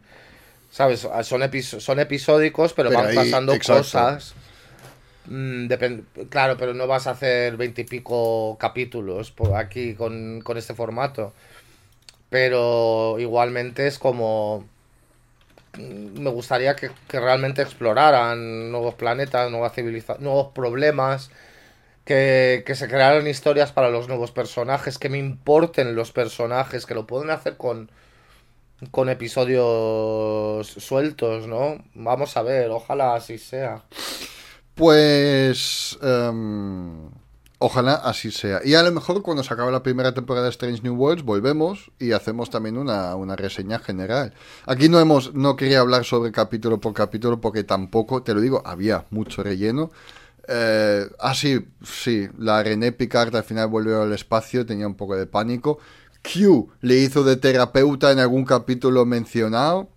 ¿Sabes? 0.71 1.05
Ah, 1.11 1.23
Son, 1.23 1.41
episo- 1.43 1.81
son 1.81 1.99
episódicos, 1.99 2.71
pero, 2.73 2.89
Pero 2.89 3.01
van 3.01 3.09
ahí- 3.09 3.15
pasando 3.17 3.53
exacto. 3.53 3.81
cosas. 3.83 4.33
Mm, 5.25 5.67
claro, 6.29 6.57
pero 6.57 6.73
no 6.73 6.87
vas 6.87 7.07
a 7.07 7.11
hacer 7.11 7.57
veintipico 7.57 8.57
capítulos 8.59 9.31
por 9.31 9.55
aquí 9.55 9.93
con, 9.93 10.41
con 10.41 10.57
este 10.57 10.73
formato. 10.73 11.33
Pero 12.33 13.17
igualmente 13.19 13.85
es 13.85 13.99
como. 13.99 14.65
mm, 15.77 16.19
Me 16.19 16.31
gustaría 16.31 16.75
que, 16.75 16.91
realmente 17.11 17.61
exploraran 17.61 18.71
nuevos 18.71 18.95
planetas, 18.95 19.51
nuevas 19.51 19.73
civilizaciones, 19.75 20.23
nuevos 20.23 20.47
problemas. 20.53 21.29
Que, 22.05 22.63
que 22.65 22.75
se 22.75 22.87
crearan 22.89 23.27
historias 23.27 23.71
para 23.71 23.89
los 23.89 24.07
nuevos 24.09 24.31
personajes, 24.31 24.97
que 24.99 25.09
me 25.09 25.19
importen 25.19 25.95
los 25.95 26.11
personajes, 26.11 26.85
que 26.87 26.95
lo 26.95 27.07
pueden 27.07 27.29
hacer 27.31 27.57
con, 27.57 27.91
con 28.91 29.09
episodios 29.09 30.67
sueltos, 30.67 31.47
¿no? 31.47 31.83
Vamos 31.95 32.37
a 32.37 32.43
ver, 32.43 32.71
ojalá 32.71 33.15
así 33.15 33.37
sea. 33.37 33.83
Pues 34.75 35.97
em, 36.01 37.09
ojalá 37.63 37.93
así 37.93 38.29
sea. 38.29 38.59
Y 38.65 38.73
a 38.73 38.83
lo 38.83 38.91
mejor 38.91 39.21
cuando 39.21 39.41
se 39.41 39.53
acabe 39.53 39.71
la 39.71 39.81
primera 39.81 40.13
temporada 40.13 40.45
de 40.45 40.49
Strange 40.51 40.81
New 40.83 40.95
Worlds 40.95 41.23
volvemos 41.23 41.91
y 41.97 42.11
hacemos 42.11 42.49
también 42.49 42.77
una, 42.77 43.15
una 43.15 43.37
reseña 43.37 43.79
general. 43.79 44.33
Aquí 44.65 44.89
no 44.89 44.99
hemos 44.99 45.33
no 45.33 45.55
quería 45.55 45.79
hablar 45.79 46.03
sobre 46.03 46.33
capítulo 46.33 46.81
por 46.81 46.93
capítulo 46.93 47.39
porque 47.39 47.63
tampoco, 47.63 48.21
te 48.21 48.33
lo 48.33 48.41
digo, 48.41 48.61
había 48.65 49.05
mucho 49.11 49.43
relleno. 49.43 49.91
Eh, 50.49 51.07
ah, 51.19 51.33
sí, 51.33 51.65
sí, 51.81 52.27
la 52.37 52.61
René 52.61 52.91
Picard 52.91 53.33
al 53.33 53.45
final 53.45 53.69
volvió 53.69 54.01
al 54.01 54.11
espacio, 54.11 54.65
tenía 54.65 54.85
un 54.85 54.95
poco 54.95 55.15
de 55.15 55.25
pánico. 55.25 55.79
Q 56.21 56.69
le 56.81 56.95
hizo 56.97 57.23
de 57.23 57.37
terapeuta 57.37 58.11
en 58.11 58.19
algún 58.19 58.43
capítulo 58.43 59.05
mencionado. 59.05 59.87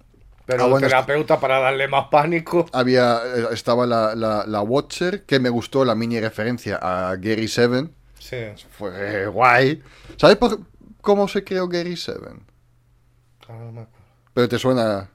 Pero 0.46 0.64
Ah, 0.64 0.66
bueno, 0.68 0.86
terapeuta 0.86 1.40
para 1.40 1.58
darle 1.58 1.88
más 1.88 2.06
pánico. 2.08 2.66
Había, 2.72 3.20
eh, 3.24 3.46
estaba 3.52 3.84
la, 3.84 4.14
la, 4.14 4.44
la 4.46 4.62
Watcher, 4.62 5.24
que 5.24 5.40
me 5.40 5.50
gustó 5.50 5.84
la 5.84 5.94
mini 5.96 6.20
referencia 6.20 6.78
a 6.80 7.16
Gary 7.16 7.48
Seven. 7.48 7.92
Sí. 8.18 8.36
Fue 8.70 9.26
guay. 9.26 9.82
¿Sabes 10.16 10.36
por 10.36 10.60
cómo 11.00 11.26
se 11.28 11.42
creó 11.44 11.68
Gary 11.68 11.96
Seven? 11.96 12.42
Ah. 13.48 13.86
Pero 14.34 14.48
te 14.48 14.58
suena 14.58 15.08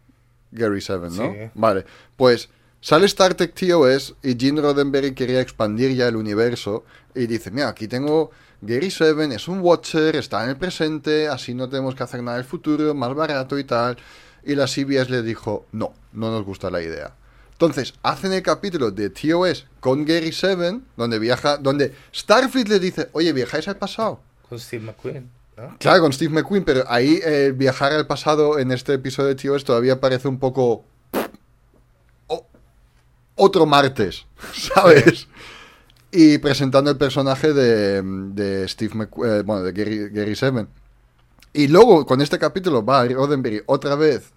Gary 0.52 0.82
Seven, 0.82 1.16
¿no? 1.16 1.32
Sí. 1.32 1.50
Vale, 1.54 1.86
pues 2.18 2.50
sale 2.82 3.06
Star 3.06 3.34
Trek 3.36 3.54
TOS 3.54 4.16
y 4.24 4.38
Gene 4.38 4.62
Roddenberry 4.62 5.14
quería 5.14 5.40
expandir 5.42 5.96
ya 5.96 6.08
el 6.08 6.16
universo 6.16 6.84
y 7.16 7.28
dice, 7.28 7.52
mira, 7.52 7.70
aquí 7.70 7.88
tengo 7.88 8.32
Gary 8.62 8.92
Seven, 8.92 9.32
es 9.32 9.48
un 9.48 9.60
Watcher, 9.62 10.16
está 10.16 10.44
en 10.44 10.50
el 10.52 10.58
presente, 10.58 11.28
así 11.28 11.54
no 11.54 11.70
tenemos 11.70 11.96
que 11.96 12.04
hacer 12.04 12.22
nada 12.22 12.38
en 12.38 12.44
el 12.44 12.48
futuro, 12.50 12.94
más 12.94 13.14
barato 13.14 13.58
y 13.58 13.64
tal. 13.64 13.98
Y 14.44 14.56
la 14.56 14.68
CBS 14.68 15.10
le 15.10 15.22
dijo, 15.22 15.66
no, 15.72 15.94
no 16.14 16.32
nos 16.32 16.44
gusta 16.44 16.70
la 16.70 16.82
idea. 16.82 17.14
Entonces, 17.62 17.94
hacen 18.02 18.34
el 18.34 18.42
capítulo 18.42 18.90
de 18.90 19.12
TOS 19.12 19.68
con 19.80 20.04
Gary 20.04 20.32
Seven, 20.32 20.84
donde 20.98 21.20
viaja, 21.20 21.58
donde 21.58 21.94
Starfleet 22.12 22.68
le 22.68 22.80
dice, 22.80 23.10
oye, 23.12 23.34
viajáis 23.34 23.68
al 23.68 23.78
pasado. 23.78 24.20
Con 24.50 24.60
Steve 24.60 24.84
McQueen. 24.84 25.30
¿no? 25.56 25.78
Claro, 25.78 26.02
con 26.02 26.12
Steve 26.12 26.34
McQueen, 26.34 26.64
pero 26.64 26.84
ahí 26.88 27.20
eh, 27.24 27.54
viajar 27.56 27.92
al 27.92 28.08
pasado 28.08 28.58
en 28.58 28.72
este 28.72 28.96
episodio 28.96 29.30
de 29.30 29.36
TOS 29.36 29.64
todavía 29.64 30.00
parece 30.00 30.28
un 30.28 30.40
poco... 30.40 30.86
otro 33.36 33.68
martes, 33.68 34.26
¿sabes? 34.54 35.28
Y 36.12 36.40
presentando 36.40 36.90
el 36.90 36.98
personaje 36.98 37.54
de, 37.54 38.02
de 38.02 38.68
Steve 38.68 38.96
McQueen, 38.96 39.34
eh, 39.34 39.42
bueno, 39.44 39.62
de 39.62 39.72
Gary, 39.72 40.10
Gary 40.10 40.36
Seven. 40.36 40.68
Y 41.54 41.68
luego, 41.68 42.06
con 42.06 42.22
este 42.22 42.40
capítulo, 42.40 42.86
va 42.86 43.06
Roddenberry 43.06 43.62
otra 43.66 43.96
vez 43.96 44.32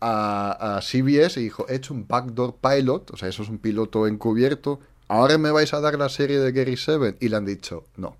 a, 0.00 0.76
a 0.76 0.82
CBS 0.82 1.40
y 1.40 1.44
dijo, 1.44 1.66
he 1.68 1.76
hecho 1.76 1.94
un 1.94 2.06
backdoor 2.06 2.56
pilot, 2.56 3.10
o 3.12 3.16
sea, 3.16 3.28
eso 3.28 3.42
es 3.42 3.48
un 3.48 3.58
piloto 3.58 4.06
encubierto, 4.06 4.80
ahora 5.08 5.38
me 5.38 5.50
vais 5.50 5.72
a 5.74 5.80
dar 5.80 5.98
la 5.98 6.08
serie 6.08 6.38
de 6.38 6.52
Gary 6.52 6.76
Seven. 6.76 7.16
Y 7.20 7.28
le 7.28 7.36
han 7.36 7.44
dicho, 7.44 7.84
no. 7.96 8.16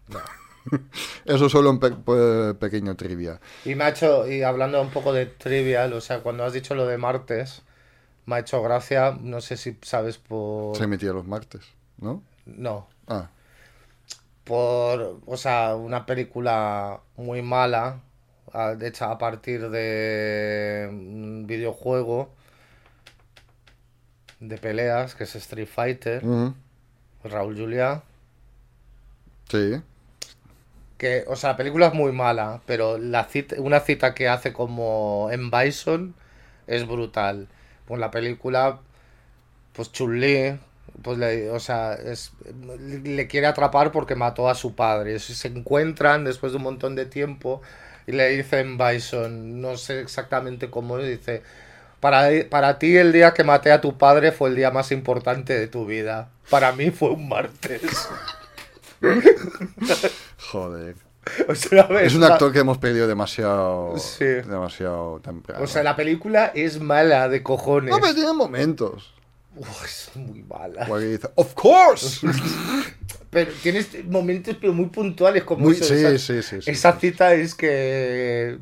Eso 1.24 1.48
solo 1.48 1.70
un 1.70 1.80
pe- 1.80 1.90
pe- 1.90 2.54
pequeño 2.54 2.94
trivia. 2.96 3.40
Y 3.64 3.74
me 3.74 3.84
ha 3.84 3.88
hecho, 3.88 4.28
y 4.30 4.42
hablando 4.42 4.80
un 4.80 4.90
poco 4.90 5.12
de 5.12 5.26
trivial, 5.26 5.92
o 5.92 6.00
sea, 6.00 6.20
cuando 6.20 6.44
has 6.44 6.52
dicho 6.52 6.74
lo 6.76 6.86
de 6.86 6.98
martes, 6.98 7.62
me 8.26 8.36
ha 8.36 8.38
hecho 8.40 8.62
gracia, 8.62 9.16
no 9.20 9.40
sé 9.40 9.56
si 9.56 9.76
sabes 9.82 10.18
por... 10.18 10.76
Se 10.76 10.84
emitía 10.84 11.12
los 11.12 11.26
martes, 11.26 11.64
¿no? 11.98 12.22
No, 12.46 12.88
Ah, 13.08 13.28
por, 14.44 15.20
o 15.26 15.36
sea, 15.36 15.74
una 15.76 16.06
película 16.06 17.00
muy 17.16 17.42
mala, 17.42 18.00
a- 18.52 18.76
hecha 18.80 19.10
a 19.10 19.18
partir 19.18 19.70
de 19.70 20.88
un 20.90 21.46
videojuego 21.46 22.30
de 24.40 24.58
peleas, 24.58 25.14
que 25.14 25.24
es 25.24 25.34
Street 25.36 25.66
Fighter, 25.68 26.28
Raúl 27.24 27.56
Julia, 27.56 28.02
sí. 29.48 29.82
que, 30.98 31.24
o 31.28 31.36
sea, 31.36 31.50
la 31.50 31.56
película 31.56 31.88
es 31.88 31.94
muy 31.94 32.12
mala, 32.12 32.60
pero 32.66 32.98
la 32.98 33.24
cita, 33.24 33.56
una 33.60 33.80
cita 33.80 34.14
que 34.14 34.28
hace 34.28 34.52
como 34.52 35.28
en 35.32 35.50
Bison 35.50 36.14
es 36.66 36.86
brutal. 36.86 37.48
Pues 37.86 38.00
la 38.00 38.10
película 38.10 38.80
pues 39.74 39.92
Chun-Li, 39.92 40.58
pues 41.02 41.18
le, 41.18 41.50
o 41.50 41.60
sea, 41.60 41.94
es, 41.94 42.32
le 42.94 43.26
quiere 43.28 43.46
atrapar 43.46 43.92
porque 43.92 44.14
mató 44.16 44.48
a 44.48 44.54
su 44.54 44.74
padre. 44.74 45.18
Se 45.18 45.48
encuentran 45.48 46.24
después 46.24 46.52
de 46.52 46.58
un 46.58 46.64
montón 46.64 46.94
de 46.96 47.06
tiempo 47.06 47.62
y 48.06 48.12
le 48.12 48.28
dicen 48.30 48.78
Bison, 48.78 49.60
no 49.60 49.76
sé 49.76 50.00
exactamente 50.00 50.70
cómo, 50.70 50.98
dice, 50.98 51.42
para, 52.00 52.28
para 52.50 52.78
ti 52.78 52.96
el 52.96 53.12
día 53.12 53.32
que 53.34 53.44
maté 53.44 53.70
a 53.72 53.80
tu 53.80 53.96
padre 53.98 54.32
fue 54.32 54.48
el 54.50 54.56
día 54.56 54.70
más 54.70 54.90
importante 54.92 55.58
de 55.58 55.68
tu 55.68 55.86
vida. 55.86 56.30
Para 56.50 56.72
mí 56.72 56.90
fue 56.90 57.10
un 57.10 57.28
martes. 57.28 57.82
Joder. 60.50 60.96
O 61.48 61.54
sea, 61.54 61.82
Es 62.00 62.16
un 62.16 62.24
actor 62.24 62.52
que 62.52 62.58
hemos 62.58 62.78
perdido 62.78 63.06
demasiado, 63.06 63.96
Sí. 63.96 64.24
demasiado 64.24 65.20
temprano. 65.20 65.62
O 65.62 65.68
sea, 65.68 65.84
la 65.84 65.94
película 65.94 66.50
es 66.52 66.80
mala 66.80 67.28
de 67.28 67.44
cojones. 67.44 67.90
No, 67.94 68.00
pero 68.00 68.12
tiene 68.12 68.32
momentos. 68.32 69.14
Uf, 69.56 69.84
es 69.84 70.10
muy 70.16 70.42
mala. 70.42 70.86
Porque 70.86 71.06
dice, 71.06 71.28
of 71.34 71.54
course. 71.54 72.26
Pero 73.30 73.50
tienes 73.62 73.88
momentos 74.04 74.56
pero 74.60 74.74
muy 74.74 74.86
puntuales 74.86 75.42
como 75.44 75.64
Muy- 75.64 75.74
eso, 75.76 75.84
sí, 75.86 75.94
esa, 75.94 76.18
sí, 76.18 76.42
sí, 76.42 76.70
esa 76.70 76.98
cita 76.98 77.32
es 77.32 77.54
que 77.54 78.58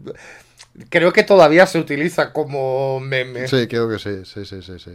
creo 0.89 1.13
que 1.13 1.25
todavía 1.25 1.67
se 1.67 1.79
utiliza 1.81 2.33
como 2.33 3.01
meme. 3.01 3.49
Sí, 3.49 3.67
creo 3.67 3.89
que 3.89 3.99
sí, 3.99 4.25
sí, 4.25 4.45
sí, 4.45 4.63
sí, 4.63 4.79
sí. 4.79 4.93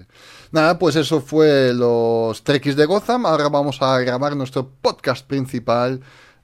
Nada, 0.51 0.79
pues 0.79 0.95
eso 0.95 1.19
fue 1.19 1.73
los 1.73 2.41
Trekkies 2.43 2.77
de 2.77 2.85
Gotham. 2.85 3.25
Ahora 3.25 3.49
vamos 3.49 3.81
a 3.81 3.99
grabar 3.99 4.35
nuestro 4.37 4.69
podcast 4.81 5.27
principal, 5.27 6.01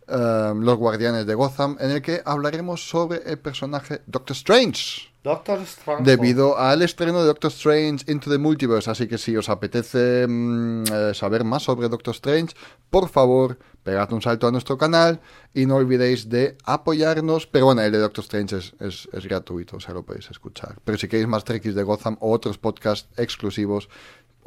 eh, 0.10 0.54
Los 0.60 0.78
Guardianes 0.78 1.26
de 1.26 1.34
Gotham, 1.34 1.78
en 1.80 1.92
el 1.92 2.02
que 2.02 2.22
hablaremos 2.26 2.88
sobre 2.90 3.22
el 3.26 3.40
personaje 3.40 4.02
Doctor 4.08 4.36
Strange. 4.36 5.11
Doctor 5.24 5.60
Strange. 5.62 6.04
Debido 6.04 6.58
al 6.58 6.82
estreno 6.82 7.20
de 7.22 7.28
Doctor 7.28 7.52
Strange 7.52 8.12
Into 8.12 8.32
the 8.32 8.38
Multiverse. 8.40 8.90
Así 8.90 9.08
que 9.08 9.18
si 9.20 9.38
os 9.38 9.50
apetece 9.50 10.26
mm, 10.28 10.84
eh, 10.92 11.12
saber 11.14 11.44
más 11.44 11.62
sobre 11.64 11.90
Doctor 11.90 12.14
Strange, 12.16 12.56
por 12.90 13.08
favor, 13.08 13.60
pegad 13.84 14.12
un 14.14 14.22
salto 14.24 14.48
a 14.48 14.52
nuestro 14.52 14.78
canal 14.80 15.22
y 15.54 15.68
no 15.68 15.76
olvidéis 15.76 16.28
de 16.30 16.58
apoyarnos. 16.66 17.46
Pero 17.46 17.66
bueno, 17.66 17.82
el 17.84 17.92
de 17.92 18.00
Doctor 18.00 18.24
Strange 18.24 18.58
es, 18.58 18.74
es- 18.80 19.10
es 19.14 19.26
gratuito, 19.28 19.78
o 19.78 19.80
sea, 19.80 19.94
lo 19.94 20.04
podéis 20.04 20.32
escuchar. 20.32 20.78
Pero 20.84 20.98
si 20.98 21.08
queréis 21.08 21.28
más 21.28 21.44
Trekkies 21.44 21.76
de 21.76 21.84
Gotham 21.84 22.18
o 22.20 22.32
otros 22.32 22.58
podcasts 22.58 23.08
exclusivos, 23.18 23.90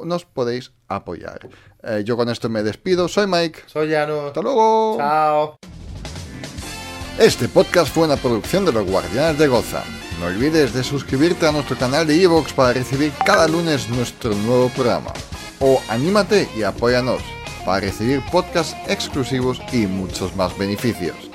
nos 0.03 0.25
podéis 0.25 0.73
apoyar. 0.89 1.47
Eh, 1.83 2.03
yo 2.05 2.17
con 2.17 2.27
esto 2.27 2.49
me 2.49 2.63
despido. 2.63 3.07
Soy 3.07 3.27
Mike. 3.27 3.61
Soy 3.67 3.87
Llano. 3.87 4.27
Hasta 4.27 4.41
luego. 4.41 4.97
Chao. 4.97 5.57
Este 7.17 7.47
podcast 7.47 7.93
fue 7.93 8.03
una 8.03 8.17
producción 8.17 8.65
de 8.65 8.73
los 8.73 8.85
Guardianes 8.85 9.39
de 9.39 9.47
Gotham. 9.47 9.83
No 10.19 10.27
olvides 10.27 10.73
de 10.73 10.83
suscribirte 10.83 11.45
a 11.45 11.51
nuestro 11.51 11.77
canal 11.77 12.07
de 12.07 12.21
Evox 12.21 12.53
para 12.53 12.73
recibir 12.73 13.11
cada 13.25 13.47
lunes 13.47 13.89
nuestro 13.89 14.33
nuevo 14.33 14.69
programa. 14.69 15.11
O 15.59 15.81
anímate 15.89 16.47
y 16.55 16.63
apóyanos 16.63 17.21
para 17.65 17.81
recibir 17.81 18.21
podcasts 18.31 18.75
exclusivos 18.87 19.61
y 19.73 19.87
muchos 19.87 20.35
más 20.35 20.57
beneficios. 20.57 21.34